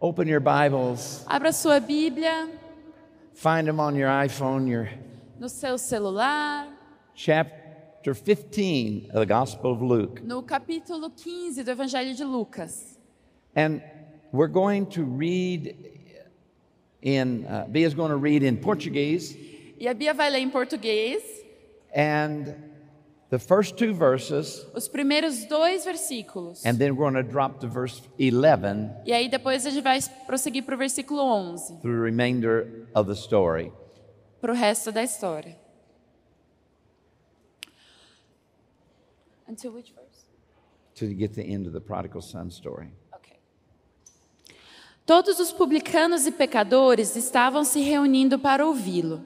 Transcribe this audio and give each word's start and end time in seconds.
Open 0.00 0.28
your 0.28 0.40
Bibles, 0.40 1.24
Abra 1.26 1.52
sua 1.52 1.80
Bíblia. 1.80 2.50
Find 3.34 3.66
them 3.66 3.80
on 3.80 3.94
your 3.96 4.08
iPhone, 4.08 4.68
your 4.68 4.88
no 5.40 5.48
seu 5.48 5.78
celular, 5.78 6.66
chapter 7.14 8.14
15 8.14 9.10
of 9.12 9.20
the 9.20 9.26
Gospel 9.26 9.72
of 9.72 9.80
Luke. 9.82 10.20
no 10.22 10.42
capítulo 10.42 11.10
15 11.10 11.62
do 11.64 11.70
Evangelho 11.70 12.14
de 12.14 12.24
Lucas. 12.26 12.98
And 13.54 13.82
we're 14.32 14.48
going 14.48 14.86
to 14.90 15.02
read 15.02 15.74
in, 17.00 17.46
uh, 17.46 17.66
Bia's 17.70 17.94
going 17.94 18.10
to 18.10 18.16
read 18.16 18.42
in 18.42 18.58
Portuguese, 18.58 19.34
E 19.78 19.86
a 19.88 19.94
Bia 19.94 20.12
vai 20.12 20.30
ler 20.30 20.38
em 20.40 20.50
português. 20.50 21.22
And 21.94 22.54
the 23.30 23.38
first 23.38 23.76
two 23.76 23.92
verses, 23.92 24.64
os 24.74 24.86
primeiros 24.88 25.44
dois 25.48 25.84
versículos. 25.84 26.64
and 26.64 26.78
then 26.78 26.94
we're 26.96 27.10
going 27.10 27.14
to 27.14 27.22
drop 27.22 27.58
to 27.60 27.66
verse 27.68 28.00
11 28.18 28.90
E 29.04 29.12
aí 29.12 29.28
depois 29.28 29.66
a 29.66 29.70
gente 29.70 29.82
vai 29.82 29.98
prosseguir 30.26 30.64
para 30.64 30.74
o 30.74 30.78
versículo 30.78 31.20
11, 31.22 31.80
through 31.80 31.96
the 31.96 32.02
remainder 32.02 32.86
of 32.94 33.06
the 33.08 33.14
story. 33.18 33.72
para 34.40 34.52
o 34.52 34.54
resto 34.54 34.92
da 34.92 35.02
história. 35.02 35.56
Until 39.48 39.72
which 39.72 39.92
verse? 39.94 40.24
You 41.00 41.14
get 41.14 41.34
to 41.34 41.36
the 41.36 41.44
end 41.52 41.66
of 41.66 41.72
the 41.72 41.80
prodigal 41.80 42.22
son 42.22 42.48
story. 42.50 42.88
Todos 45.04 45.38
os 45.38 45.52
publicanos 45.52 46.26
e 46.26 46.32
pecadores 46.32 47.14
estavam 47.14 47.62
se 47.62 47.80
reunindo 47.80 48.40
para 48.40 48.66
ouvi-lo, 48.66 49.22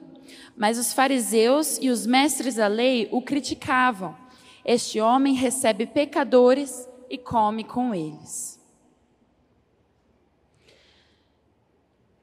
mas 0.61 0.77
os 0.77 0.93
fariseus 0.93 1.79
e 1.81 1.89
os 1.89 2.05
mestres 2.05 2.53
da 2.53 2.67
lei 2.67 3.09
o 3.11 3.19
criticavam. 3.19 4.15
Este 4.63 5.01
homem 5.01 5.33
recebe 5.33 5.87
pecadores 5.87 6.87
e 7.09 7.17
come 7.17 7.63
com 7.63 7.95
eles. 7.95 8.59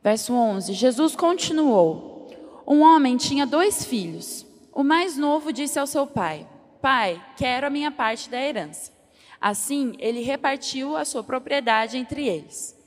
Verso 0.00 0.32
11: 0.32 0.72
Jesus 0.72 1.16
continuou: 1.16 2.30
Um 2.64 2.80
homem 2.82 3.16
tinha 3.16 3.44
dois 3.44 3.84
filhos. 3.84 4.46
O 4.72 4.84
mais 4.84 5.16
novo 5.16 5.52
disse 5.52 5.76
ao 5.76 5.86
seu 5.88 6.06
pai: 6.06 6.46
Pai, 6.80 7.20
quero 7.36 7.66
a 7.66 7.70
minha 7.70 7.90
parte 7.90 8.30
da 8.30 8.40
herança. 8.40 8.92
Assim, 9.40 9.96
ele 9.98 10.20
repartiu 10.20 10.96
a 10.96 11.04
sua 11.04 11.24
propriedade 11.24 11.96
entre 11.96 12.28
eles. 12.28 12.77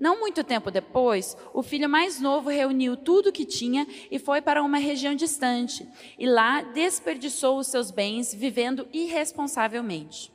Não 0.00 0.18
muito 0.18 0.42
tempo 0.42 0.70
depois, 0.70 1.36
o 1.52 1.62
filho 1.62 1.86
mais 1.86 2.18
novo 2.18 2.48
reuniu 2.48 2.96
tudo 2.96 3.28
o 3.28 3.32
que 3.32 3.44
tinha 3.44 3.86
e 4.10 4.18
foi 4.18 4.40
para 4.40 4.62
uma 4.62 4.78
região 4.78 5.14
distante, 5.14 5.86
e 6.18 6.26
lá 6.26 6.62
desperdiçou 6.62 7.58
os 7.58 7.66
seus 7.66 7.90
bens 7.90 8.32
vivendo 8.32 8.88
irresponsavelmente. 8.94 10.32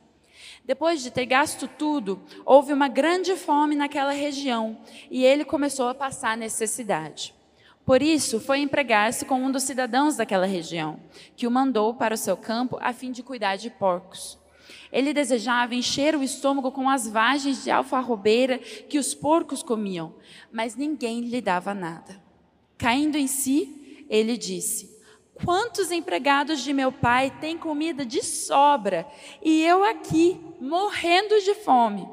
Depois 0.64 1.02
de 1.02 1.10
ter 1.10 1.26
gasto 1.26 1.66
tudo, 1.66 2.22
houve 2.44 2.72
uma 2.72 2.86
grande 2.86 3.34
fome 3.34 3.74
naquela 3.74 4.12
região 4.12 4.78
e 5.10 5.24
ele 5.24 5.44
começou 5.44 5.88
a 5.88 5.94
passar 5.94 6.36
necessidade. 6.36 7.34
Por 7.84 8.02
isso, 8.02 8.38
foi 8.38 8.60
empregar-se 8.60 9.24
com 9.24 9.34
um 9.34 9.50
dos 9.50 9.64
cidadãos 9.64 10.16
daquela 10.16 10.46
região, 10.46 11.00
que 11.36 11.46
o 11.46 11.50
mandou 11.50 11.92
para 11.92 12.14
o 12.14 12.18
seu 12.18 12.36
campo 12.36 12.78
a 12.80 12.92
fim 12.92 13.10
de 13.10 13.22
cuidar 13.22 13.56
de 13.56 13.70
porcos. 13.70 14.38
Ele 14.92 15.12
desejava 15.12 15.74
encher 15.74 16.14
o 16.14 16.22
estômago 16.22 16.70
com 16.72 16.88
as 16.88 17.08
vagens 17.08 17.64
de 17.64 17.70
alfarrobeira 17.70 18.58
que 18.58 18.98
os 18.98 19.14
porcos 19.14 19.62
comiam, 19.62 20.14
mas 20.52 20.76
ninguém 20.76 21.20
lhe 21.20 21.40
dava 21.40 21.74
nada. 21.74 22.22
Caindo 22.78 23.16
em 23.16 23.26
si, 23.26 24.04
ele 24.08 24.36
disse: 24.36 24.96
Quantos 25.44 25.90
empregados 25.90 26.62
de 26.62 26.72
meu 26.72 26.90
pai 26.90 27.30
têm 27.40 27.58
comida 27.58 28.04
de 28.06 28.22
sobra 28.22 29.06
e 29.42 29.62
eu 29.62 29.84
aqui, 29.84 30.40
morrendo 30.60 31.38
de 31.40 31.54
fome? 31.54 32.08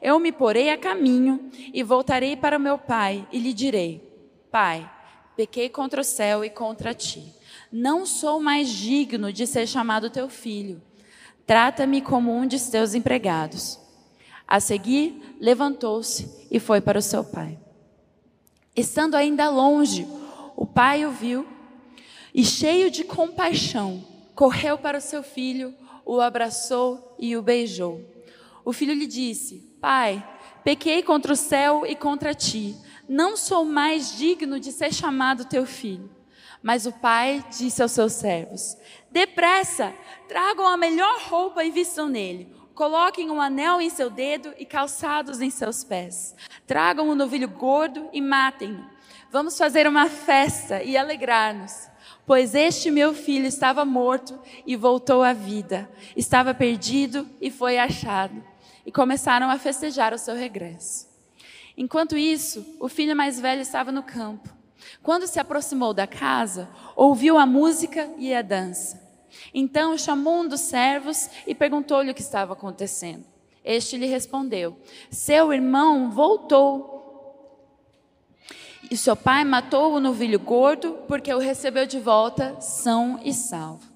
Eu 0.00 0.18
me 0.18 0.30
porei 0.30 0.70
a 0.70 0.78
caminho 0.78 1.50
e 1.72 1.82
voltarei 1.82 2.36
para 2.36 2.58
meu 2.58 2.78
pai 2.78 3.26
e 3.32 3.38
lhe 3.38 3.52
direi: 3.52 4.02
Pai, 4.50 4.90
pequei 5.36 5.68
contra 5.68 6.00
o 6.00 6.04
céu 6.04 6.44
e 6.44 6.50
contra 6.50 6.94
ti. 6.94 7.34
Não 7.72 8.06
sou 8.06 8.40
mais 8.40 8.68
digno 8.68 9.32
de 9.32 9.46
ser 9.46 9.66
chamado 9.66 10.10
teu 10.10 10.28
filho. 10.28 10.80
Trata-me 11.46 12.00
como 12.00 12.34
um 12.34 12.46
de 12.46 12.60
teus 12.70 12.94
empregados. 12.94 13.78
A 14.46 14.60
seguir, 14.60 15.36
levantou-se 15.40 16.46
e 16.50 16.58
foi 16.58 16.80
para 16.80 16.98
o 16.98 17.02
seu 17.02 17.24
pai. 17.24 17.58
Estando 18.74 19.14
ainda 19.14 19.48
longe, 19.50 20.06
o 20.56 20.66
pai 20.66 21.06
o 21.06 21.10
viu 21.10 21.46
e, 22.34 22.44
cheio 22.44 22.90
de 22.90 23.04
compaixão, 23.04 24.04
correu 24.34 24.76
para 24.76 24.98
o 24.98 25.02
seu 25.02 25.22
filho, 25.22 25.74
o 26.04 26.20
abraçou 26.20 27.14
e 27.18 27.36
o 27.36 27.42
beijou. 27.42 28.00
O 28.64 28.72
filho 28.72 28.94
lhe 28.94 29.06
disse: 29.06 29.76
Pai, 29.80 30.26
pequei 30.64 31.02
contra 31.02 31.32
o 31.32 31.36
céu 31.36 31.84
e 31.86 31.94
contra 31.94 32.34
ti. 32.34 32.74
Não 33.08 33.36
sou 33.36 33.64
mais 33.64 34.16
digno 34.16 34.58
de 34.58 34.72
ser 34.72 34.92
chamado 34.92 35.44
teu 35.44 35.66
filho. 35.66 36.10
Mas 36.64 36.86
o 36.86 36.92
pai 36.92 37.44
disse 37.50 37.82
aos 37.82 37.92
seus 37.92 38.14
servos: 38.14 38.74
Depressa, 39.10 39.92
tragam 40.26 40.66
a 40.66 40.78
melhor 40.78 41.20
roupa 41.24 41.62
e 41.62 41.70
vistam 41.70 42.08
nele. 42.08 42.50
Coloquem 42.74 43.30
um 43.30 43.38
anel 43.38 43.82
em 43.82 43.90
seu 43.90 44.08
dedo 44.08 44.54
e 44.58 44.64
calçados 44.64 45.42
em 45.42 45.50
seus 45.50 45.84
pés. 45.84 46.34
Tragam 46.66 47.10
um 47.10 47.14
novilho 47.14 47.48
gordo 47.48 48.08
e 48.14 48.20
matem-no. 48.22 48.82
Vamos 49.30 49.58
fazer 49.58 49.86
uma 49.86 50.08
festa 50.08 50.82
e 50.82 50.96
alegrar-nos. 50.96 51.90
Pois 52.26 52.54
este 52.54 52.90
meu 52.90 53.12
filho 53.12 53.44
estava 53.44 53.84
morto 53.84 54.40
e 54.66 54.74
voltou 54.74 55.22
à 55.22 55.34
vida. 55.34 55.90
Estava 56.16 56.54
perdido 56.54 57.28
e 57.42 57.50
foi 57.50 57.76
achado. 57.76 58.42
E 58.86 58.90
começaram 58.90 59.50
a 59.50 59.58
festejar 59.58 60.14
o 60.14 60.18
seu 60.18 60.34
regresso. 60.34 61.06
Enquanto 61.76 62.16
isso, 62.16 62.64
o 62.80 62.88
filho 62.88 63.14
mais 63.14 63.38
velho 63.38 63.60
estava 63.60 63.92
no 63.92 64.02
campo. 64.02 64.53
Quando 65.02 65.26
se 65.26 65.38
aproximou 65.38 65.92
da 65.94 66.06
casa, 66.06 66.68
ouviu 66.96 67.38
a 67.38 67.46
música 67.46 68.10
e 68.18 68.34
a 68.34 68.42
dança. 68.42 69.02
Então 69.52 69.96
chamou 69.98 70.40
um 70.40 70.48
dos 70.48 70.60
servos 70.60 71.28
e 71.46 71.54
perguntou-lhe 71.54 72.10
o 72.10 72.14
que 72.14 72.20
estava 72.20 72.52
acontecendo. 72.52 73.24
Este 73.64 73.96
lhe 73.96 74.06
respondeu: 74.06 74.76
Seu 75.10 75.52
irmão 75.52 76.10
voltou. 76.10 76.92
E 78.90 78.96
seu 78.96 79.16
pai 79.16 79.44
matou 79.44 79.94
o 79.94 80.00
novilho 80.00 80.38
gordo 80.38 80.98
porque 81.08 81.32
o 81.32 81.38
recebeu 81.38 81.86
de 81.86 81.98
volta 81.98 82.60
são 82.60 83.18
e 83.24 83.32
salvo. 83.32 83.94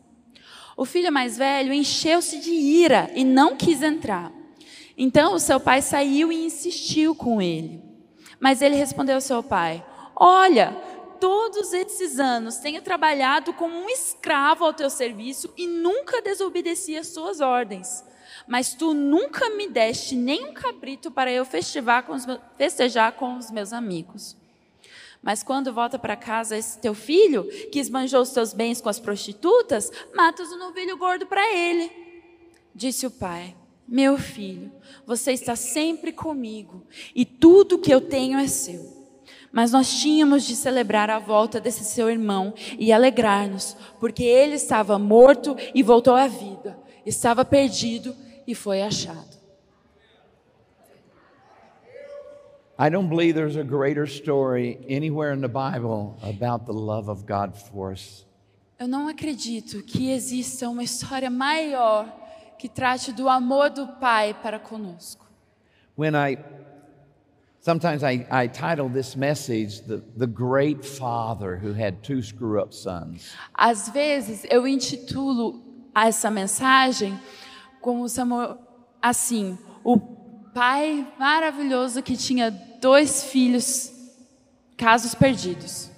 O 0.77 0.85
filho 0.85 1.13
mais 1.13 1.37
velho 1.37 1.73
encheu-se 1.73 2.39
de 2.39 2.51
ira 2.51 3.11
e 3.15 3.25
não 3.25 3.57
quis 3.57 3.83
entrar. 3.83 4.33
Então 4.97 5.35
o 5.35 5.39
seu 5.39 5.61
pai 5.61 5.83
saiu 5.83 6.33
e 6.33 6.47
insistiu 6.47 7.15
com 7.15 7.43
ele. 7.43 7.83
Mas 8.41 8.63
ele 8.63 8.77
respondeu 8.77 9.17
ao 9.17 9.21
seu 9.21 9.43
pai: 9.43 9.85
Olha, 10.21 10.73
todos 11.21 11.73
esses 11.73 12.19
anos 12.19 12.57
tenho 12.57 12.83
trabalhado 12.83 13.53
como 13.53 13.79
um 13.79 13.89
escravo 13.89 14.65
ao 14.65 14.75
teu 14.75 14.91
serviço 14.91 15.53
e 15.57 15.65
nunca 15.67 16.21
desobedeci 16.21 16.97
às 16.97 17.07
suas 17.07 17.41
ordens. 17.41 18.05
Mas 18.47 18.75
tu 18.75 18.93
nunca 18.93 19.49
me 19.51 19.69
deste 19.69 20.17
nem 20.17 20.49
um 20.49 20.53
cabrito 20.53 21.09
para 21.09 21.31
eu 21.31 21.45
festejar 21.45 22.03
com 22.05 22.15
os, 22.15 22.27
festejar 22.57 23.13
com 23.13 23.37
os 23.37 23.51
meus 23.53 23.73
amigos. 23.73 24.37
Mas 25.23 25.43
quando 25.43 25.73
volta 25.73 25.99
para 25.99 26.17
casa 26.17 26.57
esse 26.57 26.79
teu 26.79 26.95
filho, 26.95 27.45
que 27.71 27.79
esbanjou 27.79 28.23
os 28.23 28.31
teus 28.31 28.53
bens 28.53 28.81
com 28.81 28.89
as 28.89 28.99
prostitutas, 28.99 29.91
matas 30.15 30.51
o 30.51 30.59
novilho 30.59 30.97
gordo 30.97 31.27
para 31.27 31.55
ele. 31.55 31.91
Disse 32.75 33.07
o 33.07 33.11
pai: 33.11 33.57
Meu 33.87 34.19
filho, 34.19 34.73
você 35.07 35.33
está 35.33 35.55
sempre 35.55 36.13
comigo 36.13 36.85
e 37.15 37.25
tudo 37.25 37.79
que 37.79 37.93
eu 37.93 38.01
tenho 38.01 38.39
é 38.39 38.49
seu. 38.49 38.98
Mas 39.59 39.73
nós 39.73 39.93
tínhamos 39.93 40.45
de 40.45 40.55
celebrar 40.55 41.11
a 41.11 41.19
volta 41.19 41.61
desse 41.61 41.85
seu 41.85 42.09
irmão 42.09 42.55
e 42.79 42.93
alegrar-nos, 42.93 43.77
porque 43.99 44.23
ele 44.23 44.55
estava 44.55 44.97
morto 45.01 45.57
e 45.75 45.83
voltou 45.83 46.15
à 46.15 46.29
vida, 46.29 46.79
estava 47.05 47.45
perdido 47.45 48.15
e 48.47 48.55
foi 48.55 48.83
achado. 48.83 49.37
I 52.79 52.89
don't 52.89 53.09
believe 53.09 53.33
there's 53.35 53.57
a 53.57 53.65
greater 53.65 54.05
story 54.05 54.79
anywhere 54.89 55.35
in 55.35 55.41
the 55.41 55.49
Bible 55.49 56.15
about 56.23 56.65
the 56.65 56.73
love 56.73 57.11
of 57.11 57.25
God 57.27 57.57
for 57.57 57.93
us. 57.93 58.25
Eu 58.79 58.87
não 58.87 59.09
acredito 59.09 59.83
que 59.83 60.13
exista 60.13 60.69
uma 60.69 60.85
história 60.85 61.31
maior 61.31 62.07
que 62.57 62.69
trate 62.69 63.11
do 63.11 63.29
amor 63.29 63.71
do 63.71 63.89
Pai 63.99 64.35
para 64.41 64.61
conosco. 64.61 65.27
When 65.97 66.15
I 66.15 66.39
sometimes 67.61 68.03
I, 68.03 68.27
I 68.31 68.47
title 68.47 68.89
this 68.89 69.17
message 69.17 69.83
the, 69.83 70.03
the 70.17 70.27
Great 70.27 70.85
Father 70.85 71.57
Who 71.57 71.73
Had 71.73 72.03
Two 72.03 72.23
Screw 72.23 72.61
Up 72.61 72.73
Sons. 72.73 73.35
Às 73.55 73.89
vezes 73.89 74.47
eu 74.51 74.67
intitulo 74.67 75.63
essa 75.95 76.31
mensagem 76.31 77.19
como 77.81 78.07
assim, 79.01 79.59
o 79.85 79.99
pai 80.53 81.07
maravilhoso 81.19 82.03
que 82.03 82.17
tinha 82.17 82.51
dois 82.81 83.25
filhos, 83.25 83.93
casos 84.77 85.15
perdidos. 85.15 85.91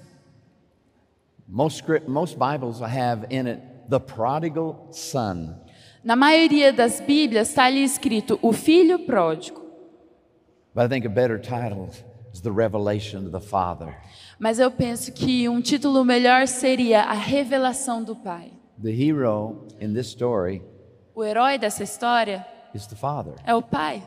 Most, 1.48 1.78
script, 1.78 2.08
most 2.08 2.38
Bibles 2.38 2.80
have 2.80 3.26
in 3.30 3.46
it 3.48 3.60
the 3.88 3.98
prodigal 3.98 4.88
son. 4.92 5.56
Na 6.02 6.14
maioria 6.16 6.72
das 6.72 7.00
Bíblias 7.00 7.48
está 7.48 7.64
ali 7.64 7.82
escrito 7.82 8.38
o 8.40 8.52
filho 8.52 9.00
pródigo. 9.00 9.59
But 10.74 10.84
I 10.84 10.88
think 10.88 11.04
a 11.04 11.08
better 11.08 11.38
title 11.38 11.90
is 12.32 12.40
The 12.42 12.52
Revelation 12.52 13.26
of 13.26 13.32
the 13.32 13.40
Father. 13.40 13.96
Mas 14.38 14.58
eu 14.58 14.70
penso 14.70 15.12
que 15.12 15.48
um 15.48 15.60
título 15.60 16.04
melhor 16.04 16.46
seria 16.46 17.02
A 17.02 17.14
Revelação 17.14 18.02
do 18.02 18.14
Pai. 18.14 18.52
The 18.82 18.90
hero 18.92 19.66
in 19.80 19.92
this 19.92 20.06
story 20.08 20.62
O 21.14 21.22
herói 21.24 21.58
dessa 21.58 21.82
história 21.82 22.46
is 22.74 22.86
the 22.86 22.96
Father. 22.96 23.34
é 23.44 23.54
o 23.54 23.60
pai. 23.60 24.02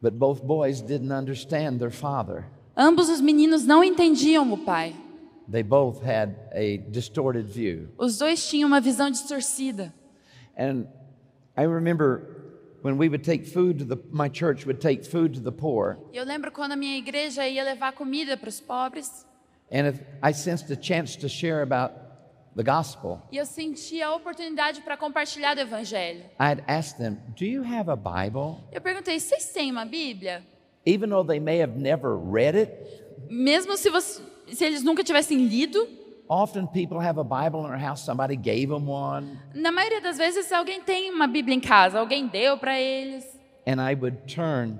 But 0.00 0.12
both 0.14 0.42
boys 0.42 0.82
didn't 0.82 1.10
understand 1.12 1.78
their 1.78 1.90
father. 1.90 2.44
Ambos 2.76 3.08
os 3.08 3.20
meninos 3.20 3.64
não 3.64 3.82
entendiam 3.82 4.52
o 4.52 4.58
pai. 4.58 4.94
They 5.50 5.62
both 5.62 6.02
had 6.04 6.36
a 6.52 6.76
distorted 6.90 7.48
view. 7.48 7.88
Os 7.98 8.18
dois 8.18 8.46
tinham 8.48 8.66
uma 8.68 8.80
visão 8.80 9.10
distorcida. 9.10 9.92
And 10.56 10.86
I 11.56 11.66
remember 11.66 12.33
when 12.84 12.98
we 12.98 13.08
would 13.08 13.24
take 13.24 13.46
food 13.46 13.78
to 13.78 13.84
the 13.84 13.96
my 14.12 14.28
church 14.28 14.66
would 14.66 14.78
take 14.80 15.02
food 15.04 15.32
to 15.34 15.40
the 15.40 15.50
poor, 15.50 15.96
E 16.12 16.16
eu 16.18 16.24
lembro 16.24 16.52
quando 16.52 16.72
a 16.72 16.76
minha 16.76 16.98
igreja 16.98 17.46
ia 17.48 17.64
levar 17.64 17.92
comida 17.92 18.36
para 18.36 18.48
os 18.48 18.60
pobres, 18.60 19.26
and 19.72 19.88
if 19.88 20.00
I 20.22 20.32
sensed 20.34 20.70
a 20.70 20.76
chance 20.80 21.16
to 21.18 21.28
share 21.28 21.62
about 21.62 21.94
the 22.54 22.62
gospel, 22.62 23.20
e 23.32 23.38
eu 23.38 23.46
sentia 23.46 24.08
a 24.08 24.14
oportunidade 24.14 24.82
para 24.82 24.96
compartilhar 24.96 25.54
do 25.54 25.60
evangelho. 25.62 26.24
I'd 26.38 26.62
ask 26.68 26.96
them, 26.98 27.16
"Do 27.36 27.44
you 27.46 27.62
have 27.64 27.90
a 27.90 27.96
Bible?" 27.96 28.58
Eu 28.70 28.80
perguntei: 28.80 29.18
"Vocês 29.18 29.50
têm 29.52 29.70
uma 29.72 29.84
Bíblia?" 29.86 30.42
Even 30.86 31.08
though 31.08 31.26
they 31.26 31.40
may 31.40 31.62
have 31.62 31.78
never 31.78 32.14
read 32.16 32.54
it, 32.58 32.70
Mesmo 33.30 33.74
se, 33.78 33.88
você- 33.88 34.20
se 34.52 34.62
eles 34.66 34.82
nunca 34.82 35.02
tivessem 35.02 35.46
lido, 35.46 35.88
often 36.28 36.66
people 36.68 36.98
have 37.00 37.18
a 37.18 37.24
Bible 37.24 37.60
in 37.64 37.68
their 37.70 37.78
house, 37.78 38.04
somebody 38.04 38.36
gave 38.36 38.68
them 38.68 38.88
one, 38.88 39.38
na 39.54 39.70
maioria 39.72 40.00
das 40.00 40.16
vezes 40.18 40.50
alguém 40.52 40.80
tem 40.82 41.10
uma 41.10 41.26
Bíblia 41.26 41.54
em 41.54 41.60
casa, 41.60 41.98
alguém 41.98 42.26
deu 42.26 42.56
para 42.58 42.78
eles. 42.80 43.24
and 43.66 43.80
I 43.80 43.94
would 43.94 44.18
turn 44.26 44.78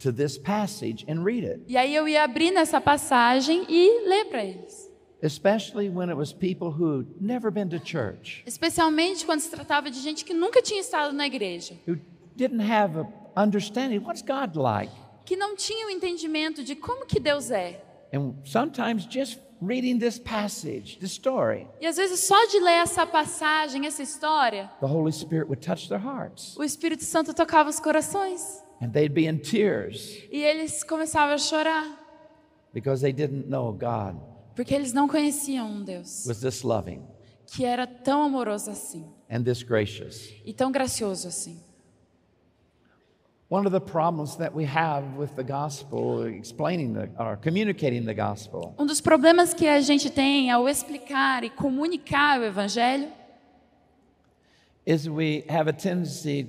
to 0.00 0.12
this 0.12 0.36
passage 0.38 1.04
and 1.08 1.22
read 1.24 1.44
it, 1.46 1.60
E 1.68 1.76
aí 1.76 1.94
eu 1.94 2.06
ia 2.08 2.24
abrir 2.24 2.50
nessa 2.50 2.80
passagem 2.80 3.64
e 3.68 4.08
ler 4.08 4.24
para 4.26 4.44
eles. 4.44 4.90
especially 5.22 5.88
when 5.88 6.08
it 6.10 6.16
was 6.16 6.32
people 6.32 6.68
who'd 6.70 7.06
never 7.20 7.50
been 7.50 7.68
to 7.68 7.78
church, 7.78 8.42
Especialmente 8.46 9.24
quando 9.24 9.40
se 9.40 9.50
tratava 9.50 9.90
de 9.90 10.00
gente 10.00 10.24
que 10.24 10.34
nunca 10.34 10.60
tinha 10.60 10.80
estado 10.80 11.12
na 11.14 11.26
igreja, 11.26 11.74
who 11.86 11.96
didn't 12.36 12.62
have 12.62 12.98
a 12.98 13.06
understanding 13.40 13.98
what's 14.00 14.22
God 14.22 14.56
like. 14.56 14.92
que 15.24 15.36
não 15.36 15.54
tinha 15.54 15.86
o 15.86 15.90
entendimento 15.90 16.64
de 16.64 16.74
como 16.74 17.06
que 17.06 17.20
Deus 17.20 17.50
é. 17.50 17.80
And 18.12 18.34
sometimes 18.44 19.04
just 19.08 19.38
reading 19.64 19.98
this 19.98 20.18
passage, 20.18 20.98
this 20.98 21.12
story, 21.12 21.66
E 21.80 21.86
às 21.86 21.96
vezes 21.96 22.20
só 22.20 22.46
de 22.46 22.58
ler 22.60 22.82
essa 22.82 23.06
passagem, 23.06 23.86
essa 23.86 24.02
história, 24.02 24.70
the 24.80 24.86
Holy 24.86 25.12
Spirit 25.12 25.46
would 25.48 25.64
touch 25.64 25.88
their 25.88 26.00
hearts. 26.02 26.56
o 26.56 26.64
Espírito 26.64 27.04
Santo 27.04 27.32
tocava 27.32 27.70
os 27.70 27.78
corações 27.78 28.62
And 28.80 28.90
they'd 28.90 29.14
be 29.14 29.26
in 29.28 29.38
tears 29.38 30.18
e 30.30 30.42
eles 30.42 30.82
começavam 30.82 31.34
a 31.34 31.38
chorar, 31.38 31.86
because 32.74 33.00
they 33.02 33.12
didn't 33.12 33.48
know 33.48 33.72
God 33.72 34.16
porque 34.56 34.74
eles 34.74 34.92
não 34.92 35.06
conheciam 35.08 35.66
um 35.70 35.84
Deus 35.84 36.26
was 36.26 36.40
this 36.40 36.62
loving 36.62 37.02
que 37.46 37.64
era 37.64 37.86
tão 37.86 38.22
amoroso 38.22 38.70
assim 38.70 39.06
and 39.30 39.42
this 39.44 39.62
gracious. 39.62 40.28
e 40.44 40.52
tão 40.52 40.72
gracioso 40.72 41.28
assim. 41.28 41.60
One 43.52 43.66
of 43.66 43.72
the 43.72 43.82
problems 43.82 44.38
that 44.38 44.54
we 44.54 44.64
have 44.64 45.04
with 45.18 45.36
the 45.36 45.44
gospel, 45.44 46.22
explaining 46.22 46.94
the, 46.94 47.10
or 47.18 47.36
communicating 47.36 48.06
the 48.06 48.14
gospel, 48.14 48.74
Um 48.78 48.86
dos 48.86 48.98
problemas 48.98 49.52
que 49.52 49.68
a 49.68 49.78
gente 49.82 50.08
tem 50.08 50.50
ao 50.50 50.66
explicar 50.66 51.44
e 51.44 51.50
comunicar 51.50 52.40
o 52.40 52.44
evangelho 52.44 53.08
is 54.86 55.06
we 55.06 55.44
have 55.50 55.68
a 55.68 55.72
tendency 55.74 56.48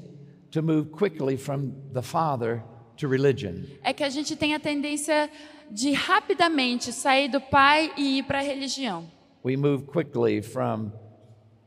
to 0.49 0.61
move 0.61 0.93
quickly 0.93 1.35
from 1.35 1.73
the 1.91 2.01
Father 2.01 2.63
to 2.95 3.09
religion. 3.09 3.65
é 3.83 3.91
que 3.91 4.05
a 4.05 4.09
gente 4.09 4.33
tem 4.37 4.55
a 4.55 4.59
tendência 4.61 5.29
de 5.69 5.91
rapidamente 5.91 6.93
sair 6.93 7.27
do 7.27 7.41
pai 7.41 7.91
e 7.97 8.19
ir 8.19 8.23
para 8.23 8.39
a 8.39 8.41
religião. 8.41 9.03
We 9.43 9.57
move 9.57 9.87
quickly 9.87 10.41
from 10.41 10.93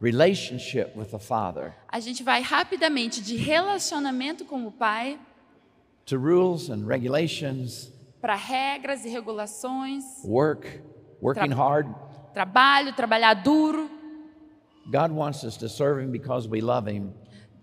relationship 0.00 0.92
with 0.96 1.06
the 1.10 1.18
Father 1.18 1.72
A 1.88 2.00
gente 2.00 2.22
vai 2.22 2.42
rapidamente 2.42 3.22
de 3.22 3.36
relacionamento 3.36 4.44
com 4.44 4.66
o 4.66 4.72
pai 4.72 5.18
to 6.04 6.16
rules 6.16 6.68
and 6.70 6.86
regulations, 6.86 7.90
para 8.20 8.34
regras 8.34 9.04
e 9.04 9.08
regulações, 9.08 10.04
work, 10.24 10.80
working 11.20 11.52
hard. 11.52 11.88
trabalho, 12.34 12.92
trabalhar 12.94 13.34
duro. 13.34 13.90
God 14.90 15.10
wants 15.10 15.42
us 15.42 15.56
to 15.56 15.68
serve 15.68 16.00
Him 16.02 16.10
because 16.12 16.48
we 16.48 16.60
love 16.60 16.88
Him, 16.88 17.12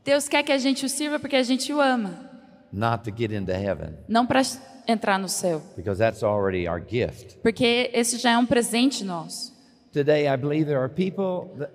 Deus 0.04 0.28
quer 0.28 0.44
que 0.44 0.52
a 0.52 0.58
gente 0.58 0.86
o 0.86 0.90
sirva 0.90 1.20
porque 1.20 1.36
a 1.38 1.44
gente 1.44 1.72
o 1.72 1.80
ama, 1.80 2.30
not 2.72 3.04
to 3.10 3.16
get 3.16 3.32
into 3.32 3.54
heaven, 3.54 3.96
não 4.08 4.26
para 4.26 4.42
entrar 4.88 5.18
no 5.18 5.30
céu, 5.30 5.62
because 5.78 5.98
that's 5.98 6.24
already 6.24 6.68
our 6.68 6.82
gift. 6.82 7.38
porque 7.42 7.90
esse 7.94 8.18
já 8.18 8.32
é 8.32 8.38
um 8.38 8.46
presente 8.46 9.04
nosso. 9.06 9.54
Today, 9.94 10.28
I 10.28 10.36
believe 10.36 10.66
there 10.66 10.80
are 10.80 10.90
people 10.90 11.56
that, 11.60 11.72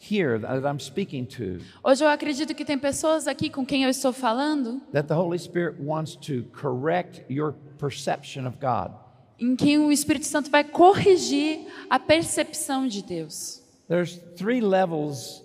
here 0.00 0.38
that 0.38 0.64
I'm 0.66 0.80
speaking 0.80 1.24
to 1.26 1.60
Hoje 1.84 2.02
eu 2.02 2.08
acredito 2.08 2.54
que 2.54 2.64
tem 2.64 2.78
pessoas 2.78 3.26
aqui 3.26 3.50
com 3.50 3.64
quem 3.66 3.84
eu 3.84 3.90
estou 3.90 4.12
falando 4.12 4.80
that 4.92 5.06
the 5.08 5.14
Holy 5.14 5.38
Spirit 5.38 5.76
wants 5.80 6.16
to 6.16 6.44
correct 6.58 7.24
your 7.28 7.52
perception 7.78 8.46
of 8.46 8.56
God. 8.58 8.92
em 9.38 9.54
quem 9.56 9.78
o 9.78 9.92
Espírito 9.92 10.26
Santo 10.26 10.50
vai 10.50 10.64
corrigir 10.64 11.66
a 11.88 11.98
percepção 11.98 12.86
de 12.86 13.02
Deus. 13.02 13.62
There's 13.88 14.18
three 14.36 14.60
levels 14.60 15.42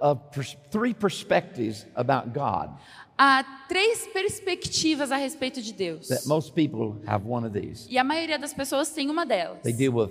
of 0.00 0.20
pers- 0.32 0.56
three 0.70 0.94
perspectives 0.94 1.86
about 1.94 2.30
God 2.32 2.70
Há 3.16 3.44
três 3.68 4.08
perspectivas 4.08 5.12
a 5.12 5.16
respeito 5.16 5.62
de 5.62 5.72
Deus. 5.72 6.08
that 6.08 6.26
most 6.26 6.52
people 6.52 7.00
have 7.06 7.24
one 7.24 7.46
of 7.46 7.52
these. 7.58 7.86
E 7.88 7.96
a 7.96 8.02
maioria 8.02 8.36
das 8.38 8.52
pessoas 8.52 8.90
tem 8.90 9.08
uma 9.08 9.24
delas. 9.24 9.60
They 9.62 9.72
deal 9.72 9.92
with 9.94 10.10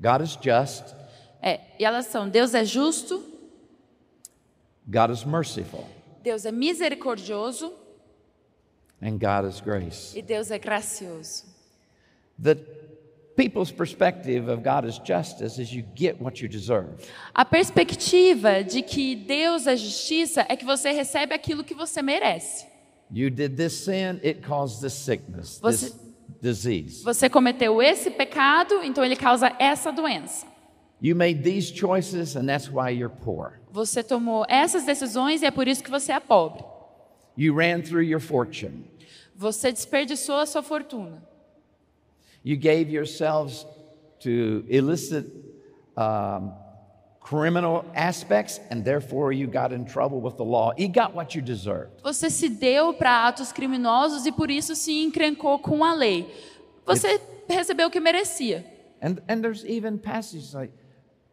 God 0.00 0.22
is 0.22 0.36
just, 0.42 0.92
É, 1.42 1.60
e 1.78 1.84
elas 1.84 2.06
são: 2.06 2.28
Deus 2.28 2.54
é 2.54 2.64
justo, 2.64 3.22
God 4.86 5.10
is 5.10 5.24
merciful, 5.24 5.84
Deus 6.22 6.44
é 6.46 6.52
misericordioso 6.52 7.72
and 9.02 9.18
God 9.18 9.50
is 9.50 9.60
grace. 9.60 10.16
e 10.16 10.22
Deus 10.22 10.50
é 10.50 10.58
gracioso. 10.58 11.44
The 12.40 12.54
people's 13.36 13.72
perspective 13.72 14.48
of 14.50 14.62
God 14.62 14.84
as 14.86 14.98
justice 15.04 15.60
is 15.60 15.72
you 15.72 15.84
get 15.96 16.20
what 16.20 16.40
you 16.42 16.48
deserve. 16.48 16.90
A 17.34 17.44
perspectiva 17.44 18.62
de 18.62 18.82
que 18.82 19.16
Deus 19.16 19.66
é 19.66 19.76
justiça 19.76 20.46
é 20.48 20.56
que 20.56 20.64
você 20.64 20.92
recebe 20.92 21.34
aquilo 21.34 21.64
que 21.64 21.74
você 21.74 22.02
merece. 22.02 22.66
You 23.10 23.30
did 23.30 23.56
this 23.56 23.72
sin, 23.84 24.20
it 24.24 24.40
caused 24.46 24.80
this 24.80 24.92
sickness, 24.94 25.58
Você- 25.60 25.90
this 25.90 26.00
disease. 26.40 27.02
Você 27.04 27.28
cometeu 27.28 27.82
esse 27.82 28.10
pecado, 28.10 28.82
então 28.82 29.04
ele 29.04 29.16
causa 29.16 29.54
essa 29.58 29.90
doença. 29.92 30.46
You 31.02 31.16
made 31.16 31.42
these 31.42 31.72
choices, 31.72 32.36
and 32.36 32.48
that's 32.48 32.70
why 32.70 32.90
you're 32.90 33.08
poor. 33.08 33.58
Você 33.72 34.04
tomou 34.04 34.46
essas 34.48 34.84
decisões 34.84 35.42
e 35.42 35.46
é 35.46 35.50
por 35.50 35.66
isso 35.66 35.82
que 35.82 35.90
você 35.90 36.12
é 36.12 36.20
pobre. 36.20 36.64
You 37.36 37.56
ran 37.56 37.82
through 37.82 38.04
your 38.04 38.20
fortune. 38.20 38.84
Você 39.34 39.72
desperdiçou 39.72 40.36
a 40.36 40.46
sua 40.46 40.62
fortuna. 40.62 41.20
You 42.44 42.56
gave 42.56 42.88
yourselves 42.88 43.66
to 44.20 44.64
illicit 44.68 45.26
um, 45.96 46.52
criminal 47.20 47.84
aspects, 47.96 48.60
and 48.70 48.84
therefore 48.84 49.32
you 49.32 49.48
got 49.48 49.72
in 49.72 49.84
trouble 49.84 50.20
with 50.20 50.36
the 50.36 50.44
law. 50.44 50.72
You 50.78 50.88
got 50.88 51.14
what 51.14 51.34
you 51.36 51.42
deserved. 51.42 52.00
Você 52.04 52.30
se 52.30 52.48
deu 52.48 52.94
para 52.94 53.26
atos 53.26 53.50
criminosos 53.50 54.24
e 54.24 54.30
por 54.30 54.52
isso 54.52 54.76
se 54.76 55.02
encrencou 55.02 55.58
com 55.58 55.82
a 55.82 55.94
lei. 55.94 56.32
Você 56.86 57.20
recebeu 57.48 57.88
o 57.88 57.90
que 57.90 57.98
merecia. 57.98 58.64
And, 59.02 59.16
and 59.28 59.42
there's 59.42 59.64
even 59.64 59.98
passages 59.98 60.54
like, 60.54 60.72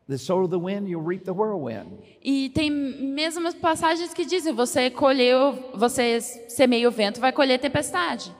the 0.09 0.17
soul 0.17 0.43
of 0.43 0.49
the 0.49 0.59
wind, 0.59 0.89
you'll 0.89 1.03
reap 1.03 1.23
the 1.23 1.33
whirlwind. 1.33 1.99
E 2.21 2.49
tem 2.49 2.69
mesmas 2.69 3.53
passagens 3.53 4.13
que 4.13 4.25
dizem: 4.25 4.53
você 4.53 4.89
colheu, 4.89 5.71
você 5.75 6.19
semeia 6.19 6.87
o 6.87 6.91
vento, 6.91 7.21
vai 7.21 7.31
colher 7.31 7.59
tempestade. 7.59 8.33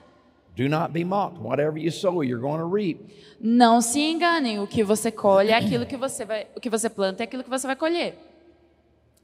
Do 0.58 0.68
not 0.68 0.92
be 0.92 1.06
mocked. 1.06 1.40
Whatever 1.40 1.78
you 1.78 1.92
sow, 1.92 2.22
you're 2.22 2.42
going 2.42 2.60
to 2.60 2.68
reap. 2.68 3.00
Não 3.40 3.80
se 3.80 4.02
enganem, 4.02 4.60
o 4.60 4.68
que 4.68 4.84
você 4.84 5.12
colhe 5.12 5.52
é 5.52 5.56
aquilo 5.56 5.86
que 5.86 5.96
você 5.96 6.26
vai, 6.26 6.48
o 6.56 6.60
que 6.60 6.70
você 6.70 6.90
planta 6.90 7.24
é 7.24 7.26
aquilo 7.26 7.44
que 7.44 7.50
você 7.50 7.66
vai 7.66 7.76
colher. 7.76 8.16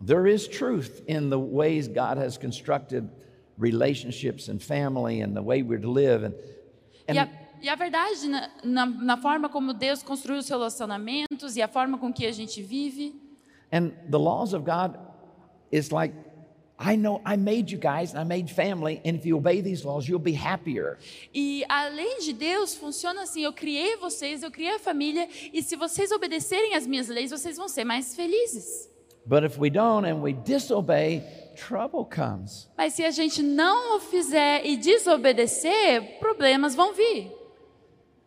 There 0.06 0.32
is 0.32 0.48
truth 0.48 1.02
in 1.08 1.30
the 1.30 1.40
ways 1.40 1.88
God 1.88 2.18
has 2.18 2.38
constructed 2.38 3.10
relationships 3.58 4.48
and 4.50 4.60
family 4.60 5.22
and 5.22 5.34
the 5.34 5.42
way 5.42 5.64
we're 5.64 5.82
to 5.82 5.92
live. 5.92 6.24
And, 6.24 6.36
and 7.08 7.30
E 7.62 7.70
a, 7.70 7.76
verdade 7.76 8.28
na, 8.28 8.50
na, 8.64 8.86
na 8.86 9.18
forma 9.18 9.50
como 9.50 9.74
Deus 9.74 10.04
construiu 10.04 10.40
os 10.40 10.48
relacionamentos 10.48 11.56
e 11.56 11.62
a 11.62 11.68
forma 11.68 11.98
com 11.98 12.12
que 12.14 12.26
a 12.26 12.32
gente 12.32 12.62
vive. 12.62 13.16
And 13.72 13.92
the 14.10 14.18
laws 14.18 14.54
of 14.54 14.64
God 14.66 14.98
is 15.72 15.90
like, 15.90 16.14
I 16.78 16.98
know 16.98 17.22
I 17.26 17.38
made 17.38 17.72
you 17.72 17.80
guys 17.80 18.14
and 18.14 18.20
I 18.20 18.26
made 18.26 18.54
family, 18.54 19.02
and 19.06 19.16
if 19.16 19.26
you 19.26 19.38
obey 19.38 19.62
these 19.62 19.86
laws, 19.86 20.08
you'll 20.08 20.20
be 20.20 20.36
happier. 20.36 20.98
E 21.34 21.64
a 21.70 21.88
lei 21.88 22.20
de 22.20 22.34
Deus 22.34 22.76
funciona 22.76 23.22
assim: 23.22 23.44
eu 23.44 23.54
criei 23.54 23.96
vocês, 23.96 24.44
eu 24.44 24.52
criei 24.52 24.76
a 24.76 24.80
família, 24.80 25.28
e 25.54 25.64
se 25.64 25.78
vocês 25.78 26.12
obedecerem 26.12 26.76
às 26.76 26.86
minhas 26.86 27.08
leis, 27.08 27.32
vocês 27.32 27.56
vão 27.56 27.70
ser 27.70 27.86
mais 27.86 28.14
felizes. 28.16 28.90
But 29.26 29.44
if 29.44 29.58
we 29.58 29.70
don't 29.70 30.06
and 30.06 30.22
we 30.22 30.34
disobey, 30.34 31.24
trouble 31.56 32.06
comes. 32.06 32.70
Mas 32.78 32.94
se 32.94 33.04
a 33.04 33.10
gente 33.10 33.42
não 33.42 33.96
o 33.96 34.00
fizer 34.00 34.66
e 34.66 34.76
desobedecer, 34.76 36.20
problemas 36.20 36.76
vão 36.76 36.94
vir. 36.94 37.32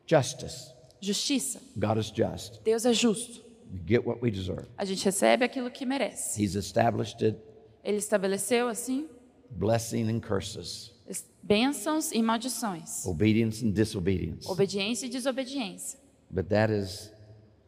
Justice. 0.09 0.73
Justiça. 1.00 1.61
God 1.77 1.99
is 1.99 2.11
just. 2.11 2.61
Deus 2.65 2.85
é 2.87 2.93
justo. 2.93 3.45
We 3.73 3.81
get 3.87 4.07
what 4.07 4.21
we 4.23 4.31
deserve. 4.31 4.67
A 4.79 4.85
gente 4.85 5.05
recebe 5.05 5.45
aquilo 5.45 5.71
que 5.71 5.85
merece. 5.85 6.43
He's 6.43 6.55
established 6.55 7.23
it, 7.25 7.38
Ele 7.85 7.99
estabeleceu 7.99 8.67
assim 8.69 9.09
blessing 9.50 10.09
and 10.09 10.21
curses, 10.21 10.93
es- 11.07 11.25
bênçãos 11.43 12.11
e 12.12 12.23
maldições, 12.23 13.05
obedience 13.07 13.65
and 13.65 13.71
disobedience. 13.73 14.49
obediência 14.50 15.07
e 15.07 15.09
desobediência. 15.11 15.99
But 16.31 16.49
that 16.49 16.73
is 16.73 17.12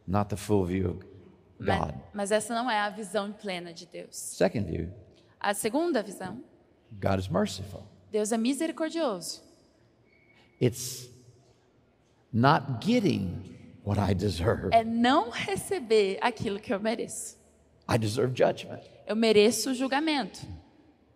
not 0.07 0.29
the 0.29 0.35
full 0.35 0.65
view 0.65 0.91
of 0.97 1.05
Mas, 1.59 1.79
God. 1.79 1.95
mas 2.13 2.31
essa 2.31 2.53
não 2.55 2.69
é 2.69 2.79
a 2.79 2.89
visão 2.89 3.31
plena 3.31 3.71
de 3.73 3.85
Deus. 3.85 4.15
Second 4.15 4.65
view, 4.69 4.89
A 5.39 5.53
segunda 5.53 6.01
visão, 6.03 6.43
God 6.91 7.19
is 7.19 7.27
merciful. 7.27 7.83
Deus 8.11 8.31
é 8.31 8.37
misericordioso. 8.37 9.41
It's 10.61 11.09
not 12.33 12.85
getting 12.85 13.55
what 13.83 13.99
I 13.99 14.13
deserve. 14.13 14.69
É 14.73 14.83
não 14.83 15.29
receber 15.29 16.17
aquilo 16.21 16.59
que 16.59 16.73
eu 16.73 16.79
mereço. 16.79 17.37
I 17.89 17.97
deserve 17.97 18.33
judgment, 18.35 18.81
Eu 19.05 19.15
mereço 19.15 19.71
o 19.71 19.73
julgamento, 19.73 20.39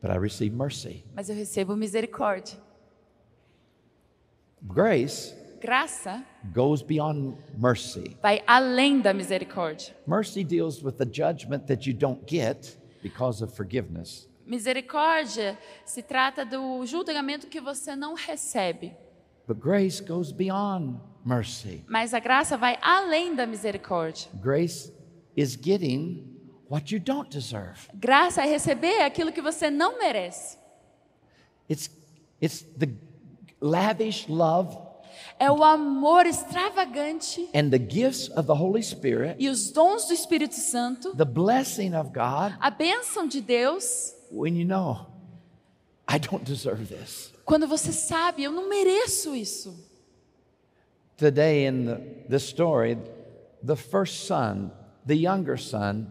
but 0.01 0.11
I 0.11 0.19
receive 0.19 0.53
mercy. 0.55 1.05
mas 1.13 1.29
eu 1.29 1.35
recebo 1.35 1.75
misericórdia. 1.75 2.57
Grace 4.61 5.33
Graça 5.61 6.23
goes 6.53 6.81
beyond 6.81 7.37
mercy. 7.57 8.15
vai 8.21 8.43
além 8.45 8.99
da 8.99 9.13
misericórdia. 9.13 9.95
Mercy 10.05 10.43
deals 10.43 10.83
with 10.83 10.93
the 10.93 11.05
judgment 11.05 11.65
that 11.67 11.89
you 11.89 11.95
don't 11.95 12.21
get 12.27 12.77
because 13.01 13.43
of 13.43 13.55
forgiveness. 13.55 14.27
Misericórdia 14.45 15.57
se 15.85 16.03
trata 16.03 16.45
do 16.45 16.85
julgamento 16.85 17.47
que 17.47 17.59
você 17.59 17.95
não 17.95 18.13
recebe, 18.13 18.95
But 19.47 19.59
grace 19.59 20.01
goes 20.01 20.31
beyond 20.31 20.99
mercy. 21.23 21.83
mas 21.87 22.13
a 22.13 22.19
graça 22.19 22.57
vai 22.57 22.77
além 22.81 23.35
da 23.35 23.45
misericórdia. 23.45 24.29
Grace 24.41 24.91
is 25.35 25.55
getting 25.55 26.35
what 26.69 26.93
you 26.93 26.99
don't 26.99 27.29
deserve. 27.29 27.87
Graça 27.93 28.41
é 28.41 28.45
receber 28.45 29.03
aquilo 29.03 29.31
que 29.31 29.41
você 29.41 29.69
não 29.69 29.99
merece. 29.99 30.57
It's, 31.69 31.89
it's 32.41 32.61
the 32.77 32.89
lavish 33.61 34.27
love 34.27 34.85
É 35.37 35.51
o 35.51 35.63
amor 35.63 36.25
extravagante 36.25 37.49
and 37.53 37.69
the 37.69 37.77
gifts 37.77 38.29
of 38.37 38.43
the 38.43 38.53
Holy 38.53 38.81
Spirit, 38.81 39.35
e 39.37 39.49
os 39.49 39.71
dons 39.71 40.05
do 40.05 40.13
Espírito 40.13 40.55
Santo, 40.55 41.15
the 41.15 41.25
blessing 41.25 41.93
of 41.93 42.09
God, 42.11 42.55
a 42.59 42.69
bênção 42.69 43.27
de 43.27 43.41
Deus, 43.41 44.13
when 44.31 44.57
you 44.57 44.65
know, 44.65 45.07
I 46.07 46.19
don't 46.19 46.45
deserve 46.45 46.87
this. 46.87 47.33
Quando 47.45 47.67
você 47.67 47.93
sabe, 47.93 48.43
eu 48.43 48.51
não 48.51 48.67
mereço 48.67 49.35
isso. 49.35 49.85
Today, 51.15 51.67
in 51.67 51.85
the, 52.27 52.37
story, 52.37 52.97
the 53.65 53.75
first 53.75 54.25
son, 54.25 54.71
the 55.05 55.13
younger 55.13 55.57
son, 55.57 56.07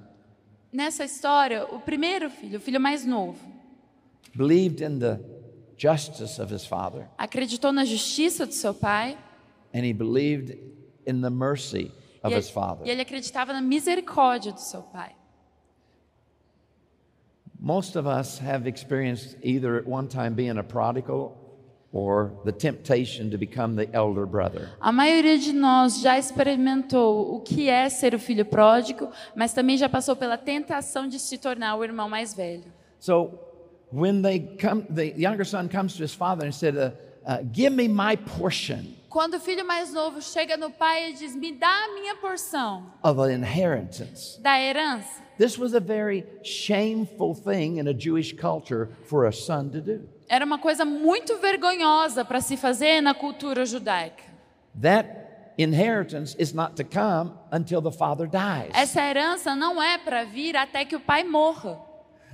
Nessa 0.73 1.05
história, 1.05 1.65
o 1.67 1.79
primeiro 1.79 2.29
filho, 2.31 2.59
o 2.59 2.61
filho 2.61 2.81
mais 2.81 3.05
novo, 3.05 3.39
believed 4.35 4.83
in 4.83 4.99
the 4.99 5.21
justice 5.77 6.41
of 6.41 6.53
his 6.53 6.67
father, 6.67 7.07
acreditou 7.17 7.71
na 7.71 7.85
justiça 7.85 8.45
do 8.45 8.53
seu 8.53 8.75
pai 8.75 9.17
and 9.73 9.85
he 9.85 9.93
believed 9.93 10.59
in 11.07 11.21
the 11.21 11.31
mercy 11.31 11.93
of 12.25 12.35
e 12.35 12.39
his 12.39 12.47
ele, 12.47 12.55
father. 12.55 12.87
e 12.87 12.91
ele 12.91 13.03
acreditava 13.03 13.53
na 13.53 13.61
misericórdia 13.61 14.51
do 14.53 14.61
seu 14.61 14.83
pai. 14.83 15.15
Most 17.65 17.97
of 17.97 18.07
us 18.07 18.39
have 18.41 18.67
experienced 18.67 19.37
either 19.43 19.79
at 19.79 19.87
one 19.87 20.07
time 20.07 20.35
being 20.35 20.59
a 20.59 20.63
prodigal 20.63 21.35
or 21.93 22.31
the 22.45 22.53
temptation 22.53 23.31
to 23.31 23.39
become 23.39 23.75
the 23.75 23.91
elder 23.95 24.27
brother. 24.27 24.69
A 24.83 24.93
maioria 24.93 25.39
de 25.39 25.55
nós 25.55 26.03
já 26.03 26.19
experimentou 26.19 27.35
o 27.35 27.41
que 27.41 27.71
é 27.71 27.89
ser 27.89 28.15
o 28.15 28.19
filho 28.19 28.45
pródigo, 28.45 29.09
mas 29.35 29.55
também 29.55 29.79
já 29.79 29.89
passou 29.89 30.15
pela 30.15 30.37
tentação 30.37 31.09
de 31.09 31.19
se 31.19 31.39
tornar 31.39 31.77
o 31.77 31.83
irmão 31.83 32.07
mais 32.07 32.35
velho. 32.35 32.71
So 33.01 33.31
when 33.91 34.21
they 34.21 34.41
come, 34.61 34.83
the 34.83 35.15
younger 35.17 35.47
son 35.47 35.69
comes 35.69 35.97
to 35.97 36.05
his 36.05 36.13
father 36.13 36.47
and 36.47 36.53
said, 36.53 36.77
uh, 36.77 36.91
uh, 37.27 37.39
"Give 37.51 37.71
me 37.71 37.89
my 37.89 38.15
portion 38.15 38.95
Quando 39.15 39.35
o 39.35 39.39
filho 39.39 39.65
mais 39.65 39.93
novo 39.93 40.21
chega 40.21 40.57
no 40.57 40.73
pai 40.73 41.11
e 41.11 41.13
diz: 41.13 41.37
Me 41.37 41.53
dá 41.53 41.69
a 41.69 41.95
minha 41.95 42.17
porção 42.17 42.91
of 43.01 43.21
an 43.21 43.33
inheritance." 43.33 44.41
da 44.43 44.61
herança, 44.61 45.23
This 45.39 45.57
was 45.57 45.73
a 45.73 45.79
very 45.79 46.27
shameful 46.43 47.33
thing 47.33 47.79
in 47.79 47.87
a 47.87 47.95
Jewish 47.97 48.33
culture 48.33 48.89
for 49.05 49.27
a 49.27 49.31
son 49.33 49.69
to 49.69 49.81
do. 49.81 50.09
era 50.29 50.45
uma 50.45 50.59
coisa 50.59 50.85
muito 50.85 51.39
vergonhosa 51.39 52.25
para 52.25 52.41
se 52.41 52.57
fazer 52.57 53.01
na 53.01 53.15
cultura 53.15 53.65
judaica. 53.65 54.25
That 54.83 55.09
inheritance 55.57 56.35
is 56.37 56.53
not 56.53 56.75
to 56.75 56.83
come 56.83 57.35
until 57.53 57.81
the 57.81 57.93
father 57.97 58.27
dies. 58.27 58.73
Essa 58.75 59.01
herança 59.01 59.55
não 59.55 59.81
é 59.81 59.97
para 59.97 60.25
vir 60.25 60.57
até 60.57 60.85
que 60.85 60.97
o 60.97 61.01
pai 61.01 61.23
morra. 61.23 61.81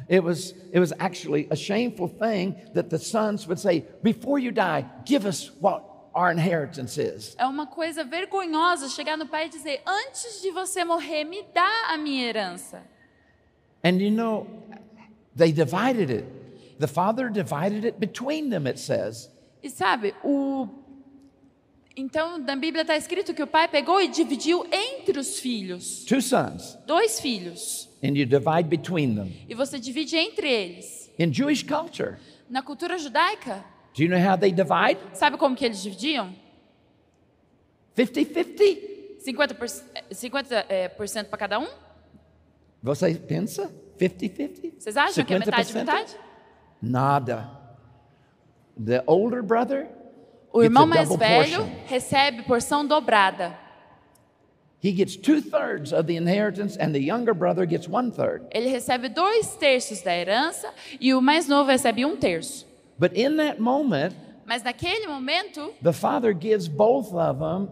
It 0.09 0.21
was, 0.25 0.55
it 0.73 0.79
was 0.81 0.95
actually 0.99 1.47
a 1.51 1.57
shameful 1.57 2.09
thing 2.09 2.57
that 2.73 2.89
the 2.89 2.99
sons 2.99 3.47
would 3.47 3.61
say, 3.61 3.85
Before 4.03 4.41
you 4.41 4.51
die, 4.51 4.87
give 5.05 5.29
us 5.29 5.53
what 5.61 5.90
our 6.21 6.33
inheritance 6.33 6.99
is. 7.01 7.35
É 7.39 7.47
uma 7.47 7.67
coisa 7.67 8.05
vergonhosa 8.05 8.89
chegar 8.89 9.17
no 9.17 9.27
pai 9.27 9.47
e 9.47 9.49
dizer: 9.49 9.81
Antes 9.87 10.43
de 10.43 10.51
você 10.51 10.85
morrer, 10.85 11.25
me 11.25 11.43
dá 11.55 11.89
a 11.89 11.97
minha 11.97 12.27
herança. 12.27 12.83
And 13.85 13.99
you 14.01 14.11
know, 14.11 14.47
they 15.37 15.53
divided 15.53 16.11
it. 16.11 16.27
The 16.79 16.87
father 16.87 17.31
divided 17.31 17.85
it 17.87 17.99
between 17.99 18.51
them, 18.51 18.67
it 18.69 18.79
says. 18.79 19.31
E 19.63 19.71
sabe, 19.71 20.15
o. 20.25 20.69
Então, 21.97 22.39
na 22.39 22.57
Bíblia 22.57 22.83
está 22.83 22.97
escrito 22.97 23.35
que 23.35 23.43
o 23.43 23.47
pai 23.47 23.69
pegou 23.69 24.01
e 24.01 24.09
dividiu 24.09 24.65
entre 24.71 25.19
os 25.19 25.39
filhos. 25.41 26.05
Two 26.05 26.23
sons, 26.23 26.79
Dois 26.87 27.21
filhos. 27.21 27.89
and 28.03 28.17
you 28.17 28.25
divide 28.25 28.69
between 28.69 29.15
them. 29.17 29.33
E 29.49 29.55
você 29.55 29.79
divide 29.79 30.17
entre 30.17 30.49
eles. 30.51 31.11
In 31.19 31.33
Jewish 31.33 31.63
culture, 31.65 32.17
Na 32.49 32.63
cultura 32.63 32.97
judaica, 32.99 33.65
do 33.95 34.03
you 34.03 34.09
know 34.09 34.19
how 34.19 34.37
they 34.37 34.53
divide? 34.53 34.99
sabe 35.15 35.37
como 35.37 35.55
que 35.57 35.65
eles 35.65 35.83
dividiam? 35.83 36.35
50 37.95 38.25
50. 38.35 38.91
50%, 39.21 39.55
por, 39.55 39.69
50 40.15 40.67
é, 40.69 40.89
para 40.89 41.39
cada 41.39 41.59
um? 41.59 41.69
Você 42.83 43.15
pensa? 43.15 43.71
50-50? 43.99 44.73
Vocês 44.79 44.97
acham 44.97 45.25
que 45.25 45.35
é 45.35 45.39
metade 45.39 45.73
50%? 45.73 45.75
metade? 45.75 46.17
Nada. 46.81 47.51
The 48.83 49.03
older 49.07 49.43
brother 49.43 49.89
O 50.53 50.63
irmão 50.63 50.85
a 50.85 50.87
mais 50.87 51.09
velho 51.15 51.59
portion. 51.59 51.85
recebe 51.87 52.43
porção 52.43 52.87
dobrada. 52.87 53.55
He 54.83 54.93
gets 54.93 55.15
two 55.15 55.43
thirds 55.43 55.93
of 55.93 56.05
the 56.07 56.15
inheritance, 56.15 56.79
and 56.81 56.93
the 56.93 56.99
younger 57.01 57.35
brother 57.35 57.67
gets 57.67 57.87
one 57.87 58.11
third. 58.11 58.47
Ele 58.51 58.69
recebe 58.69 59.11
dois 59.11 59.55
terços 59.57 60.01
da 60.01 60.17
herança 60.17 60.73
e 60.99 61.13
o 61.13 61.21
mais 61.21 61.47
novo 61.47 61.71
recebe 61.71 62.07
um 62.07 62.17
terço. 62.17 62.67
But 63.01 63.15
in 63.17 63.37
that 63.39 63.59
moment, 63.59 64.15
Mas 64.45 64.63
naquele 64.63 65.07
momento, 65.07 65.73
the 65.83 65.93
father 65.93 66.35
gives 66.35 66.69
both 66.69 67.13
of 67.15 67.39
them 67.39 67.71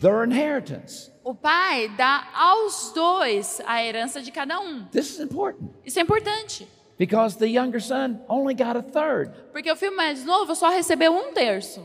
their 0.00 0.24
inheritance. 0.24 1.10
o 1.24 1.32
pai 1.34 1.88
dá 1.96 2.26
aos 2.34 2.92
dois 2.92 3.60
a 3.66 3.80
herança 3.84 4.20
de 4.20 4.32
cada 4.32 4.58
um. 4.60 4.84
This 4.90 5.10
is 5.14 5.20
important 5.20 5.70
Isso 5.84 5.98
é 5.98 6.02
importante, 6.02 6.66
because 6.98 7.36
the 7.36 7.46
younger 7.48 7.80
son 7.80 8.18
only 8.28 8.54
got 8.54 8.76
a 8.76 8.82
third, 8.82 9.30
porque 9.52 9.70
o 9.70 9.76
filho 9.76 9.94
mais 9.96 10.24
novo 10.24 10.54
só 10.56 10.68
recebeu 10.70 11.12
um 11.12 11.32
terço. 11.32 11.80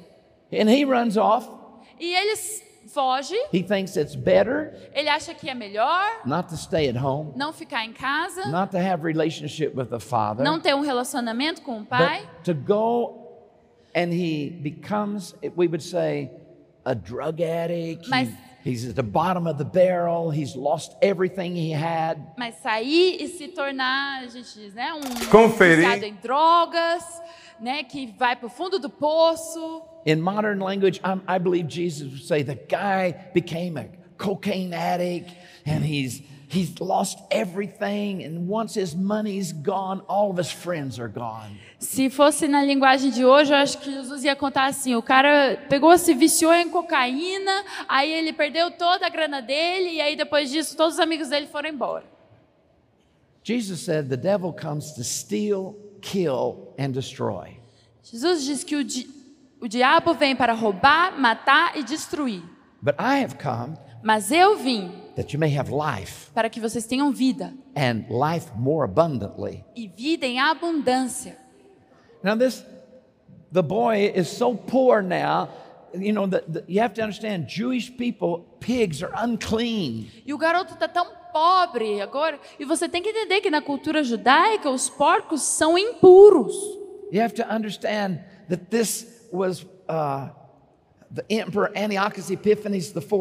and 0.51 0.67
he 0.69 0.83
runs 0.83 1.17
off. 1.17 1.47
E 1.99 2.15
ele 2.15 2.31
s- 2.31 2.63
foge, 2.87 3.35
He 3.53 3.63
thinks 3.63 3.95
it's 3.95 4.15
better 4.15 4.73
ele 4.93 5.07
acha 5.09 5.33
que 5.33 5.49
é 5.49 5.53
melhor 5.53 6.03
not 6.25 6.49
to 6.49 6.57
stay 6.57 6.89
at 6.89 6.95
home, 6.95 7.31
não 7.35 7.53
ficar 7.53 7.85
em 7.85 7.93
casa, 7.93 8.45
not 8.47 8.71
to 8.71 8.77
have 8.77 9.03
relationship 9.03 9.73
with 9.75 9.87
the 9.87 9.99
father, 9.99 10.43
não 10.43 10.59
ter 10.59 10.73
um 10.75 10.81
relacionamento 10.81 11.61
com 11.61 11.79
o 11.81 11.85
pai, 11.85 12.21
but 12.21 12.43
to 12.43 12.53
go 12.53 13.17
and 13.95 14.11
he 14.13 14.49
becomes, 14.61 15.33
we 15.55 15.67
would 15.67 15.83
say, 15.83 16.31
a 16.85 16.93
drug 16.93 17.41
addict. 17.43 18.05
He- 18.05 18.09
Mas- 18.09 18.29
he's 18.65 18.87
at 18.89 18.95
the 18.95 19.03
bottom 19.03 19.47
of 19.47 19.57
the 19.57 19.65
barrel. 19.65 20.29
He's 20.31 20.55
lost 20.55 20.95
everything 21.01 21.55
he 21.55 21.71
had. 21.73 22.17
mas 22.37 22.55
sair 22.55 23.17
e 23.21 23.27
se 23.27 23.49
tornar, 23.49 24.23
a 24.23 24.27
gente 24.27 24.53
diz, 24.53 24.73
né, 24.73 24.93
um 24.93 25.01
Conferir. 25.29 25.77
viciado 25.85 26.05
em 26.05 26.15
drogas, 26.15 27.03
né, 27.59 27.83
que 27.83 28.07
vai 28.17 28.35
para 28.35 28.47
o 28.47 28.49
fundo 28.49 28.79
do 28.79 28.89
poço. 28.89 29.83
In 30.05 30.21
modern 30.21 30.59
language, 30.59 30.99
I'm, 31.03 31.21
I 31.27 31.37
believe 31.37 31.67
Jesus 31.67 32.11
would 32.11 32.23
say 32.23 32.43
the 32.43 32.55
guy 32.55 33.29
became 33.33 33.77
a 33.77 33.85
cocaine 34.17 34.73
addict 34.73 35.31
and 35.65 35.83
he's 35.83 36.21
he's 36.51 36.79
lost 36.79 37.17
everything. 37.31 38.23
And 38.23 38.47
once 38.47 38.73
his 38.75 38.95
money's 38.95 39.53
gone, 39.53 40.01
all 40.07 40.29
of 40.29 40.37
his 40.37 40.51
friends 40.51 40.99
are 40.99 41.07
gone. 41.07 41.57
Se 41.79 42.09
fosse 42.09 42.47
na 42.47 42.63
linguagem 42.63 43.09
de 43.11 43.25
hoje, 43.25 43.51
eu 43.51 43.57
acho 43.57 43.77
que 43.79 43.91
Jesus 43.91 44.23
ia 44.23 44.35
contar 44.35 44.65
assim: 44.65 44.95
o 44.95 45.01
cara 45.01 45.57
pegou, 45.69 45.97
se 45.97 46.13
viciou 46.13 46.53
em 46.53 46.69
cocaína, 46.69 47.63
aí 47.87 48.11
ele 48.11 48.33
perdeu 48.33 48.69
toda 48.71 49.05
a 49.05 49.09
grana 49.09 49.41
dele, 49.41 49.95
e 49.95 50.01
aí 50.01 50.15
depois 50.15 50.51
disso 50.51 50.75
todos 50.75 50.95
os 50.95 50.99
amigos 50.99 51.29
dele 51.29 51.47
foram 51.47 51.69
embora. 51.69 52.05
Jesus 53.43 53.79
said 53.81 54.09
the 54.09 54.17
devil 54.17 54.53
comes 54.53 54.91
to 54.93 55.03
steal, 55.03 55.75
kill, 56.01 56.73
and 56.77 56.91
destroy. 56.91 57.57
Jesus 58.03 58.45
diz 58.45 58.63
que 58.63 58.75
o, 58.75 58.83
di 58.83 59.20
o 59.61 59.67
diabo 59.67 60.13
vem 60.13 60.35
para 60.35 60.53
roubar, 60.53 61.17
matar 61.19 61.77
e 61.77 61.83
destruir. 61.83 62.41
But 62.81 62.95
I 62.99 63.23
have 63.23 63.35
come 63.35 63.77
Mas 64.03 64.31
eu 64.31 64.57
vim 64.57 64.91
that 65.15 65.31
you 65.33 65.39
may 65.39 65.55
have 65.55 65.71
life 65.71 66.31
para 66.33 66.49
que 66.49 66.59
vocês 66.59 66.85
tenham 66.87 67.11
vida 67.11 67.53
and 67.75 68.05
life 68.09 68.51
more 68.55 68.83
abundantly. 68.83 69.63
e 69.75 69.87
vida 69.87 70.25
em 70.25 70.39
abundância. 70.39 71.37
Now, 72.23 72.35
this, 72.35 72.63
the 73.51 73.61
boy 73.61 74.11
is 74.15 74.27
so 74.27 74.55
poor 74.55 75.01
now. 75.01 75.49
You 75.93 76.13
know, 76.13 76.27
the, 76.27 76.41
the, 76.41 76.63
you 76.67 76.81
have 76.81 76.93
to 76.95 77.01
understand 77.01 77.47
Jewish 77.47 77.89
people, 77.97 78.45
pigs 78.59 79.03
are 79.03 79.11
unclean. 79.15 80.07
E 80.25 80.33
o 80.33 80.37
garoto 80.37 80.73
está 80.73 80.87
tão 80.87 81.05
pobre 81.33 82.01
agora. 82.01 82.39
E 82.59 82.65
você 82.65 82.87
tem 82.87 83.01
que 83.01 83.09
entender 83.09 83.41
que 83.41 83.49
na 83.49 83.61
cultura 83.61 84.03
judaica 84.03 84.69
os 84.69 84.89
porcos 84.89 85.41
são 85.41 85.77
impuros. 85.77 86.55
You 87.11 87.21
have 87.21 87.33
to 87.35 87.43
understand 87.43 88.19
that 88.49 88.65
this 88.69 89.10
was 89.33 89.65
uh, 89.87 90.29
the 91.13 91.29
emperor 91.31 91.71
Antiochus 91.75 92.29
Epiphanes 92.29 92.95
IV 92.95 93.11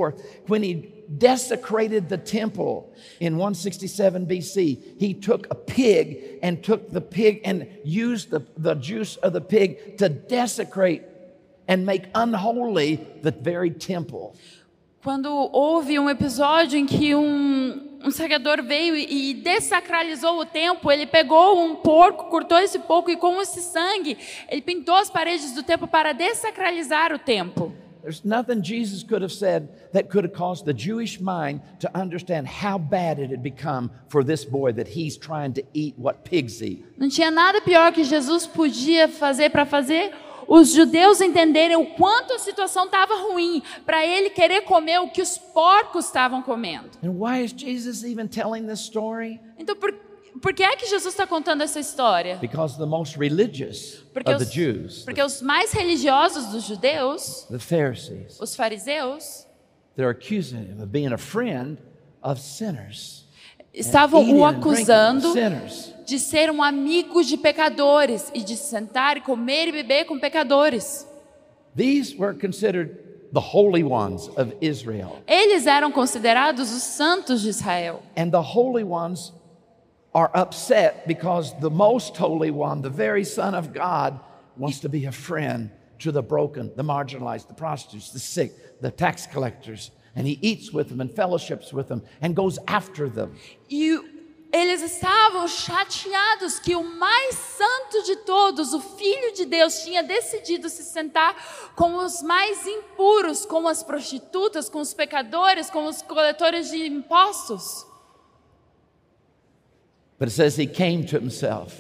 when 0.47 0.63
he 0.63 0.95
desecrated 1.19 2.09
the 2.09 2.19
temple 2.19 2.95
in 3.19 3.37
167 3.37 4.27
BC. 4.27 5.01
He 5.01 5.15
took 5.15 5.49
a 5.51 5.55
pig 5.55 6.39
and 6.43 6.63
took 6.63 6.91
the 6.91 7.01
pig 7.01 7.41
and 7.45 7.67
used 7.85 8.31
the, 8.31 8.47
the 8.57 8.75
juice 8.75 9.17
of 9.17 9.33
the 9.33 9.41
pig 9.41 9.99
to 9.99 10.09
desecrate 10.09 11.03
and 11.67 11.87
make 11.87 12.05
unholy 12.15 13.07
the 13.23 13.31
very 13.31 13.71
temple. 13.71 14.37
Quando 15.03 15.31
houve 15.31 15.99
um 15.99 16.11
episódio 16.11 16.79
em 16.79 16.85
que 16.85 17.15
um, 17.15 17.99
um 18.05 18.63
veio 18.67 18.95
e, 18.95 19.31
e 19.31 19.35
desacralizou 19.35 20.39
o 20.39 20.45
templo, 20.45 20.93
ele 20.93 21.07
pegou 21.07 21.59
um 21.59 21.77
porco, 21.77 22.29
cortou 22.29 22.59
esse 22.59 22.79
porco 22.81 23.11
e 23.11 23.17
com 23.17 23.41
esse 23.41 23.63
sangue, 23.63 24.19
ele 24.47 24.61
pintou 24.61 24.95
as 24.95 25.09
paredes 25.09 25.55
do 25.55 25.63
templo 25.63 25.89
para 25.89 26.13
desacralizar 26.13 27.15
o 27.15 27.19
templo. 27.19 27.75
There's 28.03 28.25
nothing 28.25 28.63
Jesus 28.63 29.03
could 29.03 29.23
have 29.23 29.33
said 29.33 29.69
that 29.93 30.09
could 30.11 30.25
have 30.25 30.35
caused 30.35 30.67
the 30.67 30.75
Jewish 30.75 31.19
mind 31.19 31.61
to 31.81 31.91
understand 31.95 32.47
how 32.47 32.79
bad 32.79 33.19
it 33.19 33.31
had 33.31 33.43
become 33.43 33.91
for 34.09 34.23
this 34.23 34.45
boy 34.45 34.73
that 34.75 34.89
he's 34.89 35.19
trying 35.19 35.53
to 35.55 35.63
eat 35.73 35.95
what 35.99 36.25
pigs 36.25 36.63
eat. 36.63 36.85
Não 36.99 37.09
tinha 37.09 37.31
nada 37.31 37.61
pior 37.63 37.91
que 37.93 38.05
Jesus 38.05 38.47
podia 38.47 39.09
fazer 39.09 39.51
para 39.51 39.65
fazer 39.65 40.13
os 40.51 40.73
judeus 40.73 41.21
entenderem 41.21 41.77
o 41.77 41.87
quanto 41.95 42.33
a 42.35 42.39
situação 42.41 42.87
estava 42.87 43.15
ruim, 43.23 43.63
para 43.87 44.05
ele 44.05 44.31
querer 44.31 44.63
comer 44.63 44.99
o 44.99 45.09
que 45.09 45.23
os 45.23 45.39
porcos 45.39 46.07
estavam 46.07 46.43
comendo. 46.43 46.91
And 47.05 47.13
why 47.13 47.45
is 47.45 47.53
Jesus 47.57 48.03
even 48.03 48.27
telling 48.27 48.67
this 48.67 48.81
story? 48.81 49.41
Então, 49.57 49.77
por, 49.77 49.95
por 50.43 50.53
que 50.53 50.65
é 50.65 50.75
que 50.75 50.87
Jesus 50.87 51.15
está 51.15 51.25
contando 51.25 51.63
essa 51.63 51.79
história? 51.79 52.37
Because 52.41 52.77
the 52.77 52.85
most 52.85 53.17
religious 53.17 54.03
Porque 54.13 54.29
of 54.29 54.43
os, 54.43 54.49
the 54.49 54.53
Jews, 54.53 55.05
porque 55.05 55.23
os 55.23 55.41
mais 55.41 55.71
religiosos 55.71 56.47
dos 56.47 56.65
judeus, 56.65 57.47
the 57.49 57.61
Pharisees, 57.61 58.41
os 58.41 58.57
fariseus, 58.57 59.47
they're 59.95 60.11
accusing 60.11 60.65
him 60.65 60.83
of 60.83 60.87
being 60.87 61.13
a 61.13 61.19
friend 61.19 61.79
of 62.25 62.41
sinners. 62.41 63.20
Estavam 63.73 64.37
o 64.37 64.45
acusando 64.45 65.33
de 66.05 66.19
ser 66.19 66.51
um 66.51 66.63
amigo 66.63 67.23
de 67.23 67.37
pecadores 67.37 68.31
e 68.35 68.43
de 68.43 68.57
sentar 68.57 69.17
e 69.17 69.21
comer 69.21 69.69
e 69.69 69.73
beber 69.73 70.05
com 70.05 70.19
pecadores. 70.19 71.07
These 71.77 72.17
were 72.17 72.35
considered 72.35 72.99
the 73.33 73.41
holy 73.41 73.85
ones 73.85 74.29
of 74.37 74.53
Israel. 74.61 75.19
Eles 75.27 75.67
eram 75.67 75.93
considerados 75.93 76.73
os 76.73 76.83
santos 76.83 77.43
de 77.43 77.49
Israel. 77.49 78.03
And 78.17 78.31
the 78.31 78.43
holy 78.43 78.83
ones 78.83 79.33
are 80.13 80.31
upset 80.35 81.07
because 81.07 81.55
the 81.61 81.71
most 81.71 82.17
holy 82.17 82.51
one, 82.51 82.83
the 82.83 82.91
very 82.91 83.25
Son 83.25 83.55
of 83.55 83.73
God, 83.73 84.19
wants 84.57 84.81
to 84.81 84.89
be 84.89 85.07
a 85.07 85.13
friend 85.13 85.71
to 86.01 86.11
the 86.11 86.23
broken, 86.23 86.73
the 86.75 86.83
marginalized, 86.83 87.47
the 87.47 87.55
prostitutes, 87.55 88.11
the 88.11 88.19
sick, 88.19 88.81
the 88.81 88.91
tax 88.91 89.27
collectors. 89.27 89.93
And 90.17 90.27
he 90.27 90.39
eats 90.43 90.73
with 90.73 90.89
them 90.89 91.01
and 91.01 91.09
fellowships 91.09 91.73
with 91.73 91.87
them 91.87 92.03
and 92.21 92.35
goes 92.35 92.59
after 92.67 93.09
them. 93.09 93.33
E 93.71 93.99
eles 94.53 94.83
estavam 94.83 95.47
chateados 95.47 96.59
que 96.59 96.75
o 96.75 96.83
mais 96.83 97.37
santo 97.37 98.03
de 98.05 98.17
todos, 98.17 98.75
o 98.75 98.81
Filho 98.81 99.33
de 99.33 99.47
Deus, 99.47 99.85
tinha 99.85 100.03
decidido 100.03 100.69
se 100.69 100.83
sentar 100.83 101.37
com 101.77 101.95
os 101.97 102.21
mais 102.23 102.67
impuros, 102.67 103.47
com 103.47 103.69
as 103.69 103.83
prostitutas, 103.85 104.69
com 104.69 104.81
os 104.81 104.93
pecadores, 104.93 105.71
com 105.71 105.87
os 105.87 106.03
coletores 106.03 106.69
de 106.71 106.85
impostos. 106.85 107.87
But 110.19 110.29
it 110.29 110.35
says 110.35 110.59
he 110.59 110.67
came 110.67 111.05
to 111.07 111.17
himself. 111.17 111.75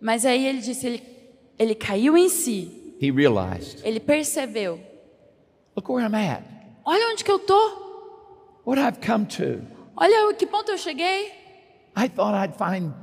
Mas 0.00 0.24
aí 0.24 0.46
ele 0.46 0.60
disse, 0.60 0.86
ele, 0.86 1.02
ele 1.58 1.74
caiu 1.74 2.16
em 2.16 2.28
si, 2.28 2.94
He 3.00 3.10
realized, 3.10 3.80
ele 3.82 3.98
percebeu. 3.98 4.78
look 5.74 5.88
where 5.88 6.04
I'm 6.04 6.14
at, 6.14 6.42
Olha 6.84 7.08
onde 7.12 7.24
que 7.24 7.30
eu 7.30 7.38
tô, 7.38 8.62
what 8.64 8.80
I've 8.80 9.00
come 9.00 9.26
to. 9.26 9.66
olha 9.96 10.34
que 10.34 10.46
ponto 10.46 10.70
eu 10.70 10.78
cheguei. 10.78 11.32
I 11.96 12.08
thought 12.08 12.34
I'd 12.34 12.56
find 12.56 12.94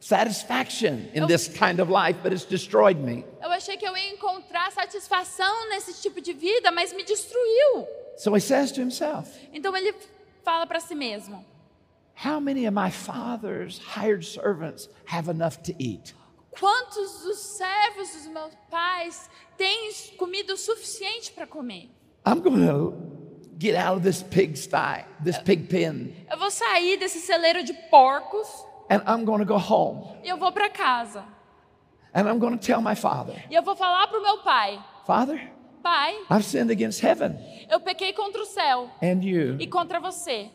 satisfaction 0.00 1.08
in 1.14 1.26
this 1.26 1.48
kind 1.48 1.80
of 1.80 1.88
life, 1.90 2.18
but 2.22 2.32
it's 2.32 2.44
destroyed 2.44 2.98
me. 2.98 3.24
Eu 3.42 3.50
achei 3.50 3.76
que 3.76 3.86
eu 3.86 3.96
ia 3.96 4.12
encontrar 4.12 4.70
satisfação 4.72 5.68
nesse 5.70 6.00
tipo 6.00 6.20
de 6.20 6.32
vida, 6.32 6.70
mas 6.70 6.92
me 6.92 7.02
destruiu. 7.02 7.86
So 8.16 8.34
he 8.34 8.40
says 8.40 8.70
to 8.72 8.80
himself, 8.80 9.28
Então 9.52 9.76
ele 9.76 9.94
fala 10.44 10.66
para 10.66 10.80
si 10.80 10.94
mesmo: 10.94 11.44
How 12.24 12.40
many 12.40 12.66
of 12.66 12.74
my 12.74 12.90
father's 12.90 13.78
hired 13.78 14.24
servants 14.24 14.88
have 15.06 15.28
enough 15.28 15.56
to 15.64 15.74
eat? 15.78 16.14
Quantos 16.50 17.22
dos 17.22 17.38
servos 17.38 18.12
dos 18.12 18.26
meus 18.26 18.54
pais 18.70 19.28
têm 19.56 19.90
comida 20.16 20.54
o 20.54 20.56
suficiente 20.56 21.32
para 21.32 21.46
comer? 21.46 21.90
I'm 22.26 22.40
going 22.40 22.66
to 22.66 22.94
get 23.58 23.74
out 23.76 23.96
of 23.96 24.02
this 24.02 24.22
pigsty, 24.22 25.04
this 25.22 25.38
pig 25.38 25.68
pen, 25.68 26.12
Eu 26.30 26.38
vou 26.38 26.50
sair 26.50 26.96
desse 26.98 27.20
celeiro 27.20 27.62
de 27.64 27.72
porcos 27.90 28.48
and 28.90 29.02
I'm 29.06 29.24
going 29.24 29.40
to 29.40 29.44
go 29.46 29.58
home. 29.58 30.18
e 30.24 30.28
eu 30.28 30.36
vou 30.36 30.52
para 30.52 30.68
casa. 30.70 31.24
And 32.14 32.28
I'm 32.28 32.38
going 32.38 32.56
to 32.56 32.64
tell 32.64 32.80
my 32.80 32.94
father, 32.94 33.34
E 33.50 33.54
eu 33.54 33.62
vou 33.62 33.74
falar 33.76 34.06
para 34.06 34.18
o 34.18 34.22
meu 34.22 34.38
pai: 34.38 34.78
Father, 35.06 35.50
Pai, 35.82 36.14
I've 36.30 36.44
sinned 36.44 36.70
against 36.70 37.02
heaven 37.02 37.36
eu 37.70 37.78
pequei 37.80 38.12
contra 38.14 38.40
o 38.40 38.46
céu 38.46 38.88
and 39.02 39.22
you. 39.22 39.56
e 39.60 39.66
contra 39.66 40.00
você. 40.00 40.50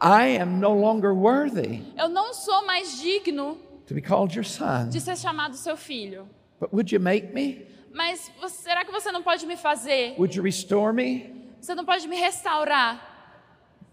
I 0.00 0.38
am 0.40 0.60
no 0.60 0.72
longer 0.74 1.12
worthy 1.12 1.82
Eu 1.96 2.08
não 2.08 2.32
sou 2.32 2.64
mais 2.64 3.00
digno 3.00 3.56
to 3.86 3.94
be 3.94 4.00
called 4.02 4.36
your 4.36 4.44
son. 4.44 4.88
de 4.90 5.00
ser 5.00 5.16
chamado 5.16 5.56
seu 5.56 5.76
filho. 5.76 6.28
But 6.60 6.72
would 6.72 6.92
you 6.94 7.00
make 7.00 7.32
me? 7.34 7.66
Mas 7.98 8.30
você- 8.40 8.62
será 8.62 8.84
que 8.84 8.92
você 8.92 9.10
não 9.10 9.24
pode 9.24 9.44
me 9.44 9.56
fazer? 9.56 10.14
Would 10.16 10.36
you 10.36 10.42
restore 10.44 10.92
me 10.94 11.34
Você 11.60 11.74
não 11.74 11.84
pode 11.84 12.06
me 12.06 12.14
restaurar 12.16 13.02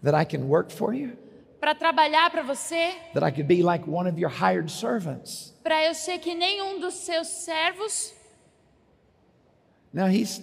that 0.00 0.16
I 0.16 0.24
can 0.24 0.44
work 0.46 0.72
for 0.72 0.94
you? 0.94 1.16
para 1.58 1.74
trabalhar 1.74 2.30
para 2.30 2.44
você? 2.44 2.94
That 3.14 3.26
I 3.26 3.32
could 3.32 3.48
be 3.48 3.64
like 3.64 3.84
one 3.90 4.08
of 4.08 4.16
your 4.20 4.30
hired 4.30 4.70
servants? 4.70 5.52
Para 5.64 5.84
eu 5.84 5.92
ser 5.92 6.20
que 6.20 6.36
nenhum 6.36 6.78
dos 6.78 6.94
seus 6.94 7.26
servos? 7.26 8.14
Now 9.92 10.06
he's 10.06 10.40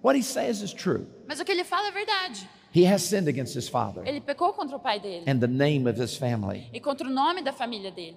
what 0.00 0.16
he 0.16 0.22
says 0.22 0.62
is 0.62 0.72
true. 0.72 1.06
Mas 1.28 1.38
o 1.40 1.44
que 1.44 1.52
ele 1.52 1.64
fala 1.64 1.88
é 1.88 1.90
verdade. 1.90 2.48
He 2.74 2.86
has 2.86 3.02
sinned 3.02 3.28
against 3.28 3.54
his 3.54 3.68
father 3.68 4.02
Ele 4.06 4.20
pecou 4.20 4.52
contra 4.54 4.76
o 4.76 4.80
pai 4.80 4.98
dele 4.98 5.24
and 5.30 5.38
the 5.40 5.46
name 5.46 5.86
of 5.88 6.00
his 6.00 6.16
family. 6.16 6.70
e 6.72 6.80
contra 6.80 7.06
o 7.06 7.10
nome 7.10 7.42
da 7.42 7.52
família 7.52 7.90
dele. 7.90 8.16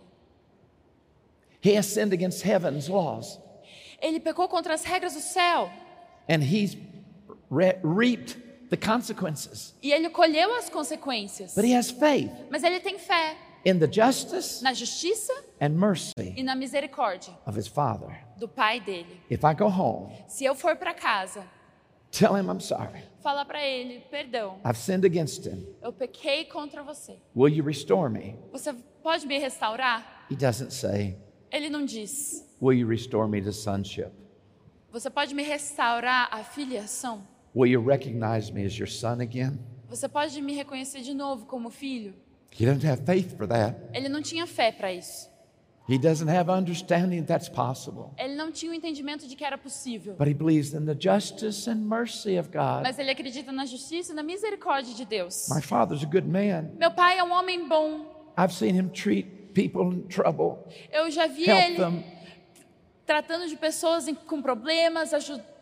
He 1.61 1.75
has 1.77 1.85
sinned 1.87 2.13
against 2.13 2.41
heaven's 2.45 2.87
laws. 2.87 3.37
Ele 4.01 4.19
pecou 4.19 4.47
contra 4.47 4.73
as 4.73 4.83
regras 4.83 5.13
do 5.13 5.19
céu 5.19 5.69
And 6.29 6.41
he's 6.43 6.77
re- 7.51 7.79
reaped 7.83 8.37
the 8.69 8.77
consequences. 8.77 9.73
e 9.81 9.91
ele 9.91 10.09
colheu 10.09 10.55
as 10.57 10.69
consequências. 10.69 11.55
But 11.55 11.65
he 11.65 11.73
has 11.75 11.89
faith 11.89 12.31
Mas 12.49 12.63
ele 12.63 12.79
tem 12.79 12.99
fé 12.99 13.35
in 13.65 13.79
the 13.79 13.91
justice 13.91 14.61
na 14.63 14.73
justiça 14.73 15.33
and 15.59 15.69
mercy 15.69 16.13
e 16.35 16.43
na 16.43 16.55
misericórdia 16.55 17.33
of 17.45 17.57
his 17.57 17.67
father. 17.67 18.23
do 18.37 18.47
pai 18.47 18.79
dele. 18.79 19.21
If 19.29 19.43
I 19.43 19.53
go 19.55 19.65
home, 19.67 20.13
Se 20.27 20.45
eu 20.45 20.53
for 20.53 20.75
para 20.75 20.93
casa, 20.93 21.43
tell 22.11 22.35
him 22.37 22.49
I'm 22.49 22.59
sorry. 22.61 23.03
falar 23.23 23.45
para 23.45 23.63
ele, 23.65 24.01
perdão, 24.11 24.59
I've 24.65 24.77
sinned 24.77 25.05
against 25.05 25.45
him. 25.47 25.65
eu 25.81 25.91
pequei 25.91 26.45
contra 26.45 26.83
você. 26.83 27.17
Will 27.35 27.49
you 27.53 27.63
restore 27.63 28.09
me? 28.09 28.35
Você 28.51 28.73
pode 29.01 29.25
me 29.25 29.39
restaurar? 29.39 30.25
He 30.29 30.35
doesn't 30.35 30.71
say, 30.71 31.17
Ele 31.51 31.69
não 31.69 31.85
diz. 31.85 32.45
Will 32.61 32.77
you 32.77 32.87
restore 32.87 33.27
me 33.29 33.41
to 33.41 33.53
sonship? 33.53 34.11
Você 34.91 35.09
pode 35.09 35.33
me 35.33 35.43
restaurar 35.43 36.27
a 36.31 36.43
filiação? 36.43 37.21
Will 37.55 37.71
you 37.71 37.81
recognize 37.81 38.51
me 38.51 38.65
as 38.65 38.77
your 38.77 38.89
son 38.89 39.21
again? 39.21 39.59
Você 39.89 40.07
pode 40.07 40.41
me 40.41 40.53
reconhecer 40.53 41.01
de 41.01 41.13
novo 41.13 41.45
como 41.45 41.69
filho? 41.69 42.13
He 42.59 42.65
doesn't 42.65 42.85
have 42.85 43.03
faith 43.05 43.37
for 43.37 43.47
that. 43.47 43.77
Ele 43.93 44.09
não 44.09 44.21
tinha 44.21 44.45
fé 44.45 44.71
para 44.71 44.91
isso. 44.91 45.29
He 45.89 45.97
doesn't 45.97 46.27
have 46.29 46.49
understanding 46.51 47.23
that 47.23 47.27
that's 47.27 47.47
possible. 47.47 48.11
Ele 48.17 48.35
não 48.35 48.51
tinha 48.51 48.71
o 48.71 48.75
entendimento 48.75 49.25
de 49.25 49.35
que 49.37 49.45
era 49.45 49.57
possível. 49.57 50.15
But 50.15 50.27
he 50.27 50.33
believes 50.33 50.73
in 50.73 50.85
the 50.85 50.95
justice 50.99 51.69
and 51.69 51.77
mercy 51.77 52.37
of 52.37 52.49
God. 52.49 52.83
Mas 52.83 52.99
ele 52.99 53.09
acredita 53.09 53.53
na 53.53 53.65
justiça 53.65 54.11
e 54.11 54.15
na 54.15 54.21
misericórdia 54.21 54.93
de 54.93 55.05
Deus. 55.05 55.47
My 55.49 55.61
father's 55.61 56.03
a 56.03 56.05
good 56.05 56.27
man. 56.27 56.71
Meu 56.77 56.91
pai 56.91 57.17
é 57.17 57.23
um 57.23 57.31
homem 57.31 57.69
bom. 57.69 58.05
I've 58.37 58.53
seen 58.53 58.75
him 58.77 58.89
treat 58.89 59.36
people 59.57 59.91
in 59.91 60.07
trouble, 60.07 60.59
Eu 60.91 61.09
já 61.09 61.25
vi 61.27 61.45
help 61.49 61.63
ele 61.63 61.77
them. 61.77 62.03
tratando 63.05 63.47
de 63.47 63.55
pessoas 63.55 64.05
com 64.27 64.41
problemas, 64.41 65.11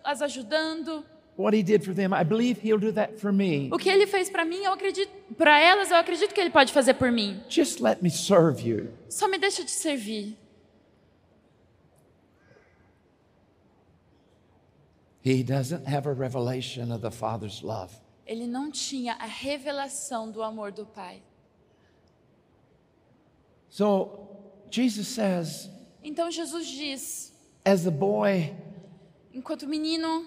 as 0.04 0.22
ajudando. 0.22 1.06
What 1.38 1.54
he 1.56 1.64
did 1.64 1.84
for 1.84 1.94
them, 1.94 2.14
I 2.14 2.24
believe 2.24 2.60
he'll 2.62 2.80
do 2.80 2.92
that 2.94 3.18
for 3.20 3.32
me. 3.32 3.70
O 3.72 3.78
que 3.78 3.90
ele 3.90 4.06
fez 4.08 4.30
para 4.30 4.46
mim, 4.46 4.64
eu 4.64 4.74
acredito, 4.74 5.12
para 5.38 5.60
elas, 5.60 5.92
eu 5.92 5.98
acredito 5.98 6.34
que 6.34 6.40
ele 6.40 6.50
pode 6.50 6.72
fazer 6.72 6.94
por 6.96 7.12
mim. 7.12 7.42
Just 7.50 7.80
let 7.82 8.02
me 8.02 8.10
serve 8.10 8.62
you. 8.68 8.90
Só 9.10 9.28
me 9.28 9.38
deixa 9.38 9.64
te 9.64 9.72
servir. 9.72 10.38
He 15.22 15.44
doesn't 15.44 15.86
have 15.88 16.06
a 16.06 16.14
revelation 16.14 16.92
of 16.92 17.02
the 17.02 17.12
Father's 17.12 17.64
love. 17.64 17.92
Ele 18.28 18.48
não 18.48 18.72
tinha 18.72 19.14
a 19.14 19.26
revelação 19.26 20.32
do 20.32 20.42
amor 20.42 20.72
do 20.72 20.86
Pai. 20.86 21.22
So 23.76 24.30
Jesus 24.72 25.10
says, 25.10 25.70
Então 26.02 26.32
Jesus 26.32 26.66
diz, 26.66 27.34
as 27.66 27.84
the 27.84 27.92
boy 27.92 28.56
enquanto 29.34 29.64
o 29.64 29.68
menino 29.68 30.26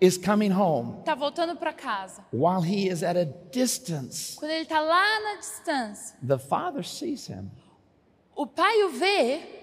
is 0.00 0.18
coming 0.18 0.50
home, 0.50 0.98
está 0.98 1.14
voltando 1.14 1.54
para 1.54 1.72
casa, 1.72 2.24
while 2.32 2.60
he 2.60 2.88
is 2.88 3.04
at 3.04 3.16
a 3.16 3.26
distance, 3.52 4.34
quando 4.34 4.50
ele 4.50 4.64
está 4.64 4.80
lá 4.80 5.20
na 5.20 5.36
distância, 5.36 6.16
the 6.20 6.36
Father 6.36 6.82
sees 6.84 7.28
him. 7.28 7.48
o 8.34 8.44
pai 8.44 8.82
o 8.82 8.90
vê. 8.90 9.59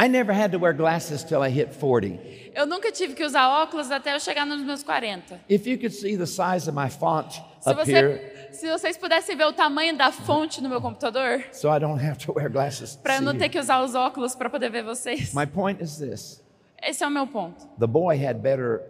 I 0.00 0.06
never 0.08 0.32
had 0.32 0.52
to 0.52 0.58
wear 0.58 0.72
glasses 0.72 1.24
till 1.24 1.42
I 1.42 1.50
hit 1.50 1.74
40. 1.74 2.20
Eu 2.54 2.66
nunca 2.66 2.92
tive 2.92 3.14
que 3.14 3.24
usar 3.24 3.48
óculos 3.62 3.90
até 3.90 4.14
eu 4.14 4.20
chegar 4.20 4.46
nos 4.46 4.62
meus 4.62 4.82
40. 4.82 5.40
If 5.48 5.66
you 5.66 5.76
could 5.76 5.92
see 5.92 6.16
the 6.16 6.26
size 6.26 6.68
of 6.68 6.72
my 6.72 6.88
font 6.88 7.32
Se, 7.60 7.70
up 7.70 7.80
here, 7.90 8.20
você, 8.52 8.52
se 8.52 8.70
vocês 8.70 8.96
pudessem 8.96 9.36
ver 9.36 9.46
o 9.46 9.52
tamanho 9.52 9.96
da 9.96 10.12
fonte 10.12 10.60
no 10.62 10.68
meu 10.68 10.80
computador, 10.80 11.44
so 11.52 11.68
I 11.68 11.80
don't 11.80 12.00
have 12.00 12.16
to 12.26 12.32
wear 12.32 12.48
glasses. 12.48 12.94
to 12.94 13.02
para 13.02 13.14
eu 13.14 13.18
see 13.18 13.24
não 13.24 13.32
you. 13.32 13.38
ter 13.40 13.48
que 13.48 13.58
usar 13.58 13.80
os 13.82 13.94
óculos 13.96 14.34
para 14.36 14.48
poder 14.48 14.70
ver 14.70 14.84
vocês. 14.84 15.34
My 15.34 15.46
point 15.46 15.82
is 15.82 15.98
this 15.98 16.42
Esse 16.80 17.02
é 17.02 17.06
o 17.06 17.10
meu 17.10 17.26
ponto. 17.26 17.66
the 17.80 17.86
boy 17.88 18.16
had 18.16 18.40
better 18.40 18.80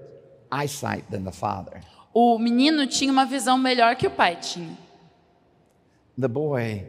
eyesight 0.52 1.04
than 1.10 1.24
the 1.24 1.32
father. 1.32 1.80
O 2.12 2.38
menino 2.38 2.86
tinha 2.86 3.10
uma 3.10 3.24
visão 3.24 3.56
melhor 3.56 3.96
que 3.96 4.06
o 4.06 4.10
pai 4.10 4.36
tinha. 4.36 4.76
The 6.20 6.28
boy, 6.28 6.84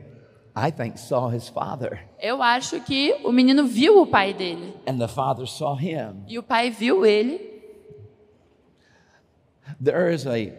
I 0.61 0.71
think, 0.71 0.97
saw 0.97 1.29
his 1.29 1.47
father, 1.49 1.99
Eu 2.21 2.41
acho 2.41 2.81
que 2.81 3.13
o 3.23 3.31
menino 3.31 3.65
viu 3.65 4.01
o 4.01 4.05
pai 4.07 4.33
dele 4.33 4.73
and 4.87 4.97
the 4.97 5.07
father 5.07 5.47
saw 5.47 5.75
him. 5.75 6.23
e 6.27 6.37
o 6.37 6.43
pai 6.43 6.69
viu 6.69 7.05
ele. 7.05 7.39
There 9.81 10.09
is 10.13 10.25
a 10.25 10.51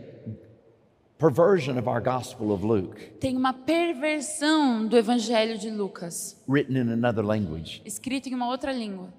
perversion 1.18 1.76
of 1.78 1.86
our 1.88 2.00
Gospel 2.00 2.52
of 2.52 2.64
Luke 2.64 3.18
Tem 3.20 3.36
uma 3.36 3.52
perversão 3.52 4.86
do 4.86 4.96
evangelho 4.96 5.58
de 5.58 5.70
Lucas, 5.70 6.36
written 6.48 6.76
in 6.76 6.88
another 6.90 7.22
language 7.24 7.82
escrito 7.84 8.28
em 8.28 8.34
uma 8.34 8.46
outra 8.48 8.72
língua, 8.72 9.12